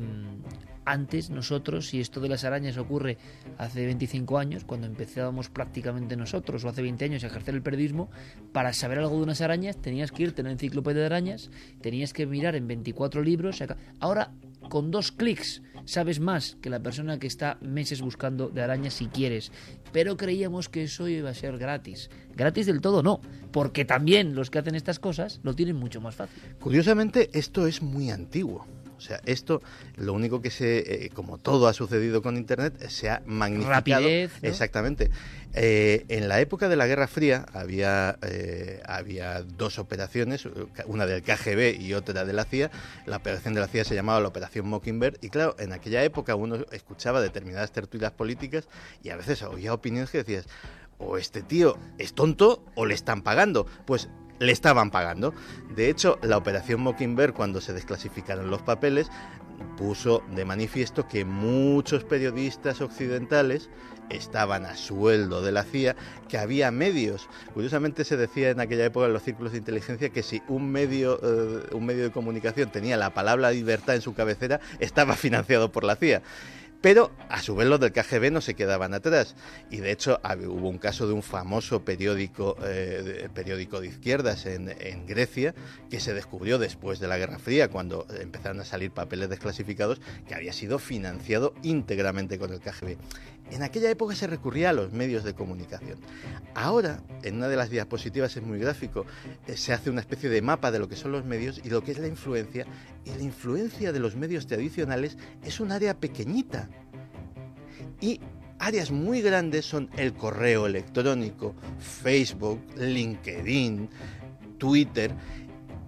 antes 0.89 1.29
nosotros, 1.29 1.87
si 1.87 1.99
esto 1.99 2.19
de 2.19 2.29
las 2.29 2.43
arañas 2.43 2.77
ocurre 2.77 3.17
hace 3.57 3.85
25 3.85 4.39
años, 4.39 4.63
cuando 4.63 4.87
empezábamos 4.87 5.49
prácticamente 5.49 6.15
nosotros, 6.15 6.65
o 6.65 6.69
hace 6.69 6.81
20 6.81 7.05
años 7.05 7.23
a 7.23 7.27
ejercer 7.27 7.53
el 7.53 7.61
periodismo, 7.61 8.09
para 8.51 8.73
saber 8.73 8.97
algo 8.97 9.17
de 9.17 9.23
unas 9.23 9.41
arañas 9.41 9.77
tenías 9.77 10.11
que 10.11 10.23
irte 10.23 10.41
a 10.41 10.43
una 10.43 10.51
enciclopedia 10.51 11.01
de 11.01 11.05
arañas, 11.05 11.51
tenías 11.81 12.11
que 12.11 12.25
mirar 12.25 12.55
en 12.55 12.67
24 12.67 13.21
libros. 13.21 13.63
Ahora, 13.99 14.31
con 14.69 14.89
dos 14.89 15.11
clics, 15.11 15.61
sabes 15.85 16.19
más 16.19 16.57
que 16.61 16.69
la 16.69 16.79
persona 16.79 17.19
que 17.19 17.27
está 17.27 17.57
meses 17.61 18.01
buscando 18.01 18.49
de 18.49 18.61
arañas 18.61 18.95
si 18.95 19.07
quieres. 19.07 19.51
Pero 19.91 20.17
creíamos 20.17 20.69
que 20.69 20.83
eso 20.83 21.07
iba 21.07 21.29
a 21.29 21.33
ser 21.35 21.57
gratis. 21.57 22.09
Gratis 22.35 22.65
del 22.65 22.81
todo 22.81 23.03
no, 23.03 23.21
porque 23.51 23.85
también 23.85 24.33
los 24.33 24.49
que 24.49 24.59
hacen 24.59 24.75
estas 24.75 24.99
cosas 24.99 25.39
lo 25.43 25.55
tienen 25.55 25.75
mucho 25.75 26.01
más 26.01 26.15
fácil. 26.15 26.41
Curiosamente, 26.59 27.29
esto 27.33 27.67
es 27.67 27.81
muy 27.81 28.09
antiguo. 28.09 28.65
O 28.99 29.01
sea, 29.01 29.21
esto, 29.25 29.61
lo 29.95 30.11
único 30.13 30.41
que 30.41 30.51
se, 30.51 31.05
eh, 31.05 31.09
como 31.13 31.37
todo 31.37 31.69
ha 31.69 31.73
sucedido 31.73 32.21
con 32.21 32.35
Internet, 32.35 32.89
se 32.89 33.09
ha 33.09 33.23
magnificado. 33.25 33.75
Rapidez. 33.75 34.31
Exactamente. 34.41 35.09
Eh, 35.53 36.05
en 36.09 36.27
la 36.27 36.41
época 36.41 36.67
de 36.67 36.75
la 36.75 36.85
Guerra 36.85 37.07
Fría 37.07 37.45
había, 37.53 38.19
eh, 38.21 38.81
había 38.85 39.41
dos 39.41 39.79
operaciones, 39.79 40.47
una 40.85 41.05
del 41.05 41.23
KGB 41.23 41.79
y 41.79 41.93
otra 41.93 42.25
de 42.25 42.33
la 42.33 42.43
CIA. 42.43 42.71
La 43.05 43.17
operación 43.17 43.53
de 43.53 43.61
la 43.61 43.69
CIA 43.69 43.85
se 43.85 43.95
llamaba 43.95 44.19
la 44.19 44.27
Operación 44.27 44.67
Mockingbird. 44.67 45.17
Y 45.21 45.29
claro, 45.29 45.55
en 45.59 45.71
aquella 45.71 46.03
época 46.03 46.35
uno 46.35 46.57
escuchaba 46.73 47.21
determinadas 47.21 47.71
tertulias 47.71 48.11
políticas 48.11 48.67
y 49.01 49.11
a 49.11 49.15
veces 49.15 49.41
oía 49.43 49.73
opiniones 49.73 50.11
que 50.11 50.19
decías, 50.19 50.45
o 50.97 51.17
este 51.17 51.41
tío 51.41 51.77
es 51.97 52.13
tonto 52.13 52.65
o 52.75 52.85
le 52.85 52.93
están 52.93 53.21
pagando. 53.21 53.65
Pues 53.85 54.09
le 54.39 54.51
estaban 54.51 54.91
pagando. 54.91 55.33
De 55.75 55.89
hecho, 55.89 56.17
la 56.21 56.37
operación 56.37 56.81
Mockingbird, 56.81 57.33
cuando 57.33 57.61
se 57.61 57.73
desclasificaron 57.73 58.49
los 58.49 58.61
papeles, 58.61 59.09
puso 59.77 60.23
de 60.33 60.45
manifiesto 60.45 61.07
que 61.07 61.25
muchos 61.25 62.03
periodistas 62.03 62.81
occidentales 62.81 63.69
estaban 64.09 64.65
a 64.65 64.75
sueldo 64.75 65.41
de 65.41 65.51
la 65.51 65.63
CIA, 65.63 65.95
que 66.27 66.37
había 66.37 66.71
medios. 66.71 67.29
Curiosamente 67.53 68.03
se 68.03 68.17
decía 68.17 68.49
en 68.49 68.59
aquella 68.59 68.85
época 68.85 69.05
en 69.05 69.13
los 69.13 69.23
círculos 69.23 69.51
de 69.51 69.59
inteligencia 69.59 70.09
que 70.09 70.23
si 70.23 70.41
un 70.47 70.71
medio, 70.71 71.19
eh, 71.21 71.69
un 71.73 71.85
medio 71.85 72.03
de 72.03 72.11
comunicación 72.11 72.71
tenía 72.71 72.97
la 72.97 73.13
palabra 73.13 73.51
libertad 73.51 73.95
en 73.95 74.01
su 74.01 74.13
cabecera, 74.13 74.59
estaba 74.79 75.15
financiado 75.15 75.71
por 75.71 75.83
la 75.83 75.95
CIA. 75.95 76.21
Pero 76.81 77.11
a 77.27 77.41
su 77.41 77.55
vez 77.55 77.67
los 77.67 77.79
del 77.79 77.91
KGB 77.91 78.31
no 78.31 78.39
se 78.41 78.53
quedaban 78.53 78.93
atrás. 78.93 79.35
Y 79.69 79.77
de 79.77 79.91
hecho 79.91 80.19
hubo 80.47 80.69
un 80.69 80.77
caso 80.77 81.07
de 81.07 81.13
un 81.13 81.23
famoso 81.23 81.83
periódico, 81.83 82.55
eh, 82.63 83.27
periódico 83.33 83.81
de 83.81 83.87
izquierdas 83.87 84.45
en, 84.45 84.69
en, 84.79 85.05
Grecia 85.05 85.53
que 85.89 85.99
se 85.99 86.13
descubrió 86.13 86.57
después 86.57 86.99
de 86.99 87.07
la 87.07 87.17
Guerra 87.17 87.39
Fría, 87.39 87.69
cuando 87.69 88.05
empezaron 88.21 88.61
a 88.61 88.65
salir 88.65 88.91
papeles 88.91 89.29
desclasificados, 89.29 89.99
que 90.27 90.35
había 90.35 90.53
sido 90.53 90.79
financiado 90.79 91.53
íntegramente 91.63 92.37
con 92.37 92.53
el 92.53 92.59
KGB. 92.59 92.97
En 93.51 93.63
aquella 93.63 93.89
época 93.89 94.15
se 94.15 94.27
recurría 94.27 94.69
a 94.69 94.73
los 94.73 94.91
medios 94.91 95.23
de 95.23 95.33
comunicación. 95.33 95.99
Ahora, 96.53 97.01
en 97.23 97.37
una 97.37 97.47
de 97.47 97.55
las 97.55 97.69
diapositivas 97.69 98.35
es 98.37 98.43
muy 98.43 98.59
gráfico, 98.59 99.05
eh, 99.47 99.57
se 99.57 99.73
hace 99.73 99.89
una 99.89 100.01
especie 100.01 100.29
de 100.29 100.41
mapa 100.41 100.71
de 100.71 100.79
lo 100.79 100.87
que 100.87 100.95
son 100.95 101.11
los 101.11 101.25
medios 101.25 101.59
y 101.63 101.69
lo 101.69 101.83
que 101.83 101.91
es 101.91 101.99
la 101.99 102.07
influencia. 102.07 102.65
Y 103.05 103.09
la 103.11 103.23
influencia 103.23 103.91
de 103.91 103.99
los 103.99 104.15
medios 104.15 104.45
tradicionales 104.47 105.17
es 105.43 105.59
un 105.59 105.71
área 105.71 105.95
pequeñita. 105.95 106.69
Y 108.01 108.19
áreas 108.59 108.91
muy 108.91 109.21
grandes 109.21 109.65
son 109.65 109.89
el 109.97 110.13
correo 110.13 110.67
electrónico, 110.67 111.55
Facebook, 111.79 112.61
LinkedIn, 112.77 113.89
Twitter. 114.57 115.11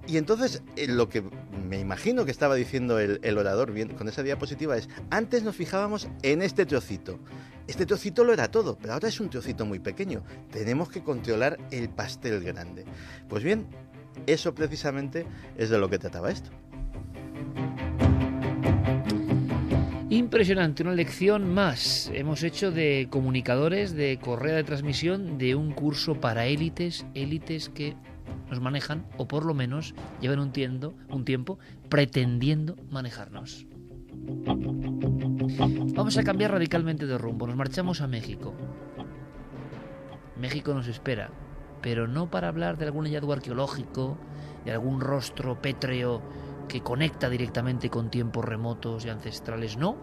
Y 0.08 0.18
entonces 0.18 0.64
eh, 0.76 0.88
lo 0.88 1.10
que 1.10 1.24
me 1.68 1.80
imagino 1.80 2.26
que 2.26 2.32
estaba 2.32 2.56
diciendo 2.56 3.00
el, 3.00 3.38
orador 3.38 3.72
bien, 3.72 3.90
con 3.90 4.10
esa 4.10 4.24
diapositiva 4.24 4.78
es, 4.78 4.90
antes 5.10 5.44
nos 5.44 5.56
fijábamos 5.56 6.08
en 6.24 6.42
este 6.42 6.66
trocito. 6.66 7.20
Este 7.68 7.86
trocito 7.86 8.24
lo 8.24 8.34
era 8.34 8.50
todo, 8.50 8.78
pero 8.78 8.94
ahora 8.94 9.08
es 9.08 9.20
un 9.20 9.30
trocito 9.30 9.66
muy 9.66 9.80
pequeño. 9.80 10.24
Tenemos 10.52 10.90
que 10.90 11.04
controlar 11.04 11.58
el 11.72 11.90
pastel 11.90 12.44
grande. 12.44 12.86
Pues 13.30 13.44
bien, 13.44 13.68
eso 14.26 14.54
precisamente 14.54 15.26
es 15.58 15.70
de 15.70 15.78
lo 15.78 15.90
que 15.90 16.00
trataba 16.00 16.32
esto. 16.32 16.50
Impresionante, 20.10 20.84
una 20.84 20.94
lección 20.94 21.54
más. 21.54 22.12
Hemos 22.14 22.44
hecho 22.44 22.70
de 22.70 23.08
comunicadores, 23.10 23.94
de 23.94 24.20
correa 24.22 24.58
de 24.58 24.66
transmisión, 24.66 25.38
de 25.38 25.56
un 25.56 25.72
curso 25.72 26.20
para 26.20 26.48
élites, 26.48 27.06
élites 27.14 27.70
que 27.70 27.96
nos 28.52 28.60
manejan, 28.60 29.08
o 29.18 29.28
por 29.28 29.46
lo 29.46 29.54
menos 29.54 29.96
llevan 30.20 30.40
un 30.40 30.52
tiempo, 30.52 30.94
un 31.10 31.24
tiempo 31.24 31.58
pretendiendo 31.90 32.76
manejarnos. 32.92 33.66
Vamos 35.96 36.18
a 36.18 36.24
cambiar 36.24 36.52
radicalmente 36.52 37.08
de 37.08 37.18
rumbo, 37.18 37.48
nos 37.48 37.56
marchamos 37.56 38.02
a 38.02 38.08
México. 38.08 38.54
México 40.36 40.74
nos 40.74 40.88
espera, 40.88 41.32
pero 41.82 42.10
no 42.10 42.30
para 42.30 42.50
hablar 42.50 42.78
de 42.78 42.86
algún 42.86 43.06
hallazgo 43.06 43.32
arqueológico, 43.32 44.18
de 44.66 44.74
algún 44.74 45.00
rostro 45.00 45.62
pétreo 45.62 46.22
que 46.68 46.82
conecta 46.82 47.30
directamente 47.30 47.90
con 47.90 48.12
tiempos 48.12 48.44
remotos 48.44 49.06
y 49.06 49.10
ancestrales, 49.10 49.78
no. 49.78 49.96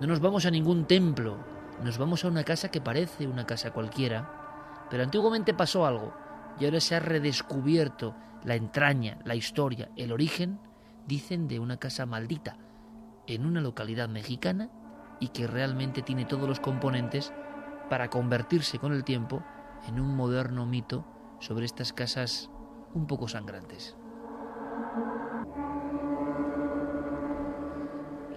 No 0.00 0.06
nos 0.06 0.20
vamos 0.20 0.44
a 0.44 0.50
ningún 0.50 0.84
templo, 0.84 1.38
nos 1.82 1.96
vamos 1.96 2.24
a 2.24 2.28
una 2.28 2.44
casa 2.44 2.70
que 2.70 2.82
parece 2.82 3.26
una 3.26 3.46
casa 3.46 3.72
cualquiera, 3.72 4.86
pero 4.90 5.02
antiguamente 5.02 5.54
pasó 5.54 5.86
algo 5.86 6.12
y 6.58 6.64
ahora 6.64 6.80
se 6.80 6.94
ha 6.94 7.00
redescubierto 7.00 8.14
la 8.44 8.54
entraña, 8.54 9.18
la 9.24 9.34
historia, 9.34 9.90
el 9.96 10.12
origen, 10.12 10.58
dicen, 11.06 11.48
de 11.48 11.58
una 11.58 11.76
casa 11.76 12.06
maldita 12.06 12.56
en 13.26 13.46
una 13.46 13.60
localidad 13.60 14.08
mexicana 14.08 14.70
y 15.20 15.28
que 15.28 15.46
realmente 15.46 16.02
tiene 16.02 16.24
todos 16.24 16.48
los 16.48 16.60
componentes 16.60 17.32
para 17.88 18.08
convertirse 18.08 18.78
con 18.78 18.92
el 18.92 19.04
tiempo 19.04 19.42
en 19.86 20.00
un 20.00 20.16
moderno 20.16 20.66
mito 20.66 21.04
sobre 21.40 21.66
estas 21.66 21.92
casas 21.92 22.50
un 22.94 23.06
poco 23.06 23.28
sangrantes. 23.28 23.96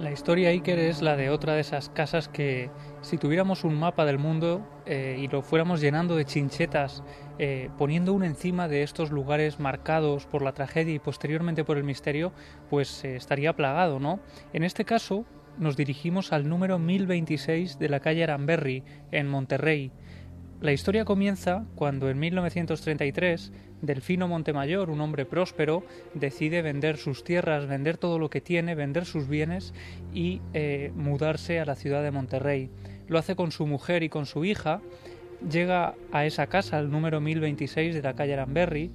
La 0.04 0.12
historia 0.12 0.50
Iker 0.50 0.80
es 0.80 1.02
la 1.02 1.16
de 1.16 1.30
otra 1.30 1.54
de 1.54 1.62
esas 1.62 1.88
casas 1.88 2.28
que 2.28 2.70
si 3.02 3.18
tuviéramos 3.18 3.64
un 3.64 3.80
mapa 3.80 4.04
del 4.04 4.18
mundo 4.18 4.62
eh, 4.86 5.16
y 5.18 5.30
lo 5.30 5.42
fuéramos 5.42 5.80
llenando 5.80 6.18
de 6.18 6.26
chinchetas, 6.26 7.06
eh, 7.40 7.70
poniendo 7.78 8.12
uno 8.12 8.26
encima 8.26 8.68
de 8.68 8.84
estos 8.84 9.12
lugares 9.12 9.62
marcados 9.62 10.26
por 10.26 10.42
la 10.42 10.52
tragedia 10.52 10.94
y 10.94 11.00
posteriormente 11.00 11.64
por 11.64 11.78
el 11.78 11.86
misterio, 11.86 12.34
pues 12.70 13.06
eh, 13.06 13.16
estaría 13.16 13.56
plagado, 13.56 14.02
¿no? 14.02 14.20
En 14.52 14.64
este 14.64 14.84
caso 14.84 15.24
nos 15.58 15.78
dirigimos 15.78 16.34
al 16.34 16.50
número 16.50 16.80
1026 16.80 17.80
de 17.80 17.88
la 17.88 18.02
calle 18.02 18.26
Aramberry, 18.26 18.84
en 19.14 19.30
Monterrey, 19.30 19.94
la 20.64 20.72
historia 20.72 21.04
comienza 21.04 21.66
cuando 21.76 22.10
en 22.10 22.18
1933 22.20 23.52
Delfino 23.84 24.30
Montemayor, 24.30 24.90
un 24.90 25.02
hombre 25.02 25.26
próspero, 25.26 25.84
decide 26.14 26.62
vender 26.62 26.96
sus 26.96 27.26
tierras, 27.26 27.68
vender 27.68 27.98
todo 27.98 28.18
lo 28.18 28.30
que 28.30 28.40
tiene, 28.40 28.76
vender 28.76 29.06
sus 29.06 29.28
bienes 29.28 29.74
y 30.14 30.42
eh, 30.54 30.94
mudarse 30.96 31.60
a 31.60 31.66
la 31.66 31.76
ciudad 31.76 32.02
de 32.02 32.10
Monterrey. 32.10 32.70
Lo 33.10 33.20
hace 33.20 33.36
con 33.36 33.52
su 33.52 33.68
mujer 33.68 34.02
y 34.02 34.08
con 34.08 34.26
su 34.26 34.46
hija. 34.46 34.80
Llega 35.52 35.96
a 36.14 36.26
esa 36.26 36.48
casa, 36.48 36.80
el 36.80 36.90
número 36.90 37.20
1026 37.20 37.94
de 37.94 38.02
la 38.02 38.16
calle 38.16 38.34
Aramberry. 38.34 38.90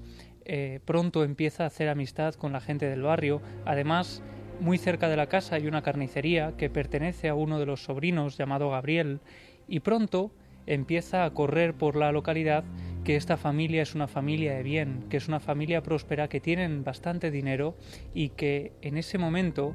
Eh, 0.47 0.81
pronto 0.87 1.23
empieza 1.23 1.65
a 1.65 1.67
hacer 1.67 1.91
amistad 1.91 2.35
con 2.35 2.55
la 2.55 2.63
gente 2.63 2.89
del 2.89 3.03
barrio. 3.03 3.43
Además, 3.67 4.23
muy 4.59 4.79
cerca 4.79 5.11
de 5.11 5.17
la 5.17 5.27
casa 5.27 5.57
hay 5.57 5.67
una 5.67 5.83
carnicería 5.83 6.55
que 6.57 6.71
pertenece 6.71 7.29
a 7.29 7.35
uno 7.35 7.59
de 7.59 7.67
los 7.67 7.85
sobrinos 7.85 8.39
llamado 8.39 8.71
Gabriel. 8.71 9.21
Y 9.69 9.81
pronto 9.81 10.31
empieza 10.67 11.27
a 11.27 11.31
correr 11.35 11.75
por 11.75 11.97
la 11.97 12.11
localidad 12.11 12.65
que 13.09 13.17
esta 13.17 13.39
familia 13.39 13.81
es 13.81 13.95
una 13.95 14.07
familia 14.07 14.53
de 14.57 14.63
bien, 14.63 15.07
que 15.09 15.17
es 15.17 15.29
una 15.29 15.41
familia 15.41 15.83
próspera, 15.83 16.29
que 16.29 16.41
tienen 16.41 16.85
bastante 16.85 17.31
dinero 17.31 17.75
y 18.13 18.29
que 18.29 18.73
en 18.83 18.99
ese 18.99 19.17
momento 19.17 19.75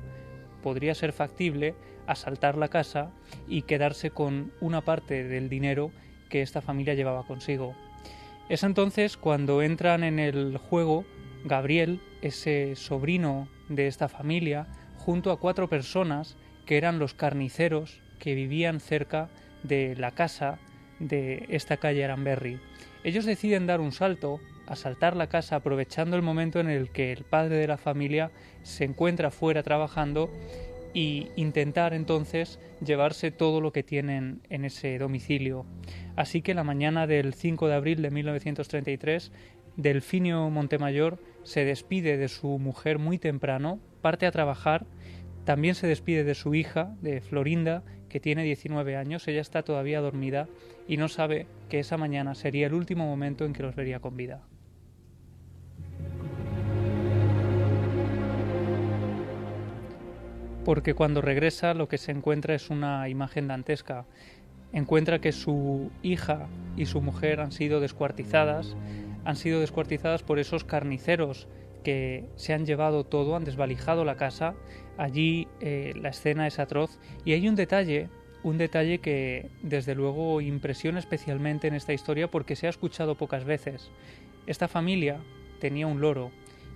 podría 0.61 0.93
ser 0.93 1.13
factible 1.13 1.73
asaltar 2.05 2.59
la 2.59 2.67
casa 2.67 3.11
y 3.47 3.63
quedarse 3.63 4.11
con 4.11 4.53
una 4.61 4.81
parte 4.81 5.23
del 5.23 5.49
dinero 5.49 5.89
que 6.29 6.43
esta 6.43 6.61
familia 6.61 6.93
llevaba 6.93 7.25
consigo. 7.25 7.75
Es 8.49 8.61
entonces 8.61 9.17
cuando 9.17 9.63
entran 9.63 10.03
en 10.03 10.19
el 10.19 10.59
juego 10.59 11.03
Gabriel, 11.43 12.01
ese 12.21 12.75
sobrino 12.75 13.47
de 13.67 13.87
esta 13.87 14.09
familia, 14.09 14.67
junto 14.99 15.31
a 15.31 15.39
cuatro 15.39 15.67
personas 15.67 16.37
que 16.67 16.77
eran 16.77 16.99
los 16.99 17.15
carniceros 17.15 17.99
que 18.19 18.35
vivían 18.35 18.79
cerca 18.79 19.31
de 19.63 19.95
la 19.95 20.11
casa 20.11 20.59
de 20.99 21.47
esta 21.49 21.77
calle 21.77 22.05
Aranberry. 22.05 22.59
Ellos 23.03 23.25
deciden 23.25 23.67
dar 23.67 23.81
un 23.81 23.91
salto, 23.91 24.39
asaltar 24.65 25.15
la 25.15 25.27
casa 25.27 25.57
aprovechando 25.57 26.15
el 26.15 26.21
momento 26.21 26.59
en 26.59 26.69
el 26.69 26.89
que 26.89 27.11
el 27.11 27.23
padre 27.23 27.57
de 27.57 27.67
la 27.67 27.77
familia 27.77 28.31
se 28.63 28.85
encuentra 28.85 29.29
fuera 29.29 29.61
trabajando 29.61 30.29
y 30.93 31.27
intentar 31.35 31.93
entonces 31.93 32.59
llevarse 32.85 33.31
todo 33.31 33.59
lo 33.59 33.73
que 33.73 33.83
tienen 33.83 34.41
en 34.49 34.63
ese 34.63 34.97
domicilio. 34.97 35.65
Así 36.15 36.41
que 36.41 36.53
la 36.53 36.63
mañana 36.63 37.07
del 37.07 37.33
5 37.33 37.67
de 37.67 37.73
abril 37.73 38.01
de 38.01 38.11
1933, 38.11 39.31
Delfinio 39.75 40.49
Montemayor 40.49 41.19
se 41.43 41.65
despide 41.65 42.17
de 42.17 42.27
su 42.27 42.59
mujer 42.59 42.99
muy 42.99 43.17
temprano, 43.17 43.79
parte 44.01 44.27
a 44.27 44.31
trabajar, 44.31 44.85
también 45.45 45.75
se 45.75 45.87
despide 45.87 46.23
de 46.23 46.35
su 46.35 46.55
hija, 46.55 46.95
de 47.01 47.19
Florinda, 47.19 47.83
que 48.13 48.19
tiene 48.19 48.43
19 48.43 48.95
años, 48.95 49.27
ella 49.27 49.41
está 49.41 49.63
todavía 49.63 49.99
dormida 49.99 50.47
y 50.87 50.97
no 50.97 51.07
sabe 51.07 51.47
que 51.67 51.79
esa 51.79 51.97
mañana 51.97 52.35
sería 52.35 52.67
el 52.67 52.75
último 52.75 53.07
momento 53.07 53.43
en 53.43 53.53
que 53.53 53.63
los 53.63 53.75
vería 53.75 54.01
con 54.01 54.15
vida. 54.15 54.43
Porque 60.63 60.93
cuando 60.93 61.21
regresa 61.21 61.73
lo 61.73 61.87
que 61.87 61.97
se 61.97 62.11
encuentra 62.11 62.53
es 62.53 62.69
una 62.69 63.09
imagen 63.09 63.47
dantesca. 63.47 64.05
Encuentra 64.73 65.17
que 65.17 65.31
su 65.31 65.89
hija 66.03 66.45
y 66.77 66.85
su 66.85 67.01
mujer 67.01 67.39
han 67.39 67.51
sido 67.51 67.79
descuartizadas, 67.79 68.75
han 69.25 69.37
sido 69.37 69.59
descuartizadas 69.59 70.21
por 70.21 70.37
esos 70.37 70.63
carniceros 70.63 71.47
que 71.83 72.29
se 72.35 72.53
han 72.53 72.67
llevado 72.67 73.05
todo, 73.05 73.35
han 73.35 73.43
desvalijado 73.43 74.05
la 74.05 74.17
casa 74.17 74.53
Allí 74.97 75.47
eh, 75.59 75.93
la 75.95 76.09
escena 76.09 76.47
es 76.47 76.59
atroz 76.59 76.99
y 77.25 77.33
hay 77.33 77.47
un 77.47 77.55
detalle, 77.55 78.09
un 78.43 78.57
detalle 78.57 78.99
que 78.99 79.49
desde 79.61 79.95
luego 79.95 80.41
impresiona 80.41 80.99
especialmente 80.99 81.67
en 81.67 81.73
esta 81.73 81.93
historia 81.93 82.29
porque 82.29 82.55
se 82.55 82.67
ha 82.67 82.69
escuchado 82.69 83.15
pocas 83.15 83.45
veces. 83.45 83.89
Esta 84.45 84.67
familia 84.67 85.19
tenía 85.59 85.87
un 85.87 86.01
loro. 86.01 86.31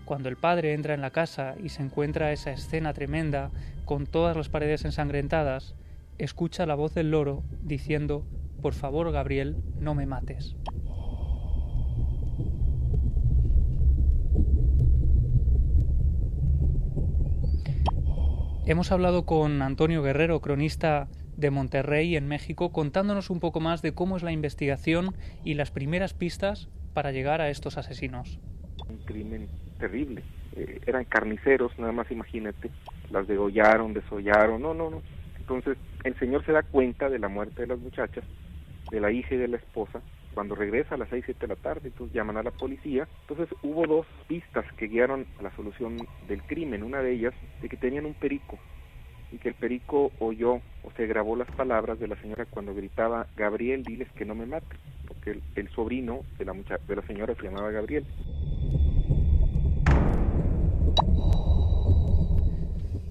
Cuando 0.06 0.30
el 0.30 0.38
padre 0.38 0.74
entra 0.74 0.94
en 0.94 1.02
la 1.02 1.12
casa 1.12 1.56
y 1.62 1.70
se 1.70 1.84
encuentra 1.84 2.32
esa 2.32 2.52
escena 2.52 2.94
tremenda 2.94 3.52
con 3.86 4.06
todas 4.06 4.38
las 4.38 4.50
paredes 4.50 4.86
ensangrentadas, 4.86 5.76
escucha 6.18 6.66
la 6.66 6.76
voz 6.76 6.94
del 6.94 7.12
loro 7.12 7.44
diciendo, 7.62 8.26
por 8.62 8.74
favor 8.74 9.12
Gabriel, 9.12 9.58
no 9.80 9.94
me 9.94 10.06
mates. 10.06 10.56
Hemos 18.70 18.92
hablado 18.92 19.26
con 19.26 19.62
Antonio 19.62 20.04
Guerrero, 20.04 20.42
cronista 20.42 21.08
de 21.38 21.52
Monterrey, 21.52 22.18
en 22.18 22.28
México, 22.28 22.74
contándonos 22.74 23.30
un 23.30 23.40
poco 23.40 23.62
más 23.62 23.82
de 23.82 23.94
cómo 23.94 24.18
es 24.18 24.24
la 24.24 24.34
investigación 24.34 25.16
y 25.46 25.54
las 25.54 25.72
primeras 25.72 26.14
pistas 26.14 26.68
para 26.94 27.14
llegar 27.14 27.40
a 27.40 27.48
estos 27.48 27.78
asesinos. 27.78 28.42
Un 28.90 28.98
crimen 29.06 29.48
terrible. 29.80 30.22
Eh, 30.58 30.82
eran 30.86 31.06
carniceros, 31.06 31.72
nada 31.80 31.94
más 31.94 32.12
imagínate. 32.12 32.70
Las 33.10 33.26
degollaron, 33.26 33.94
desollaron. 33.94 34.62
No, 34.62 34.74
no, 34.74 34.90
no. 34.90 35.02
Entonces, 35.40 35.78
el 36.04 36.20
señor 36.20 36.46
se 36.46 36.52
da 36.52 36.62
cuenta 36.62 37.08
de 37.08 37.20
la 37.20 37.30
muerte 37.30 37.62
de 37.62 37.68
las 37.68 37.80
muchachas, 37.80 38.26
de 38.92 39.00
la 39.00 39.14
hija 39.14 39.34
y 39.34 39.38
de 39.38 39.48
la 39.48 39.56
esposa, 39.56 40.02
cuando 40.38 40.54
regresa 40.54 40.94
a 40.94 41.00
las 41.00 41.10
6, 41.10 41.24
7 41.26 41.48
de 41.48 41.48
la 41.48 41.60
tarde, 41.60 41.88
entonces 41.88 42.14
llaman 42.14 42.38
a 42.38 42.44
la 42.44 42.52
policía. 42.52 43.08
Entonces 43.28 43.50
hubo 43.64 43.88
dos 43.88 44.06
pistas 44.28 44.72
que 44.74 44.86
guiaron 44.86 45.26
a 45.40 45.42
la 45.42 45.56
solución 45.56 45.98
del 46.28 46.44
crimen. 46.44 46.84
Una 46.84 47.02
de 47.02 47.12
ellas, 47.14 47.34
de 47.60 47.68
que 47.68 47.76
tenían 47.76 48.06
un 48.06 48.14
perico 48.14 48.60
y 49.32 49.40
que 49.40 49.50
el 49.50 49.56
perico 49.56 50.12
oyó 50.20 50.62
o 50.84 50.92
se 50.96 51.08
grabó 51.08 51.36
las 51.36 51.50
palabras 51.50 51.98
de 51.98 52.08
la 52.08 52.22
señora 52.22 52.46
cuando 52.46 52.76
gritaba, 52.76 53.26
Gabriel, 53.36 53.82
diles 53.82 54.12
que 54.12 54.26
no 54.26 54.36
me 54.36 54.46
mate, 54.46 54.78
porque 55.08 55.42
el, 55.56 55.70
sobrino 55.70 56.20
de 56.38 56.46
la, 56.46 56.54
de 56.54 56.96
la 56.96 57.02
señora 57.08 57.34
se 57.34 57.42
llamaba 57.42 57.72
Gabriel. 57.72 58.06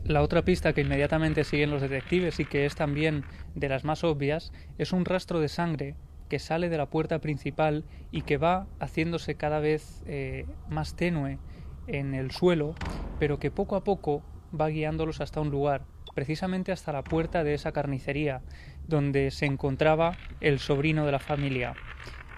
La 0.04 0.22
otra 0.22 0.42
pista 0.42 0.72
que 0.72 0.82
inmediatamente 0.82 1.42
siguen 1.42 1.72
los 1.72 1.82
detectives 1.82 2.38
y 2.38 2.44
que 2.44 2.66
es 2.66 2.76
también 2.76 3.24
de 3.56 3.68
las 3.68 3.84
más 3.84 4.04
obvias 4.04 4.52
es 4.78 4.92
un 4.92 5.04
rastro 5.04 5.40
de 5.40 5.48
sangre 5.48 5.96
que 6.28 6.38
sale 6.38 6.68
de 6.68 6.78
la 6.78 6.86
puerta 6.86 7.18
principal 7.18 7.84
y 8.10 8.22
que 8.22 8.36
va 8.36 8.66
haciéndose 8.80 9.36
cada 9.36 9.60
vez 9.60 10.02
eh, 10.06 10.46
más 10.68 10.96
tenue 10.96 11.38
en 11.86 12.14
el 12.14 12.30
suelo, 12.30 12.74
pero 13.18 13.38
que 13.38 13.50
poco 13.50 13.76
a 13.76 13.84
poco 13.84 14.22
va 14.58 14.68
guiándolos 14.68 15.20
hasta 15.20 15.40
un 15.40 15.50
lugar, 15.50 15.82
precisamente 16.14 16.72
hasta 16.72 16.92
la 16.92 17.02
puerta 17.02 17.44
de 17.44 17.54
esa 17.54 17.72
carnicería, 17.72 18.42
donde 18.88 19.30
se 19.30 19.46
encontraba 19.46 20.16
el 20.40 20.58
sobrino 20.58 21.06
de 21.06 21.12
la 21.12 21.18
familia. 21.18 21.74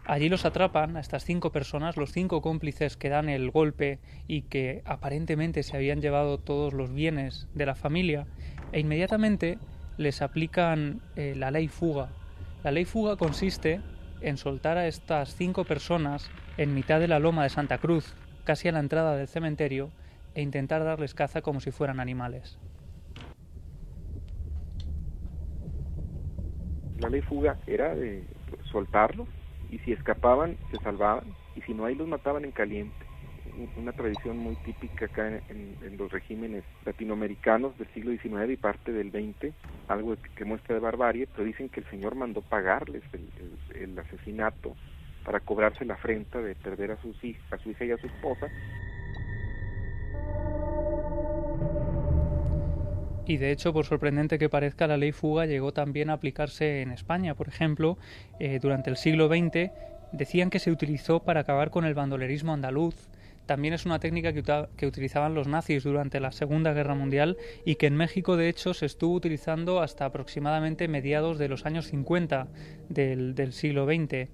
Allí 0.05 0.30
los 0.30 0.47
atrapan 0.47 0.97
a 0.97 1.01
estas 1.01 1.24
cinco 1.24 1.53
personas, 1.53 1.99
los 1.99 2.12
cinco 2.12 2.41
cómplices 2.41 2.97
que 2.97 3.11
dan 3.11 3.28
el 3.28 3.51
golpe 3.51 3.99
y 4.26 4.43
que 4.43 4.82
aparentemente 4.86 5.62
se 5.62 5.76
habían 5.76 6.01
llevado 6.01 6.39
todos 6.39 6.72
los 6.72 6.95
bienes 6.95 7.47
de 7.55 7.66
la 7.66 7.74
familia, 7.74 8.26
e 8.72 8.80
inmediatamente 8.80 9.59
les 9.99 10.22
aplican 10.22 11.03
eh, 11.14 11.34
la 11.36 11.51
ley 11.51 11.68
fuga. 11.68 12.09
La 12.65 12.73
ley 12.73 12.85
fuga 12.85 13.17
consiste 13.17 13.81
en 14.21 14.37
soltar 14.37 14.79
a 14.79 14.89
estas 14.89 15.35
cinco 15.35 15.65
personas 15.65 16.33
en 16.57 16.75
mitad 16.75 16.99
de 16.99 17.07
la 17.07 17.21
loma 17.21 17.45
de 17.45 17.51
Santa 17.51 17.79
Cruz, 17.79 18.17
casi 18.45 18.67
a 18.67 18.73
la 18.73 18.81
entrada 18.81 19.17
del 19.17 19.29
cementerio, 19.29 19.91
e 20.35 20.43
intentar 20.43 20.83
darles 20.83 21.15
caza 21.15 21.41
como 21.41 21.61
si 21.61 21.71
fueran 21.71 22.01
animales. 22.01 22.59
La 26.99 27.09
ley 27.09 27.23
fuga 27.23 27.57
era 27.69 27.95
de 27.95 28.25
soltarlos 28.73 29.29
y 29.71 29.79
si 29.79 29.93
escapaban 29.93 30.57
se 30.73 30.79
salvaban 30.83 31.25
y 31.55 31.61
si 31.63 31.75
no 31.75 31.85
ahí 31.85 31.95
los 31.95 32.09
mataban 32.09 32.45
en 32.45 32.51
caliente 32.51 33.08
una 33.77 33.93
tradición 33.93 34.39
muy 34.39 34.57
típica 34.57 35.07
acá 35.07 35.29
en, 35.49 35.97
los 35.97 36.13
regímenes 36.13 36.65
latinoamericanos 36.85 37.77
del 37.79 37.89
siglo 37.89 38.13
XIX 38.13 38.53
y 38.53 38.57
parte 38.57 38.93
del 38.93 39.11
XX, 39.11 39.53
algo 39.89 40.17
que, 40.37 40.45
muestra 40.45 40.75
de 40.75 40.81
barbarie, 40.81 41.27
pero 41.27 41.45
dicen 41.45 41.69
que 41.69 41.81
el 41.81 41.87
Señor 41.87 42.15
mandó 42.15 42.41
pagarles 42.43 43.03
el, 43.75 43.99
asesinato 43.99 44.77
para 45.25 45.41
cobrarse 45.41 45.85
la 45.85 45.95
afrenta 45.95 46.41
de 46.41 46.55
perder 46.55 46.93
a, 46.93 47.03
sus 47.03 47.17
a 47.51 47.59
su 47.59 47.71
hija 47.71 47.85
y 47.85 47.91
a 47.91 47.99
su 47.99 48.07
esposa. 48.07 48.49
Y 53.27 53.37
de 53.37 53.51
hecho, 53.51 53.75
por 53.75 53.85
sorprendente 53.85 54.39
que 54.39 54.49
parezca, 54.49 54.87
la 54.87 54.97
ley 54.97 55.13
fuga 55.13 55.45
llegó 55.45 55.73
también 55.73 56.09
a 56.09 56.15
aplicarse 56.15 56.81
en 56.81 56.93
España. 56.93 57.35
Por 57.35 57.47
ejemplo, 57.47 57.99
eh, 58.41 58.59
durante 58.59 58.89
el 58.89 58.97
siglo 58.97 59.29
XX 59.29 59.71
decían 60.13 60.49
que 60.49 60.59
se 60.59 60.71
utilizó 60.71 61.21
para 61.21 61.41
acabar 61.41 61.71
con 61.71 61.85
el 61.85 61.93
bandolerismo 61.93 62.55
andaluz. 62.55 63.11
También 63.49 63.72
es 63.72 63.86
una 63.86 63.99
técnica 63.99 64.34
que, 64.34 64.86
utilizaban 64.86 65.32
los 65.32 65.49
nazis 65.49 65.82
durante 65.82 66.20
la 66.20 66.32
Segunda 66.32 66.74
Guerra 66.74 66.94
Mundial 66.94 67.38
y 67.64 67.76
que 67.76 67.86
en 67.86 67.96
México 67.96 68.36
de 68.36 68.51
hecho 68.51 68.74
se 68.74 68.84
estuvo 68.84 69.14
utilizando 69.14 69.80
hasta 69.80 70.05
aproximadamente 70.05 70.86
mediados 70.86 71.38
de 71.38 71.49
los 71.49 71.64
años 71.64 71.86
50 71.86 72.49
del, 72.90 73.53
siglo 73.55 73.86
XX. 73.86 74.28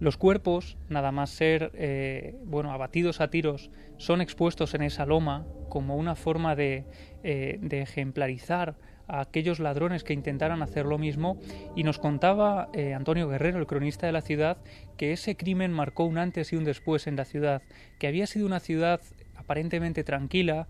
Los 0.00 0.16
cuerpos, 0.16 0.76
nada 0.88 1.12
más 1.12 1.30
ser 1.30 1.70
eh, 1.74 2.34
bueno, 2.46 2.72
abatidos 2.72 3.20
a 3.20 3.30
tiros, 3.30 3.70
son 3.96 4.20
expuestos 4.20 4.74
en 4.74 4.82
esa 4.82 5.06
loma 5.06 5.46
como 5.68 5.94
una 5.94 6.16
forma 6.16 6.56
de, 6.56 6.84
eh, 7.22 7.58
de 7.62 7.82
ejemplarizar 7.82 8.74
a 9.08 9.20
aquellos 9.20 9.58
ladrones 9.58 10.04
que 10.04 10.12
intentaran 10.12 10.62
hacer 10.62 10.86
lo 10.86 10.98
mismo 10.98 11.38
y 11.74 11.82
nos 11.82 11.98
contaba 11.98 12.68
eh, 12.74 12.94
Antonio 12.94 13.28
Guerrero, 13.28 13.58
el 13.58 13.66
cronista 13.66 14.06
de 14.06 14.12
la 14.12 14.20
ciudad, 14.20 14.58
que 14.96 15.12
ese 15.12 15.36
crimen 15.36 15.72
marcó 15.72 16.04
un 16.04 16.18
antes 16.18 16.52
y 16.52 16.56
un 16.56 16.64
después 16.64 17.06
en 17.06 17.16
la 17.16 17.24
ciudad, 17.24 17.62
que 17.98 18.06
había 18.06 18.26
sido 18.26 18.46
una 18.46 18.60
ciudad 18.60 19.00
aparentemente 19.36 20.04
tranquila, 20.04 20.68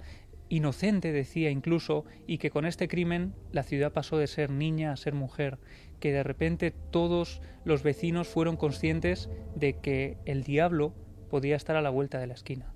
inocente 0.48 1.12
decía 1.12 1.50
incluso, 1.50 2.04
y 2.26 2.38
que 2.38 2.50
con 2.50 2.64
este 2.64 2.88
crimen 2.88 3.34
la 3.52 3.64
ciudad 3.64 3.92
pasó 3.92 4.16
de 4.16 4.28
ser 4.28 4.50
niña 4.50 4.92
a 4.92 4.96
ser 4.96 5.14
mujer, 5.14 5.58
que 6.00 6.12
de 6.12 6.22
repente 6.22 6.70
todos 6.70 7.42
los 7.64 7.82
vecinos 7.82 8.28
fueron 8.28 8.56
conscientes 8.56 9.28
de 9.56 9.80
que 9.80 10.16
el 10.24 10.44
diablo 10.44 10.94
podía 11.28 11.56
estar 11.56 11.76
a 11.76 11.82
la 11.82 11.90
vuelta 11.90 12.18
de 12.18 12.28
la 12.28 12.34
esquina. 12.34 12.72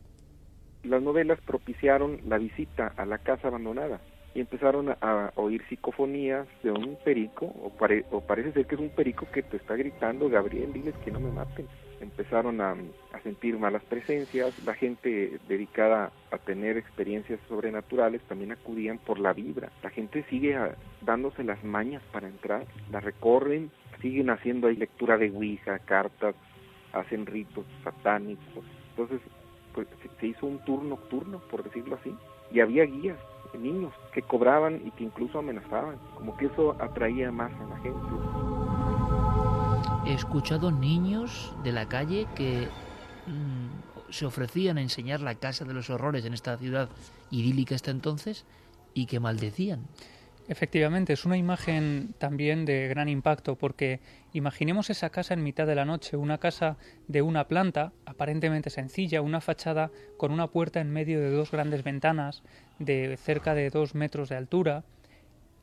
Las 0.82 1.00
novelas 1.00 1.40
propiciaron 1.46 2.20
la 2.28 2.38
visita 2.38 2.92
a 2.96 3.06
la 3.06 3.18
casa 3.18 3.48
abandonada 3.48 4.00
y 4.35 4.41
empezaron 4.41 4.89
a, 4.89 5.33
oír 5.37 5.62
psicofonías 5.68 6.47
de 6.62 6.70
un 6.70 6.97
perico, 7.05 7.47
o, 7.47 8.20
parece 8.20 8.53
ser 8.53 8.66
que 8.66 8.76
es 8.76 8.80
un 8.80 8.91
perico 8.91 9.26
que 9.30 9.43
te 9.43 9.59
está 9.59 9.76
gritando, 9.76 10.28
Gabriel, 10.28 10.72
diles 10.72 10.95
que 11.05 11.11
no 11.11 11.20
me 11.20 11.30
maten. 11.30 11.66
Empezaron 12.01 12.61
a, 12.61 12.74
sentir 13.22 13.57
malas 13.59 13.83
presencias, 13.85 14.53
la 14.64 14.74
gente 14.74 15.39
dedicada 15.49 16.11
a 16.33 16.39
tener 16.39 16.76
experiencias 16.76 17.39
sobrenaturales 17.49 18.20
también 18.22 18.53
acudían 18.53 18.99
por 18.99 19.20
la 19.20 19.33
vibra. 19.33 19.70
La 19.83 19.91
gente 19.91 20.24
sigue 20.28 20.59
dándose 21.03 21.45
las 21.45 21.62
mañas 21.62 22.03
para 22.12 22.26
entrar, 22.26 22.64
la 22.91 22.99
recorren, 23.01 23.70
siguen 24.01 24.30
haciendo 24.30 24.66
ahí 24.66 24.76
lectura 24.76 25.18
de 25.18 25.30
Ouija, 25.30 25.78
cartas, 25.80 26.35
hacen 26.93 27.26
ritos 27.26 27.64
satánicos. 27.85 28.64
Entonces, 28.91 29.20
pues 29.72 29.87
se 30.18 30.26
hizo 30.26 30.47
un 30.47 30.59
tour 30.64 30.83
nocturno, 30.83 31.39
por 31.51 31.62
decirlo 31.62 31.97
así, 31.97 32.12
y 32.51 32.61
había 32.61 32.85
guías 32.85 33.18
niños 33.59 33.92
que 34.12 34.22
cobraban 34.22 34.80
y 34.86 34.90
que 34.92 35.05
incluso 35.05 35.38
amenazaban, 35.38 35.96
como 36.14 36.36
que 36.36 36.46
eso 36.46 36.76
atraía 36.80 37.30
más 37.30 37.53
a 37.53 37.64
la 37.66 37.76
gente. 37.78 37.98
He 40.07 40.14
escuchado 40.14 40.70
niños 40.70 41.55
de 41.62 41.72
la 41.72 41.88
calle 41.88 42.26
que 42.34 42.68
mm, 43.26 44.11
se 44.12 44.26
ofrecían 44.26 44.78
a 44.78 44.82
enseñar 44.82 45.20
la 45.20 45.34
casa 45.34 45.64
de 45.64 45.74
los 45.74 45.90
horrores 45.90 46.24
en 46.24 46.34
esta 46.34 46.57
ciudad 46.59 46.88
idílica 47.30 47.74
hasta 47.74 47.90
entonces 47.90 48.44
y 48.94 49.07
que 49.07 49.20
maldecían. 49.20 49.86
Efectivamente, 50.53 51.14
es 51.14 51.24
una 51.24 51.38
imagen 51.38 52.14
también 52.18 52.66
de 52.66 52.86
gran 52.86 53.09
impacto 53.09 53.57
porque 53.57 54.00
imaginemos 54.34 54.90
esa 54.90 55.09
casa 55.09 55.32
en 55.32 55.42
mitad 55.42 55.66
de 55.66 55.74
la 55.74 55.86
noche, 55.86 56.18
una 56.18 56.36
casa 56.36 56.76
de 57.09 57.22
una 57.22 57.48
planta, 57.48 57.94
aparentemente 58.05 58.68
sencilla, 58.68 59.22
una 59.22 59.40
fachada 59.40 59.90
con 60.18 60.30
una 60.30 60.48
puerta 60.48 60.82
en 60.82 60.92
medio 60.92 61.20
de 61.20 61.30
dos 61.30 61.53
grandes 61.53 61.82
ventanas 61.84 62.42
de 62.78 63.16
cerca 63.16 63.55
de 63.55 63.70
dos 63.70 63.94
metros 63.94 64.28
de 64.28 64.36
altura 64.36 64.84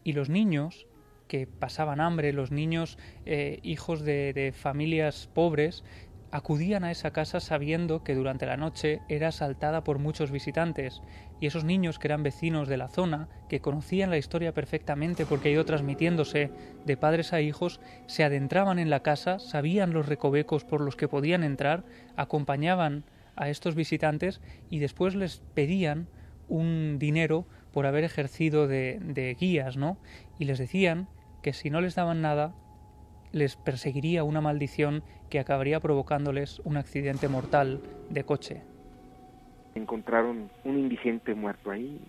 y 0.04 0.14
los 0.14 0.28
niños 0.28 0.88
que 1.28 1.46
pasaban 1.46 2.02
hambre, 2.02 2.34
los 2.34 2.50
niños 2.50 2.98
eh, 3.28 3.60
hijos 3.62 4.02
de 4.02 4.56
familias 4.58 5.30
pobres, 5.36 5.84
acudían 6.32 6.84
a 6.84 6.92
esa 6.92 7.12
casa 7.12 7.40
sabiendo 7.40 8.04
que 8.04 8.16
durante 8.16 8.46
la 8.46 8.58
noche 8.58 9.02
era 9.10 9.30
asaltada 9.30 9.84
por 9.84 10.00
muchos 10.00 10.32
visitantes, 10.32 11.02
y 11.40 11.48
esos 11.48 11.64
niños 11.64 12.00
que 12.00 12.08
eran 12.08 12.24
vecinos 12.24 12.68
de 12.68 12.78
la 12.78 12.88
zona, 12.88 13.30
que 13.48 13.62
conocían 13.62 14.10
la 14.10 14.18
historia 14.18 14.54
perfectamente 14.54 15.26
porque 15.26 15.50
ha 15.50 15.52
ido 15.52 15.66
transmitiéndose 15.66 16.52
de 16.86 16.98
padres 16.98 17.34
a 17.34 17.42
hijos, 17.42 17.80
se 18.08 18.24
adentraban 18.24 18.80
en 18.80 18.90
la 18.90 19.02
casa, 19.02 19.40
sabían 19.40 19.94
los 19.94 20.08
recovecos 20.08 20.64
por 20.64 20.82
los 20.82 20.96
que 20.96 21.08
podían 21.08 21.44
entrar, 21.44 21.84
acompañaban 22.16 23.06
a 23.36 23.50
estos 23.50 23.76
visitantes 23.76 24.42
y 24.70 24.80
después 24.80 25.16
les 25.16 25.42
pedían 25.54 26.08
un 26.48 26.98
dinero 27.00 27.48
por 27.72 27.86
haber 27.86 28.04
ejercido 28.04 28.68
de, 28.68 29.00
de 29.02 29.34
guías, 29.36 29.78
¿no? 29.78 29.98
Y 30.38 30.46
les 30.46 30.58
decían 30.58 31.08
que 31.42 31.54
si 31.54 31.70
no 31.70 31.80
les 31.80 31.96
daban 31.96 32.22
nada, 32.22 32.54
les 33.32 33.56
perseguiría 33.56 34.24
una 34.24 34.42
maldición 34.42 35.04
que 35.30 35.40
acabaría 35.40 35.80
provocándoles 35.80 36.60
un 36.66 36.78
accidente 36.78 37.28
mortal 37.28 37.82
de 38.10 38.24
coche. 38.24 38.62
Encontraron 39.76 40.50
un 40.64 40.80
indigente 40.80 41.36
muerto 41.36 41.72
ahí 41.72 42.00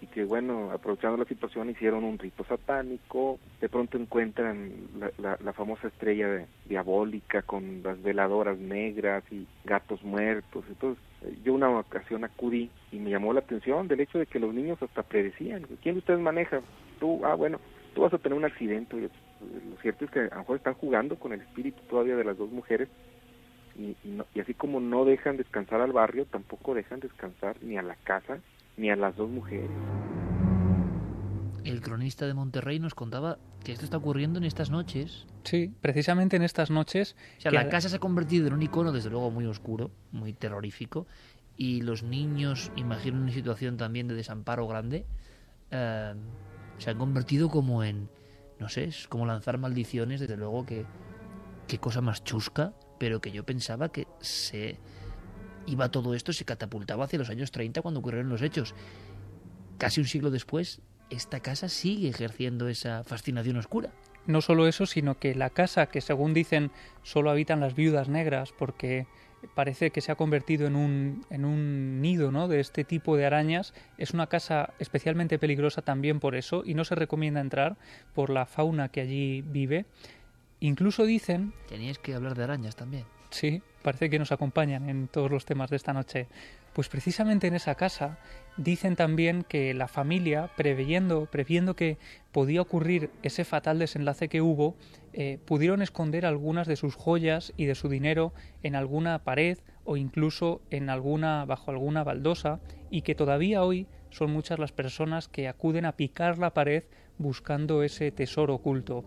y, 0.00 0.06
que 0.06 0.24
bueno, 0.24 0.70
aprovechando 0.70 1.16
la 1.16 1.24
situación 1.24 1.70
hicieron 1.70 2.04
un 2.04 2.18
rito 2.18 2.44
satánico, 2.44 3.38
de 3.60 3.68
pronto 3.68 3.98
encuentran 3.98 4.70
la, 5.18 5.52
famosa 5.52 5.88
estrella 5.88 6.46
diabólica 6.66 7.42
con 7.42 7.82
las 7.82 8.00
veladoras 8.02 8.58
negras 8.58 9.24
y 9.30 9.46
gatos 9.64 10.02
muertos, 10.02 10.64
entonces 10.68 11.02
eh, 11.22 11.36
yo 11.44 11.54
una 11.54 11.68
ocasión 11.70 12.24
acudí 12.24 12.70
y 12.90 12.98
me 12.98 13.10
llamó 13.10 13.32
la 13.32 13.40
atención 13.40 13.88
del 13.88 14.00
hecho 14.00 14.18
de 14.18 14.26
que 14.26 14.38
los 14.38 14.54
niños 14.54 14.80
hasta 14.82 15.02
predecían, 15.02 15.66
¿quién 15.82 15.96
de 15.96 15.98
ustedes 15.98 16.20
maneja? 16.20 16.60
Tú, 17.00 17.24
ah 17.24 17.34
bueno, 17.34 17.58
tú 17.94 18.02
vas 18.02 18.14
a 18.14 18.18
tener 18.18 18.38
un 18.38 18.44
accidente, 18.44 19.10
lo 19.70 19.76
cierto 19.80 20.04
es 20.04 20.10
que 20.10 20.20
a 20.20 20.34
lo 20.34 20.36
mejor 20.38 20.56
están 20.56 20.74
jugando 20.74 21.18
con 21.18 21.32
el 21.32 21.40
espíritu 21.40 21.82
todavía 21.88 22.16
de 22.16 22.24
las 22.24 22.36
dos 22.36 22.50
mujeres 22.50 22.88
y, 23.76 23.96
y, 24.34 24.40
así 24.40 24.54
como 24.54 24.80
no 24.80 25.04
dejan 25.04 25.36
descansar 25.36 25.80
al 25.80 25.92
barrio, 25.92 26.26
tampoco 26.26 26.74
dejan 26.74 27.00
descansar 27.00 27.56
ni 27.62 27.78
a 27.78 27.82
la 27.82 27.96
casa 27.96 28.38
ni 28.76 28.90
a 28.90 28.96
las 28.96 29.16
dos 29.16 29.30
mujeres. 29.30 29.70
El 31.64 31.80
cronista 31.80 32.26
de 32.26 32.34
Monterrey 32.34 32.80
nos 32.80 32.94
contaba 32.94 33.38
que 33.64 33.72
esto 33.72 33.84
está 33.84 33.96
ocurriendo 33.96 34.38
en 34.38 34.44
estas 34.44 34.70
noches. 34.70 35.26
Sí, 35.44 35.72
precisamente 35.80 36.36
en 36.36 36.42
estas 36.42 36.70
noches. 36.70 37.16
O 37.38 37.40
sea, 37.40 37.52
la 37.52 37.68
casa 37.68 37.88
se 37.88 37.96
ha 37.96 38.00
convertido 38.00 38.48
en 38.48 38.54
un 38.54 38.62
icono, 38.62 38.90
desde 38.90 39.10
luego, 39.10 39.30
muy 39.30 39.46
oscuro, 39.46 39.90
muy 40.10 40.32
terrorífico, 40.32 41.06
y 41.56 41.82
los 41.82 42.02
niños, 42.02 42.72
imagino 42.76 43.20
una 43.20 43.30
situación 43.30 43.76
también 43.76 44.08
de 44.08 44.14
desamparo 44.14 44.66
grande, 44.66 45.06
eh, 45.70 46.14
se 46.78 46.90
han 46.90 46.98
convertido 46.98 47.48
como 47.48 47.84
en, 47.84 48.08
no 48.62 48.68
sé, 48.68 48.84
es 48.84 49.08
como 49.08 49.26
lanzar 49.26 49.58
maldiciones, 49.58 50.20
desde 50.20 50.36
luego 50.36 50.64
que 50.64 50.86
qué 51.66 51.78
cosa 51.78 52.00
más 52.00 52.22
chusca, 52.22 52.72
pero 53.00 53.20
que 53.20 53.32
yo 53.32 53.44
pensaba 53.44 53.90
que 53.90 54.06
se 54.20 54.78
iba 55.66 55.90
todo 55.90 56.14
esto, 56.14 56.32
se 56.32 56.44
catapultaba 56.44 57.04
hacia 57.04 57.18
los 57.18 57.28
años 57.28 57.50
30 57.50 57.82
cuando 57.82 57.98
ocurrieron 57.98 58.28
los 58.28 58.40
hechos. 58.40 58.76
Casi 59.78 60.00
un 60.00 60.06
siglo 60.06 60.30
después, 60.30 60.80
esta 61.10 61.40
casa 61.40 61.68
sigue 61.68 62.08
ejerciendo 62.08 62.68
esa 62.68 63.02
fascinación 63.02 63.56
oscura. 63.56 63.90
No 64.26 64.40
solo 64.40 64.68
eso, 64.68 64.86
sino 64.86 65.18
que 65.18 65.34
la 65.34 65.50
casa, 65.50 65.86
que 65.86 66.00
según 66.00 66.32
dicen 66.32 66.70
solo 67.02 67.32
habitan 67.32 67.58
las 67.58 67.74
viudas 67.74 68.08
negras, 68.08 68.54
porque 68.56 69.08
parece 69.54 69.90
que 69.90 70.00
se 70.00 70.12
ha 70.12 70.16
convertido 70.16 70.66
en 70.66 70.76
un, 70.76 71.26
en 71.30 71.44
un 71.44 72.00
nido 72.00 72.32
¿no? 72.32 72.48
de 72.48 72.60
este 72.60 72.84
tipo 72.84 73.16
de 73.16 73.26
arañas, 73.26 73.74
es 73.98 74.12
una 74.12 74.26
casa 74.26 74.72
especialmente 74.78 75.38
peligrosa 75.38 75.82
también 75.82 76.20
por 76.20 76.34
eso 76.34 76.62
y 76.64 76.74
no 76.74 76.84
se 76.84 76.94
recomienda 76.94 77.40
entrar 77.40 77.76
por 78.14 78.30
la 78.30 78.46
fauna 78.46 78.88
que 78.88 79.00
allí 79.00 79.42
vive. 79.42 79.86
Incluso 80.60 81.04
dicen... 81.04 81.52
Teníais 81.68 81.98
que 81.98 82.14
hablar 82.14 82.36
de 82.36 82.44
arañas 82.44 82.76
también. 82.76 83.04
Sí, 83.30 83.62
parece 83.82 84.10
que 84.10 84.18
nos 84.18 84.30
acompañan 84.30 84.88
en 84.88 85.08
todos 85.08 85.30
los 85.30 85.44
temas 85.44 85.70
de 85.70 85.76
esta 85.76 85.92
noche. 85.92 86.28
Pues 86.72 86.88
precisamente 86.88 87.46
en 87.46 87.54
esa 87.54 87.74
casa 87.74 88.18
dicen 88.56 88.96
también 88.96 89.44
que 89.46 89.74
la 89.74 89.88
familia, 89.88 90.50
previendo, 90.56 91.26
previendo 91.26 91.76
que 91.76 91.98
podía 92.32 92.62
ocurrir 92.62 93.10
ese 93.22 93.44
fatal 93.44 93.78
desenlace 93.78 94.28
que 94.28 94.40
hubo, 94.40 94.74
eh, 95.12 95.38
pudieron 95.44 95.82
esconder 95.82 96.24
algunas 96.24 96.66
de 96.66 96.76
sus 96.76 96.94
joyas 96.94 97.52
y 97.56 97.66
de 97.66 97.74
su 97.74 97.88
dinero 97.88 98.32
en 98.62 98.74
alguna 98.74 99.18
pared 99.18 99.58
o 99.84 99.96
incluso 99.96 100.62
en 100.70 100.88
alguna 100.88 101.44
bajo 101.44 101.70
alguna 101.70 102.04
baldosa 102.04 102.60
y 102.90 103.02
que 103.02 103.14
todavía 103.14 103.62
hoy 103.62 103.86
son 104.10 104.30
muchas 104.30 104.58
las 104.58 104.72
personas 104.72 105.28
que 105.28 105.48
acuden 105.48 105.84
a 105.84 105.92
picar 105.96 106.38
la 106.38 106.54
pared 106.54 106.84
buscando 107.18 107.82
ese 107.82 108.10
tesoro 108.12 108.54
oculto. 108.54 109.04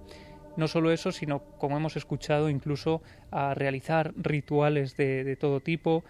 No 0.57 0.67
solo 0.67 0.91
eso, 0.91 1.11
sino, 1.11 1.39
como 1.57 1.77
hemos 1.77 1.97
escuchado, 1.97 2.49
incluso 2.49 3.01
a 3.29 3.53
realizar 3.53 4.13
rituales 4.15 4.95
de, 4.95 5.35
todo 5.35 5.59
tipo. 5.59 6.03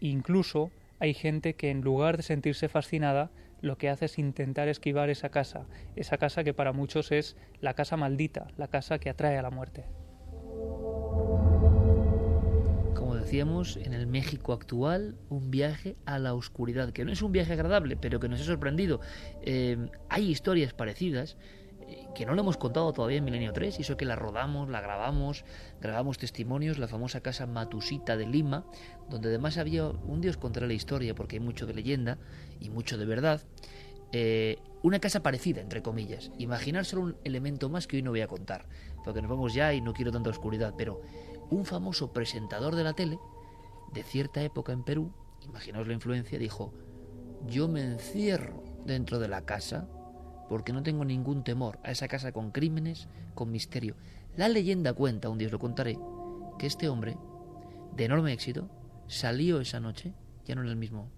Incluso 0.00 0.70
hay 1.00 1.14
gente 1.14 1.54
que 1.54 1.70
en 1.70 1.80
lugar 1.82 2.16
de 2.16 2.22
sentirse 2.22 2.68
fascinada, 2.68 3.30
lo 3.60 3.76
que 3.78 3.88
hace 3.88 4.06
es 4.06 4.18
intentar 4.18 4.68
esquivar 4.68 5.10
esa 5.10 5.30
casa, 5.30 5.66
esa 5.96 6.18
casa 6.18 6.44
que 6.44 6.54
para 6.54 6.72
muchos 6.72 7.12
es 7.12 7.36
la 7.60 7.74
casa 7.74 7.96
maldita, 7.96 8.48
la 8.56 8.68
casa 8.68 8.98
que 8.98 9.10
atrae 9.10 9.36
a 9.38 9.42
la 9.42 9.50
muerte. 9.50 9.84
Como 12.94 13.16
decíamos, 13.16 13.76
en 13.76 13.94
el 13.94 14.06
México 14.06 14.52
actual, 14.52 15.16
un 15.28 15.50
viaje 15.50 15.96
a 16.04 16.18
la 16.18 16.34
oscuridad, 16.34 16.92
que 16.92 17.04
no 17.04 17.12
es 17.12 17.22
un 17.22 17.32
viaje 17.32 17.52
agradable, 17.52 17.96
pero 17.96 18.20
que 18.20 18.28
nos 18.28 18.40
ha 18.40 18.44
sorprendido. 18.44 19.00
Eh, 19.42 19.88
hay 20.08 20.30
historias 20.30 20.72
parecidas 20.72 21.36
que 22.14 22.26
no 22.26 22.34
lo 22.34 22.42
hemos 22.42 22.56
contado 22.56 22.92
todavía 22.92 23.18
en 23.18 23.24
Milenio 23.24 23.52
3, 23.52 23.78
y 23.78 23.82
eso 23.82 23.96
que 23.96 24.04
la 24.04 24.16
rodamos, 24.16 24.68
la 24.68 24.80
grabamos, 24.80 25.44
grabamos 25.80 26.18
testimonios, 26.18 26.78
la 26.78 26.88
famosa 26.88 27.20
casa 27.20 27.46
Matusita 27.46 28.16
de 28.16 28.26
Lima, 28.26 28.64
donde 29.08 29.28
además 29.28 29.58
había 29.58 29.86
un 29.86 30.20
Dios 30.20 30.36
contra 30.36 30.66
la 30.66 30.72
historia, 30.72 31.14
porque 31.14 31.36
hay 31.36 31.40
mucho 31.40 31.66
de 31.66 31.74
leyenda 31.74 32.18
y 32.60 32.70
mucho 32.70 32.98
de 32.98 33.06
verdad. 33.06 33.42
Eh, 34.12 34.58
una 34.82 35.00
casa 35.00 35.22
parecida, 35.22 35.60
entre 35.60 35.82
comillas. 35.82 36.30
Imaginárselo 36.38 37.02
un 37.02 37.16
elemento 37.24 37.68
más 37.68 37.86
que 37.86 37.96
hoy 37.96 38.02
no 38.02 38.10
voy 38.10 38.22
a 38.22 38.28
contar, 38.28 38.66
porque 39.04 39.20
nos 39.20 39.30
vamos 39.30 39.54
ya 39.54 39.74
y 39.74 39.80
no 39.80 39.92
quiero 39.92 40.12
tanta 40.12 40.30
oscuridad, 40.30 40.74
pero 40.76 41.02
un 41.50 41.64
famoso 41.64 42.12
presentador 42.12 42.74
de 42.74 42.84
la 42.84 42.94
tele, 42.94 43.18
de 43.92 44.02
cierta 44.02 44.42
época 44.42 44.72
en 44.72 44.82
Perú, 44.82 45.12
imaginaos 45.46 45.86
la 45.86 45.94
influencia, 45.94 46.38
dijo, 46.38 46.72
yo 47.46 47.68
me 47.68 47.82
encierro 47.82 48.62
dentro 48.84 49.18
de 49.18 49.28
la 49.28 49.44
casa 49.44 49.88
porque 50.48 50.72
no 50.72 50.82
tengo 50.82 51.04
ningún 51.04 51.44
temor 51.44 51.78
a 51.82 51.90
esa 51.90 52.08
casa 52.08 52.32
con 52.32 52.50
crímenes, 52.50 53.08
con 53.34 53.50
misterio. 53.50 53.96
La 54.36 54.48
leyenda 54.48 54.92
cuenta, 54.92 55.28
un 55.28 55.38
día 55.38 55.48
os 55.48 55.52
lo 55.52 55.58
contaré, 55.58 55.98
que 56.58 56.66
este 56.66 56.88
hombre, 56.88 57.16
de 57.96 58.04
enorme 58.04 58.32
éxito, 58.32 58.68
salió 59.06 59.60
esa 59.60 59.80
noche, 59.80 60.14
ya 60.44 60.54
no 60.54 60.62
era 60.62 60.70
el 60.70 60.76
mismo. 60.76 61.10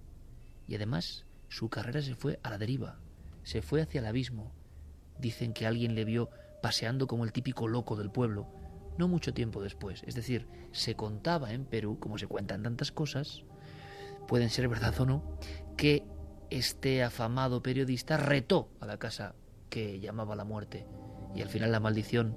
Y 0.66 0.74
además, 0.74 1.26
su 1.48 1.68
carrera 1.68 2.02
se 2.02 2.14
fue 2.14 2.38
a 2.42 2.50
la 2.50 2.58
deriva, 2.58 2.98
se 3.42 3.62
fue 3.62 3.82
hacia 3.82 4.00
el 4.00 4.06
abismo. 4.06 4.52
Dicen 5.18 5.52
que 5.52 5.66
alguien 5.66 5.94
le 5.94 6.04
vio 6.04 6.30
paseando 6.62 7.06
como 7.06 7.24
el 7.24 7.32
típico 7.32 7.68
loco 7.68 7.96
del 7.96 8.10
pueblo, 8.10 8.46
no 8.98 9.08
mucho 9.08 9.34
tiempo 9.34 9.62
después. 9.62 10.02
Es 10.06 10.14
decir, 10.14 10.46
se 10.72 10.94
contaba 10.94 11.52
en 11.52 11.64
Perú, 11.64 11.98
como 11.98 12.18
se 12.18 12.26
cuentan 12.26 12.62
tantas 12.62 12.92
cosas, 12.92 13.42
pueden 14.28 14.50
ser 14.50 14.68
verdad 14.68 14.98
o 15.00 15.06
no, 15.06 15.38
que 15.76 16.04
este 16.50 17.02
afamado 17.02 17.62
periodista 17.62 18.16
retó 18.16 18.68
a 18.80 18.86
la 18.86 18.98
casa 18.98 19.34
que 19.68 20.00
llamaba 20.00 20.36
la 20.36 20.44
muerte 20.44 20.86
y 21.34 21.42
al 21.42 21.48
final 21.48 21.72
la 21.72 21.80
maldición 21.80 22.36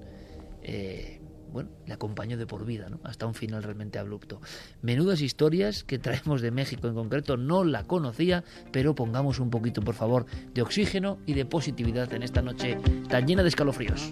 eh, 0.62 1.20
bueno, 1.54 1.70
le 1.86 1.94
acompañó 1.94 2.36
de 2.36 2.48
por 2.48 2.66
vida, 2.66 2.88
hasta 3.04 3.28
un 3.28 3.36
final 3.36 3.62
realmente 3.62 4.00
abrupto. 4.00 4.42
Menudas 4.82 5.22
historias 5.22 5.84
que 5.84 6.00
traemos 6.00 6.42
de 6.42 6.50
México 6.50 6.88
en 6.88 6.96
concreto, 6.96 7.38
no 7.38 7.64
la 7.64 7.84
conocía, 7.84 8.44
pero 8.72 8.96
pongamos 8.96 9.40
un 9.40 9.52
poquito, 9.52 9.82
por 9.82 9.94
favor, 9.94 10.26
de 10.54 10.64
oxígeno 10.64 11.20
y 11.28 11.36
de 11.36 11.46
positividad 11.46 12.12
en 12.14 12.24
esta 12.24 12.42
noche 12.42 12.78
tan 13.08 13.28
llena 13.28 13.44
de 13.44 13.50
escalofríos. 13.50 14.10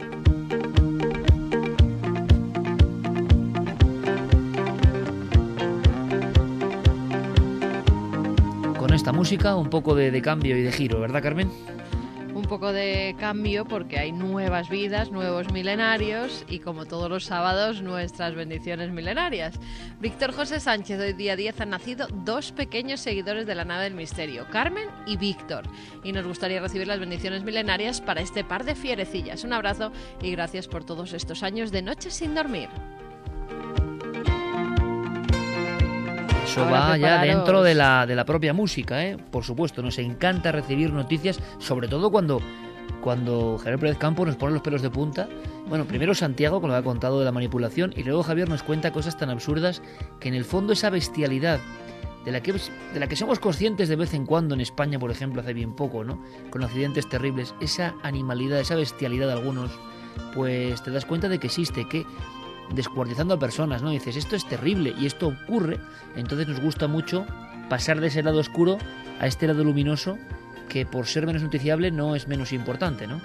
Esta 9.02 9.14
música 9.14 9.56
un 9.56 9.72
poco 9.72 9.96
de, 9.96 10.22
cambio 10.22 10.56
y 10.56 10.62
de 10.62 10.72
giro, 10.72 11.00
¿verdad 11.00 11.24
Carmen? 11.24 11.50
un 12.36 12.44
poco 12.44 12.72
de 12.72 13.16
cambio 13.20 13.66
porque 13.66 13.98
hay 13.98 14.12
nuevas 14.12 14.70
vidas, 14.70 15.12
nuevos 15.12 15.52
milenarios 15.52 16.46
y 16.48 16.60
como 16.60 16.86
todos 16.86 17.10
los 17.10 17.26
sábados 17.26 17.82
nuestras 17.82 18.36
bendiciones 18.36 18.92
milenarias. 18.92 19.60
Víctor 20.00 20.34
José 20.34 20.60
Sánchez, 20.60 21.00
hoy 21.00 21.14
día 21.14 21.36
10 21.36 21.62
han 21.62 21.72
nacido 21.72 22.08
dos 22.24 22.52
pequeños 22.52 23.00
seguidores 23.00 23.48
de 23.48 23.56
la 23.56 23.66
nave 23.66 23.86
del 23.86 23.96
misterio, 23.96 24.46
Carmen 24.52 24.88
y 25.08 25.18
Víctor. 25.18 25.64
Y 26.04 26.12
nos 26.12 26.28
gustaría 26.28 26.62
recibir 26.62 26.86
las 26.86 27.00
bendiciones 27.00 27.44
milenarias 27.44 28.02
para 28.02 28.22
este 28.22 28.44
par 28.44 28.66
de 28.66 28.76
fierecillas. 28.76 29.44
Un 29.44 29.54
abrazo 29.54 29.92
y 30.22 30.30
gracias 30.30 30.68
por 30.68 30.84
todos 30.84 31.14
estos 31.14 31.42
años 31.42 31.72
de 31.72 31.82
noches 31.82 32.14
sin 32.14 32.36
dormir. 32.36 32.70
Eso 36.52 36.66
va 36.66 36.98
ya 36.98 37.22
dentro 37.22 37.64
de 37.64 37.74
la, 37.74 38.06
de 38.06 38.14
la 38.14 38.26
propia 38.26 38.52
música, 38.52 39.06
¿eh? 39.06 39.16
Por 39.16 39.46
supuesto, 39.46 39.82
nos 39.82 39.98
encanta 40.00 40.52
recibir 40.52 40.92
noticias, 40.92 41.40
sobre 41.60 41.88
todo 41.88 42.12
cuando, 42.12 42.42
cuando 43.02 43.58
Javier 43.58 43.80
Pérez 43.80 43.98
Campo 43.98 44.26
nos 44.26 44.36
pone 44.36 44.52
los 44.52 44.62
pelos 44.62 44.82
de 44.82 44.90
punta. 44.90 45.30
Bueno, 45.70 45.86
primero 45.86 46.14
Santiago, 46.14 46.60
con 46.60 46.70
lo 46.70 46.76
que 46.76 46.80
ha 46.80 46.84
contado 46.84 47.20
de 47.20 47.26
la 47.26 47.32
manipulación, 47.32 47.94
y 47.96 48.04
luego 48.04 48.22
Javier 48.24 48.50
nos 48.50 48.64
cuenta 48.64 48.92
cosas 48.92 49.18
tan 49.18 49.30
absurdas 49.30 49.82
que 50.20 50.28
en 50.28 50.36
el 50.36 50.44
fondo 50.44 50.74
esa 50.74 50.90
bestialidad 50.90 51.62
de 52.26 52.32
la, 52.34 52.42
que, 52.42 52.52
de 52.52 53.00
la 53.00 53.08
que 53.08 53.16
somos 53.16 53.40
conscientes 53.40 53.88
de 53.88 53.96
vez 53.96 54.14
en 54.14 54.26
cuando 54.26 54.54
en 54.54 54.60
España, 54.60 55.00
por 55.00 55.10
ejemplo, 55.10 55.40
hace 55.40 55.54
bien 55.54 55.74
poco, 55.74 56.04
¿no? 56.04 56.22
Con 56.50 56.66
accidentes 56.66 57.08
terribles, 57.08 57.56
esa 57.62 57.96
animalidad, 58.04 58.60
esa 58.60 58.76
bestialidad 58.76 59.28
de 59.28 59.34
algunos, 59.34 59.72
pues 60.36 60.84
te 60.84 60.92
das 60.92 61.06
cuenta 61.06 61.30
de 61.30 61.40
que 61.40 61.48
existe, 61.48 61.88
que 61.88 62.06
descuartizando 62.74 63.34
a 63.34 63.40
personas, 63.40 63.82
¿no? 63.82 63.90
dices, 63.90 64.16
esto 64.16 64.36
es 64.36 64.48
terrible 64.48 64.94
y 64.98 65.06
esto 65.06 65.28
ocurre, 65.28 65.80
entonces 66.16 66.48
nos 66.48 66.60
gusta 66.60 66.88
mucho 66.88 67.26
pasar 67.70 68.00
de 68.00 68.08
ese 68.08 68.24
lado 68.24 68.40
oscuro 68.40 68.78
a 69.20 69.28
este 69.28 69.48
lado 69.48 69.64
luminoso 69.64 70.18
que 70.70 70.86
por 70.86 71.08
ser 71.08 71.26
menos 71.26 71.44
noticiable 71.44 71.92
no 71.92 72.16
es 72.16 72.28
menos 72.28 72.54
importante, 72.54 73.08
¿no? 73.08 73.20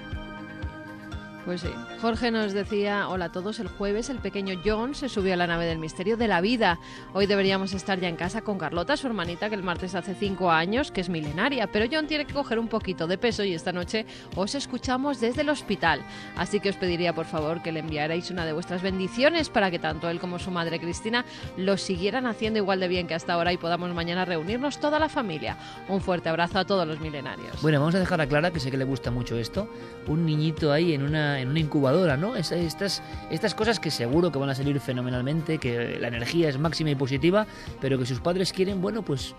Pues 1.47 1.61
sí. 1.61 1.69
Jorge 2.01 2.33
nos 2.33 2.53
decía, 2.53 3.09
hola 3.09 3.27
a 3.27 3.33
todos, 3.33 3.61
el 3.61 3.69
jueves 3.69 4.11
el 4.11 4.19
pequeño 4.19 4.61
John 4.65 4.97
se 4.97 5.09
subió 5.09 5.33
a 5.35 5.37
la 5.37 5.47
nave 5.47 5.65
del 5.65 5.79
misterio 5.79 6.17
de 6.17 6.27
la 6.27 6.41
vida. 6.41 6.81
Hoy 7.15 7.27
deberíamos 7.27 7.73
estar 7.73 8.01
ya 8.01 8.09
en 8.09 8.17
casa 8.17 8.43
con 8.43 8.59
Carlota, 8.59 8.97
su 8.97 9.07
hermanita, 9.07 9.49
que 9.49 9.55
el 9.55 9.63
martes 9.63 9.95
hace 9.95 10.17
cinco 10.17 10.51
años, 10.51 10.91
que 10.91 11.01
es 11.01 11.09
milenaria, 11.09 11.69
pero 11.69 11.87
John 11.89 12.09
tiene 12.09 12.25
que 12.25 12.35
coger 12.35 12.59
un 12.59 12.67
poquito 12.67 13.07
de 13.07 13.17
peso 13.17 13.45
y 13.45 13.55
esta 13.55 13.71
noche 13.71 14.07
os 14.35 14.57
escuchamos 14.57 15.21
desde 15.21 15.43
el 15.43 15.49
hospital. 15.49 16.03
Así 16.35 16.59
que 16.59 16.69
os 16.69 16.77
pediría 16.77 17.15
por 17.15 17.27
favor 17.27 17.63
que 17.63 17.71
le 17.71 17.79
enviarais 17.79 18.29
una 18.33 18.45
de 18.45 18.53
vuestras 18.53 18.83
bendiciones 18.83 19.49
para 19.49 19.71
que 19.71 19.79
tanto 19.79 20.11
él 20.11 20.19
como 20.19 20.41
su 20.41 20.51
madre 20.51 20.81
Cristina 20.81 21.25
lo 21.57 21.77
siguieran 21.77 22.27
haciendo 22.27 22.59
igual 22.59 22.81
de 22.81 22.89
bien 22.89 23.07
que 23.07 23.15
hasta 23.15 23.35
ahora 23.35 23.53
y 23.53 23.57
podamos 23.57 23.95
mañana 23.95 24.25
reunirnos 24.25 24.81
toda 24.81 24.99
la 24.99 25.09
familia. 25.09 25.57
Un 25.89 26.01
fuerte 26.01 26.29
abrazo 26.29 26.59
a 26.59 26.65
todos 26.65 26.89
los 26.89 26.99
milenarios. 26.99 27.63
Bueno, 27.63 27.79
vamos 27.79 27.95
a 27.95 28.01
dejar 28.01 28.21
a 28.21 28.27
Clara, 28.27 28.51
que 28.51 28.59
sé 28.59 28.73
que 28.73 28.77
le 28.77 28.85
gusta 28.85 29.13
mucho 29.13 29.39
esto, 29.39 29.69
un 30.09 30.27
niñito 30.27 30.73
ahí 30.73 30.93
en 30.93 31.05
una 31.05 31.36
en 31.41 31.49
una 31.49 31.61
incubadora, 31.61 32.17
¿no? 32.17 32.37
Estas, 32.37 33.03
estas 33.31 33.55
cosas 33.55 33.81
que 33.81 33.91
seguro 33.91 34.33
que 34.33 34.39
van 34.39 34.51
a 34.51 34.55
salir 34.55 34.81
fenomenalmente, 34.81 35.59
que 35.59 35.99
la 35.99 36.09
energía 36.09 36.49
es 36.49 36.59
máxima 36.59 36.91
y 36.91 36.95
positiva, 36.95 37.47
pero 37.81 37.99
que 37.99 38.07
sus 38.07 38.21
padres 38.21 38.53
quieren, 38.53 38.81
bueno, 38.81 39.03
pues 39.03 39.35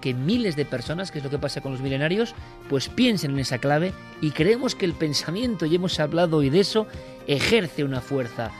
que 0.00 0.14
miles 0.14 0.56
de 0.56 0.64
personas, 0.64 1.10
que 1.10 1.18
es 1.18 1.24
lo 1.24 1.30
que 1.30 1.38
pasa 1.38 1.60
con 1.60 1.72
los 1.72 1.80
milenarios, 1.80 2.34
pues 2.68 2.88
piensen 2.88 3.32
en 3.32 3.40
esa 3.40 3.58
clave 3.58 3.92
y 4.20 4.30
creemos 4.30 4.74
que 4.74 4.84
el 4.84 4.94
pensamiento, 4.94 5.66
y 5.66 5.74
hemos 5.74 5.98
hablado 6.00 6.38
hoy 6.38 6.50
de 6.50 6.60
eso, 6.60 6.86
ejerce 7.26 7.84
una 7.84 8.00
fuerza. 8.00 8.50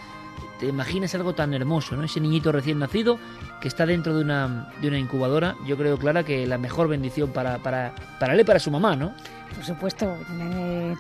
Te 0.59 0.67
imaginas 0.67 1.15
algo 1.15 1.35
tan 1.35 1.55
hermoso, 1.55 1.97
¿no? 1.97 2.03
Ese 2.03 2.21
niñito 2.21 2.51
recién 2.51 2.79
nacido 2.79 3.19
que 3.61 3.69
está 3.69 3.87
dentro 3.87 4.15
de 4.15 4.23
una, 4.23 4.73
de 4.81 4.89
una 4.89 4.99
incubadora. 4.99 5.55
Yo 5.67 5.77
creo, 5.77 5.99
Clara, 5.99 6.25
que 6.25 6.47
la 6.47 6.59
mejor 6.59 6.89
bendición 6.89 7.31
para, 7.31 7.59
para, 7.59 7.95
para 8.19 8.35
él 8.35 8.41
y 8.41 8.45
para 8.45 8.59
su 8.59 8.71
mamá, 8.71 8.97
¿no? 8.97 9.13
Por 9.55 9.65
supuesto, 9.65 10.17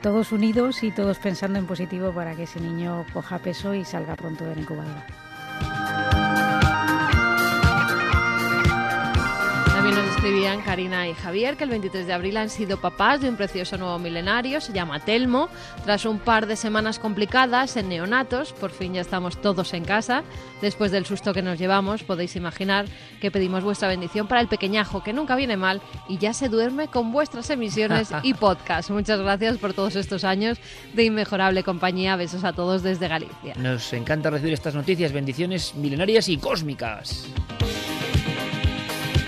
todos 0.03 0.33
unidos 0.33 0.83
y 0.83 0.91
todos 0.91 1.19
pensando 1.19 1.59
en 1.59 1.67
positivo 1.67 2.13
para 2.13 2.35
que 2.35 2.45
ese 2.45 2.61
niño 2.61 3.05
coja 3.13 3.39
peso 3.39 3.75
y 3.75 3.85
salga 3.85 4.17
pronto 4.17 4.45
de 4.45 4.55
la 4.55 4.61
incubadora. 4.63 5.28
Escribían 10.19 10.62
Karina 10.62 11.07
y 11.07 11.14
Javier 11.14 11.57
que 11.57 11.62
el 11.62 11.71
23 11.71 12.05
de 12.05 12.12
abril 12.12 12.39
han 12.39 12.51
sido 12.51 12.81
papás 12.81 13.21
de 13.21 13.29
un 13.29 13.37
precioso 13.37 13.79
nuevo 13.79 14.01
milenario, 14.01 14.61
se 14.61 14.73
llama 14.73 14.99
Telmo. 14.99 15.49
Tras 15.85 16.05
un 16.07 16.19
par 16.19 16.49
de 16.49 16.57
semanas 16.57 16.99
complicadas 16.99 17.77
en 17.77 17.89
neonatos, 17.89 18.53
por 18.53 18.73
fin 18.73 18.95
ya 18.95 19.01
estamos 19.01 19.41
todos 19.41 19.75
en 19.75 19.85
casa. 19.85 20.25
Después 20.61 20.91
del 20.91 21.07
susto 21.07 21.33
que 21.33 21.41
nos 21.41 21.57
llevamos, 21.57 22.03
podéis 22.03 22.35
imaginar 22.35 22.87
que 23.21 23.31
pedimos 23.31 23.62
vuestra 23.62 23.87
bendición 23.87 24.27
para 24.27 24.41
el 24.41 24.49
pequeñajo, 24.49 25.05
que 25.05 25.12
nunca 25.12 25.37
viene 25.37 25.57
mal 25.57 25.81
y 26.09 26.19
ya 26.19 26.33
se 26.33 26.49
duerme 26.49 26.89
con 26.89 27.12
vuestras 27.12 27.49
emisiones 27.51 28.11
y 28.25 28.35
podcast. 28.35 28.91
Muchas 28.91 29.21
gracias 29.21 29.57
por 29.59 29.73
todos 29.73 29.95
estos 29.95 30.25
años 30.25 30.59
de 30.95 31.05
inmejorable 31.05 31.62
compañía. 31.62 32.16
Besos 32.16 32.43
a 32.43 32.53
todos 32.53 32.83
desde 32.83 33.07
Galicia. 33.07 33.55
Nos 33.57 33.93
encanta 33.93 34.31
recibir 34.31 34.55
estas 34.55 34.75
noticias, 34.75 35.12
bendiciones 35.12 35.77
milenarias 35.77 36.29
y 36.29 36.39
cósmicas. 36.39 37.29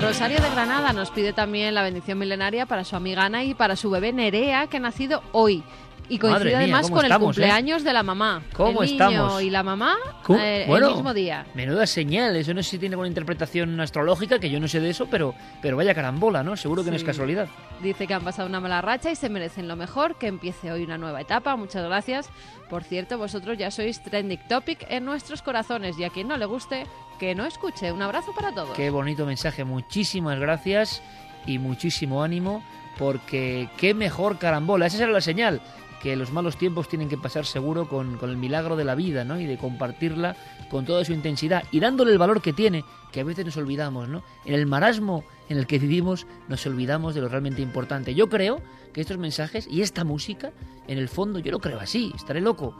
Rosario 0.01 0.41
de 0.41 0.49
Granada 0.49 0.95
nos 0.95 1.11
pide 1.11 1.35
también 1.35 1.75
la 1.75 1.83
bendición 1.83 2.19
milenaria 2.19 2.65
para 2.65 2.85
su 2.85 2.97
amiga 2.97 3.27
Ana 3.27 3.45
y 3.45 3.53
para 3.53 3.77
su 3.77 3.91
bebé 3.91 4.15
Nerea, 4.15 4.67
que 4.67 4.79
ha 4.79 4.81
nacido 4.81 5.23
hoy. 5.33 5.63
Y 6.11 6.19
coincide 6.19 6.57
además 6.57 6.91
con 6.91 7.05
el 7.05 7.13
eh? 7.13 7.19
cumpleaños 7.19 7.85
de 7.85 7.93
la 7.93 8.03
mamá. 8.03 8.43
¿Cómo 8.53 8.83
el 8.83 8.91
niño 8.91 9.41
y 9.41 9.49
la 9.49 9.63
mamá 9.63 9.97
eh, 10.29 10.67
el 10.69 10.85
mismo 10.95 11.15
día. 11.15 11.47
Menuda 11.55 11.87
señal. 11.87 12.37
Eso 12.37 12.53
no 12.53 12.63
sé 12.65 12.71
si 12.71 12.79
tiene 12.79 12.95
alguna 12.95 13.09
interpretación 13.09 13.81
astrológica, 13.81 14.41
que 14.41 14.51
yo 14.51 14.59
no 14.59 14.67
sé 14.67 14.81
de 14.81 14.91
eso, 14.91 15.07
pero, 15.07 15.35
pero 15.63 15.77
vaya 15.77 15.95
carambola, 15.95 16.43
¿no? 16.43 16.57
Seguro 16.57 16.85
que 16.85 16.91
no 16.91 16.97
es 16.97 17.05
casualidad. 17.05 17.49
Dice 17.81 18.09
que 18.09 18.15
han 18.15 18.25
pasado 18.25 18.49
una 18.49 18.59
mala 18.61 18.83
racha 18.83 19.11
y 19.11 19.17
se 19.17 19.29
merecen 19.29 19.69
lo 19.69 19.77
mejor, 19.77 20.17
que 20.17 20.27
empiece 20.27 20.73
hoy 20.73 20.83
una 20.83 20.99
nueva 20.99 21.21
etapa. 21.21 21.55
Muchas 21.55 21.85
gracias. 21.85 22.29
Por 22.69 22.83
cierto, 22.83 23.17
vosotros 23.17 23.57
ya 23.57 23.71
sois 23.71 24.03
trending 24.03 24.41
topic 24.49 24.87
en 24.89 25.05
nuestros 25.05 25.43
corazones 25.43 25.97
y 25.99 26.05
a 26.05 26.11
quien 26.11 26.27
no 26.27 26.37
le 26.37 26.47
guste, 26.47 26.87
que 27.21 27.37
no 27.37 27.47
escuche. 27.47 27.93
Un 27.93 28.03
abrazo 28.03 28.33
para 28.35 28.53
todos. 28.53 28.71
Qué 28.77 28.91
bonito 28.91 29.27
mensaje. 29.27 29.63
Muchísimas 29.63 30.41
gracias 30.41 31.03
y 31.47 31.59
muchísimo 31.59 32.23
ánimo 32.23 32.65
porque 32.99 33.69
qué 33.77 33.95
mejor 33.95 34.39
carambola. 34.39 34.87
Esa 34.87 35.05
era 35.05 35.13
la 35.13 35.21
señal 35.21 35.61
que 36.01 36.17
los 36.17 36.33
malos 36.33 36.57
tiempos 36.57 36.89
tienen 36.89 37.09
que 37.09 37.19
pasar 37.19 37.45
seguro 37.45 37.87
con, 37.87 38.19
el 38.23 38.37
milagro 38.37 38.75
de 38.75 38.85
la 38.85 38.95
vida, 38.95 39.25
¿no? 39.25 39.39
Y 39.39 39.47
de 39.47 39.59
compartirla 39.59 40.35
con 40.71 40.87
toda 40.87 41.05
su 41.05 41.13
intensidad 41.13 41.65
y 41.71 41.81
dándole 41.81 42.13
el 42.13 42.19
valor 42.19 42.41
que 42.41 42.53
tiene, 42.53 42.85
que 43.13 43.21
a 43.21 43.25
veces 43.25 43.45
nos 43.45 43.57
olvidamos, 43.57 44.09
¿no? 44.09 44.23
En 44.45 44.55
el 44.55 44.67
marasmo 44.67 45.25
en 45.49 45.59
el 45.59 45.67
que 45.67 45.79
vivimos 45.79 46.27
nos 46.49 46.67
olvidamos 46.67 47.15
de 47.15 47.21
lo 47.21 47.29
realmente 47.29 47.61
importante. 47.61 48.15
Yo 48.15 48.29
creo 48.29 48.61
que 48.93 49.03
estos 49.03 49.19
mensajes 49.19 49.69
y 49.69 49.83
esta 49.83 50.05
música, 50.05 50.53
en 50.89 50.99
el 50.99 51.09
fondo, 51.09 51.39
yo 51.39 51.53
lo 51.53 51.61
creo 51.61 51.79
así, 51.79 52.13
estaré 52.17 52.41
loco, 52.41 52.75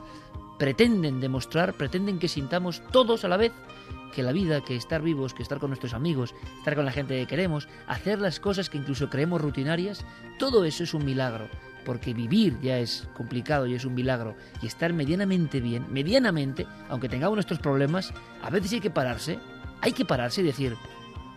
pretenden 0.59 1.21
demostrar, 1.21 1.75
pretenden 1.75 2.19
que 2.19 2.29
sintamos 2.29 2.83
todos 2.91 3.25
a 3.25 3.29
la 3.29 3.37
vez 3.37 3.53
que 4.15 4.23
la 4.23 4.33
vida, 4.33 4.63
que 4.63 4.75
estar 4.75 5.03
vivos, 5.03 5.35
que 5.35 5.43
estar 5.43 5.61
con 5.61 5.71
nuestros 5.71 5.95
amigos, 5.95 6.35
estar 6.59 6.75
con 6.75 6.85
la 6.85 6.91
gente 6.91 7.17
que 7.17 7.27
queremos, 7.27 7.69
hacer 7.87 8.19
las 8.19 8.41
cosas 8.41 8.71
que 8.71 8.79
incluso 8.79 9.09
creemos 9.09 9.41
rutinarias, 9.41 10.05
todo 10.39 10.65
eso 10.65 10.83
es 10.83 10.95
un 10.95 11.05
milagro 11.05 11.49
porque 11.85 12.15
vivir 12.15 12.59
ya 12.61 12.79
es 12.79 13.09
complicado 13.15 13.67
y 13.67 13.75
es 13.75 13.85
un 13.85 13.95
milagro, 13.95 14.37
y 14.63 14.67
estar 14.67 14.93
medianamente 14.93 15.61
bien, 15.61 15.87
medianamente, 15.91 16.67
aunque 16.89 17.09
tengamos 17.09 17.37
nuestros 17.37 17.59
problemas, 17.59 18.13
a 18.43 18.51
veces 18.51 18.73
hay 18.73 18.81
que 18.81 18.91
pararse, 18.91 19.39
hay 19.81 19.93
que 19.93 20.05
pararse 20.05 20.41
y 20.41 20.45
decir, 20.45 20.77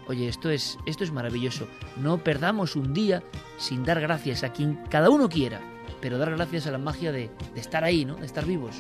oye, 0.08 0.28
esto 0.28 0.50
es, 0.50 0.78
esto 0.86 1.04
es 1.04 1.12
maravilloso, 1.12 1.68
no 1.98 2.18
perdamos 2.18 2.76
un 2.76 2.94
día 2.94 3.24
sin 3.58 3.84
dar 3.84 4.00
gracias 4.02 4.44
a 4.44 4.52
quien 4.52 4.80
cada 4.90 5.10
uno 5.10 5.30
quiera, 5.30 5.62
pero 6.02 6.18
dar 6.18 6.32
gracias 6.32 6.68
a 6.68 6.72
la 6.72 6.78
magia 6.78 7.12
de, 7.12 7.32
estar 7.56 7.84
ahí, 7.84 8.06
¿no? 8.06 8.16
de 8.16 8.26
estar 8.26 8.46
vivos. 8.46 8.76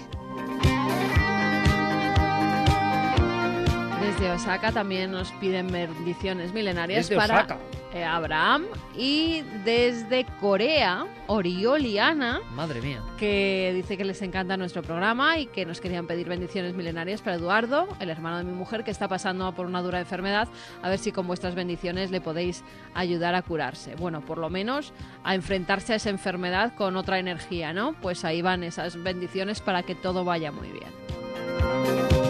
Desde 4.02 4.32
Osaka 4.32 4.72
también 4.72 5.12
nos 5.12 5.32
piden 5.34 5.68
bendiciones 5.68 6.54
milenarias 6.54 7.10
para 7.10 7.42
eh, 7.42 7.83
Abraham 8.02 8.66
y 8.98 9.42
desde 9.64 10.26
Corea, 10.40 11.06
Orioliana. 11.28 12.42
Madre 12.56 12.82
mía. 12.82 13.02
Que 13.18 13.72
dice 13.76 13.98
que 13.98 14.06
les 14.06 14.22
encanta 14.22 14.58
nuestro 14.58 14.82
programa 14.82 15.38
y 15.38 15.48
que 15.48 15.66
nos 15.66 15.80
querían 15.82 16.08
pedir 16.08 16.28
bendiciones 16.28 16.74
milenarias 16.74 17.22
para 17.22 17.36
Eduardo, 17.36 17.88
el 18.00 18.10
hermano 18.10 18.38
de 18.38 18.46
mi 18.46 18.54
mujer, 18.54 18.84
que 18.84 18.92
está 18.92 19.08
pasando 19.08 19.54
por 19.54 19.66
una 19.66 19.82
dura 19.82 20.00
enfermedad. 20.00 20.48
A 20.82 20.90
ver 20.90 21.00
si 21.00 21.12
con 21.12 21.28
vuestras 21.28 21.56
bendiciones 21.56 22.10
le 22.10 22.22
podéis 22.22 22.64
ayudar 22.94 23.36
a 23.36 23.42
curarse. 23.42 23.96
Bueno, 23.96 24.22
por 24.22 24.38
lo 24.38 24.50
menos 24.50 24.94
a 25.24 25.36
enfrentarse 25.36 25.94
a 25.94 25.98
esa 25.98 26.10
enfermedad 26.10 26.74
con 26.76 26.96
otra 26.96 27.20
energía, 27.20 27.74
¿no? 27.74 27.94
Pues 27.94 28.26
ahí 28.26 28.42
van 28.42 28.64
esas 28.64 29.02
bendiciones 29.02 29.62
para 29.62 29.84
que 29.84 29.96
todo 29.96 30.24
vaya 30.24 30.52
muy 30.52 30.70
bien 30.70 32.23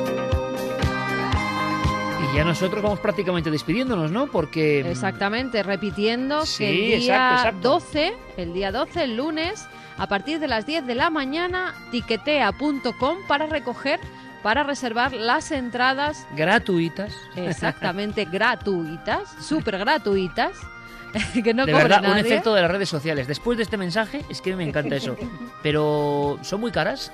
ya 2.34 2.43
nosotros 2.43 2.81
vamos 2.81 2.99
prácticamente 2.99 3.51
despidiéndonos, 3.51 4.11
¿no? 4.11 4.27
Porque... 4.27 4.84
Mm, 4.84 4.88
Exactamente, 4.88 5.63
repitiendo 5.63 6.43
que 6.57 6.95
el 6.95 7.01
día 7.01 7.53
12, 7.61 8.13
el 8.38 8.53
día 8.53 8.71
12, 8.71 9.03
el 9.03 9.17
lunes, 9.17 9.67
a 9.97 10.07
partir 10.07 10.39
de 10.39 10.47
las 10.47 10.65
10 10.65 10.88
de 10.88 10.95
la 10.95 11.09
mañana, 11.09 11.75
tiquetea.com 11.91 13.17
para 13.27 13.45
recoger 13.47 13.99
para 14.41 14.63
reservar 14.63 15.13
las 15.13 15.51
entradas 15.51 16.27
gratuitas. 16.36 17.13
Exactamente, 17.38 18.25
gratuitas, 18.31 19.34
súper 19.39 19.77
gratuitas 19.77 20.57
que 21.43 21.53
no 21.53 21.66
de 21.66 21.74
verdad, 21.74 22.03
un 22.09 22.18
efecto 22.18 22.53
de 22.53 22.61
las 22.61 22.72
redes 22.72 22.89
sociales. 22.89 23.28
Después 23.28 23.57
de 23.57 23.64
este 23.64 23.78
mensaje, 23.78 24.22
es 24.30 24.41
que 24.41 24.55
me 24.55 24.64
encanta 24.64 24.95
eso. 24.95 25.16
Pero 25.61 26.39
son 26.41 26.61
muy 26.61 26.72
caras. 26.72 27.11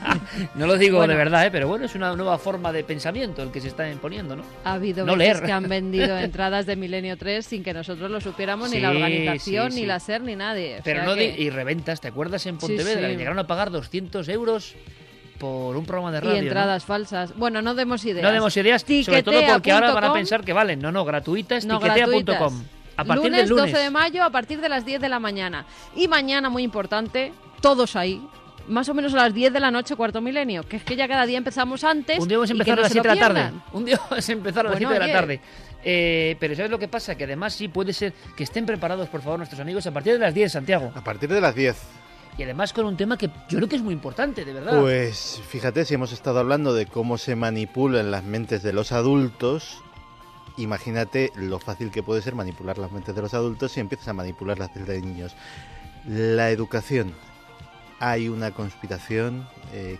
no 0.54 0.66
lo 0.66 0.76
digo 0.76 1.06
de 1.06 1.14
verdad, 1.14 1.46
¿eh? 1.46 1.50
pero 1.50 1.68
bueno, 1.68 1.86
es 1.86 1.94
una 1.94 2.14
nueva 2.14 2.38
forma 2.38 2.72
de 2.72 2.84
pensamiento 2.84 3.42
el 3.42 3.50
que 3.50 3.60
se 3.60 3.68
está 3.68 3.90
imponiendo, 3.90 4.36
¿no? 4.36 4.44
Ha 4.64 4.74
habido 4.74 5.04
veces 5.04 5.40
que 5.40 5.52
han 5.52 5.68
vendido 5.68 6.18
entradas 6.18 6.66
de 6.66 6.76
Milenio 6.76 7.16
3 7.16 7.44
sin 7.44 7.62
que 7.62 7.72
nosotros 7.72 8.10
lo 8.10 8.20
supiéramos, 8.20 8.70
ni 8.70 8.80
la 8.80 8.90
organización, 8.90 9.74
ni 9.74 9.86
la 9.86 10.00
SER, 10.00 10.22
ni 10.22 10.36
nadie. 10.36 10.80
pero 10.84 11.04
no 11.04 11.18
y 11.18 11.50
reventas, 11.50 12.00
¿te 12.00 12.08
acuerdas 12.08 12.46
en 12.46 12.58
Pontevedra? 12.58 13.08
Llegaron 13.08 13.38
a 13.38 13.46
pagar 13.46 13.70
200 13.70 14.28
euros 14.28 14.76
por 15.38 15.76
un 15.76 15.84
programa 15.84 16.12
de 16.12 16.20
radio. 16.20 16.36
Y 16.36 16.38
entradas 16.40 16.84
falsas. 16.84 17.36
Bueno, 17.36 17.62
no 17.62 17.74
demos 17.74 18.04
ideas. 18.04 18.22
No 18.22 18.32
demos 18.32 18.56
ideas, 18.56 18.82
sobre 18.82 19.22
todo 19.22 19.40
porque 19.46 19.72
ahora 19.72 19.92
van 19.92 20.04
a 20.04 20.12
pensar 20.12 20.44
que 20.44 20.52
valen. 20.52 20.80
No, 20.80 20.92
no, 20.92 21.04
gratuitas, 21.04 21.64
no, 21.64 21.78
tiquetea.com. 21.78 22.62
A 22.98 23.04
partir 23.04 23.30
lunes, 23.30 23.40
del 23.42 23.48
lunes 23.50 23.72
12 23.72 23.84
de 23.84 23.90
mayo 23.90 24.24
a 24.24 24.30
partir 24.30 24.60
de 24.60 24.68
las 24.68 24.84
10 24.84 25.00
de 25.00 25.08
la 25.08 25.20
mañana. 25.20 25.64
Y 25.94 26.08
mañana, 26.08 26.50
muy 26.50 26.64
importante, 26.64 27.32
todos 27.60 27.94
ahí, 27.94 28.20
más 28.66 28.88
o 28.88 28.94
menos 28.94 29.14
a 29.14 29.16
las 29.18 29.34
10 29.34 29.52
de 29.52 29.60
la 29.60 29.70
noche, 29.70 29.94
cuarto 29.94 30.20
milenio, 30.20 30.64
que 30.64 30.76
es 30.76 30.84
que 30.84 30.96
ya 30.96 31.06
cada 31.06 31.24
día 31.24 31.38
empezamos 31.38 31.84
antes. 31.84 32.18
Un 32.18 32.28
día 32.28 32.38
vamos 32.38 32.50
a 32.50 32.52
empezar 32.52 32.78
a 32.78 32.82
las 32.82 32.92
7 32.92 33.08
de 33.08 33.14
la 33.14 33.20
tarde. 33.20 33.52
Un 33.72 33.84
día 33.84 34.00
vamos 34.10 34.28
a 34.28 34.32
empezar 34.32 34.66
a 34.66 34.70
las 34.70 34.78
7 34.78 34.92
de 34.92 34.98
la 34.98 35.12
tarde. 35.12 35.40
Eh, 35.84 36.36
pero 36.40 36.56
¿sabes 36.56 36.70
lo 36.70 36.78
que 36.78 36.88
pasa? 36.88 37.14
Que 37.14 37.24
además 37.24 37.54
sí 37.54 37.68
puede 37.68 37.92
ser 37.92 38.12
que 38.36 38.42
estén 38.42 38.66
preparados, 38.66 39.08
por 39.08 39.22
favor, 39.22 39.38
nuestros 39.38 39.60
amigos, 39.60 39.86
a 39.86 39.92
partir 39.92 40.14
de 40.14 40.18
las 40.18 40.34
10, 40.34 40.52
Santiago. 40.52 40.92
A 40.94 41.04
partir 41.04 41.28
de 41.28 41.40
las 41.40 41.54
10. 41.54 41.76
Y 42.36 42.42
además 42.44 42.72
con 42.72 42.86
un 42.86 42.96
tema 42.96 43.16
que 43.16 43.28
yo 43.48 43.58
creo 43.58 43.68
que 43.68 43.76
es 43.76 43.82
muy 43.82 43.94
importante, 43.94 44.44
de 44.44 44.52
verdad. 44.52 44.80
Pues 44.80 45.40
fíjate, 45.48 45.84
si 45.84 45.94
hemos 45.94 46.12
estado 46.12 46.38
hablando 46.38 46.72
de 46.72 46.86
cómo 46.86 47.18
se 47.18 47.34
manipulan 47.34 48.10
las 48.10 48.22
mentes 48.22 48.62
de 48.62 48.72
los 48.72 48.92
adultos, 48.92 49.82
imagínate 50.58 51.32
lo 51.34 51.58
fácil 51.58 51.90
que 51.90 52.02
puede 52.02 52.22
ser 52.22 52.34
manipular 52.34 52.78
las 52.78 52.92
mentes 52.92 53.14
de 53.14 53.22
los 53.22 53.34
adultos 53.34 53.72
si 53.72 53.80
empiezas 53.80 54.08
a 54.08 54.12
manipular 54.12 54.58
las 54.58 54.72
de 54.86 55.00
niños. 55.00 55.34
La 56.06 56.50
educación. 56.50 57.14
Hay 58.00 58.28
una 58.28 58.52
conspiración 58.52 59.48
eh, 59.72 59.98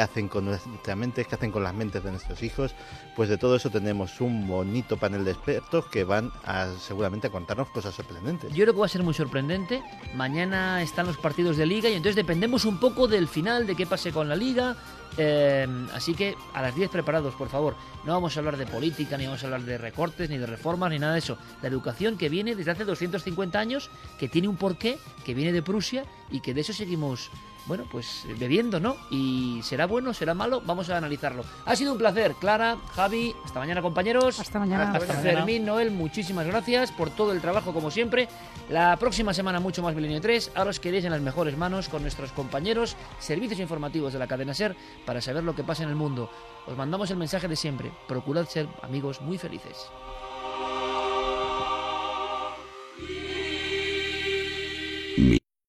hacen 0.00 0.28
con 0.28 0.44
nuestras 0.44 0.96
mentes, 0.96 1.26
que 1.26 1.34
hacen 1.34 1.50
con 1.50 1.64
las 1.64 1.74
mentes 1.74 2.04
de 2.04 2.10
nuestros 2.10 2.42
hijos. 2.42 2.74
Pues 3.18 3.28
de 3.28 3.36
todo 3.36 3.56
eso 3.56 3.68
tenemos 3.68 4.20
un 4.20 4.46
bonito 4.46 4.96
panel 4.96 5.24
de 5.24 5.32
expertos 5.32 5.86
que 5.86 6.04
van 6.04 6.30
a 6.44 6.68
seguramente 6.78 7.26
a 7.26 7.30
contarnos 7.30 7.68
cosas 7.70 7.92
sorprendentes. 7.92 8.48
Yo 8.50 8.62
creo 8.62 8.74
que 8.74 8.78
va 8.78 8.86
a 8.86 8.88
ser 8.88 9.02
muy 9.02 9.12
sorprendente. 9.12 9.82
Mañana 10.14 10.80
están 10.82 11.08
los 11.08 11.16
partidos 11.16 11.56
de 11.56 11.66
liga 11.66 11.88
y 11.88 11.94
entonces 11.94 12.14
dependemos 12.14 12.64
un 12.64 12.78
poco 12.78 13.08
del 13.08 13.26
final, 13.26 13.66
de 13.66 13.74
qué 13.74 13.86
pase 13.86 14.12
con 14.12 14.28
la 14.28 14.36
liga, 14.36 14.76
Em, 15.16 15.88
así 15.94 16.14
que 16.14 16.36
a 16.54 16.62
las 16.62 16.76
10 16.76 16.90
preparados, 16.90 17.34
por 17.34 17.48
favor. 17.48 17.74
No 18.04 18.12
vamos 18.12 18.36
a 18.36 18.40
hablar 18.40 18.56
de 18.56 18.66
política, 18.66 19.16
ni 19.16 19.24
vamos 19.26 19.42
a 19.42 19.46
hablar 19.46 19.62
de 19.62 19.76
recortes, 19.76 20.30
ni 20.30 20.38
de 20.38 20.46
reformas, 20.46 20.90
ni 20.90 20.98
nada 21.00 21.14
de 21.14 21.18
eso. 21.18 21.38
La 21.60 21.68
educación 21.68 22.16
que 22.16 22.28
viene 22.28 22.54
desde 22.54 22.70
hace 22.70 22.84
250 22.84 23.58
años, 23.58 23.90
que 24.18 24.28
tiene 24.28 24.46
un 24.46 24.56
porqué, 24.56 24.98
que 25.24 25.34
viene 25.34 25.52
de 25.52 25.60
Prusia 25.60 26.04
y 26.30 26.40
que 26.40 26.54
de 26.54 26.60
eso 26.60 26.72
seguimos 26.72 27.30
bueno, 27.68 27.84
pues 27.90 28.26
bebiendo, 28.38 28.80
¿no? 28.80 28.96
Y 29.10 29.60
será 29.62 29.86
bueno, 29.86 30.14
será 30.14 30.32
malo, 30.32 30.62
vamos 30.64 30.88
a 30.88 30.96
analizarlo. 30.96 31.44
Ha 31.66 31.76
sido 31.76 31.92
un 31.92 31.98
placer, 31.98 32.34
Clara, 32.40 32.78
Javi, 32.94 33.34
hasta 33.44 33.60
mañana 33.60 33.82
compañeros. 33.82 34.40
Hasta 34.40 34.58
mañana. 34.58 34.92
Hasta, 34.92 35.14
Fermín, 35.16 35.66
Noel, 35.66 35.90
muchísimas 35.90 36.46
gracias 36.46 36.90
por 36.90 37.10
todo 37.10 37.32
el 37.32 37.42
trabajo 37.42 37.74
como 37.74 37.90
siempre. 37.90 38.26
La 38.70 38.96
próxima 38.96 39.34
semana 39.34 39.60
mucho 39.60 39.82
más 39.82 39.94
Milenio 39.94 40.20
3. 40.20 40.52
Ahora 40.54 40.70
os 40.70 40.80
queréis 40.80 41.04
en 41.04 41.12
las 41.12 41.20
mejores 41.20 41.56
manos 41.58 41.90
con 41.90 42.00
nuestros 42.00 42.32
compañeros, 42.32 42.96
servicios 43.18 43.60
informativos 43.60 44.14
de 44.14 44.18
la 44.18 44.26
cadena 44.26 44.54
SER 44.54 44.74
para 45.04 45.20
saber 45.20 45.44
lo 45.44 45.54
que 45.54 45.62
pasa 45.62 45.82
en 45.82 45.90
el 45.90 45.94
mundo. 45.94 46.30
Os 46.66 46.76
mandamos 46.76 47.10
el 47.10 47.18
mensaje 47.18 47.48
de 47.48 47.56
siempre, 47.56 47.92
procurad 48.08 48.46
ser 48.46 48.66
amigos 48.82 49.20
muy 49.20 49.36
felices. 49.36 49.88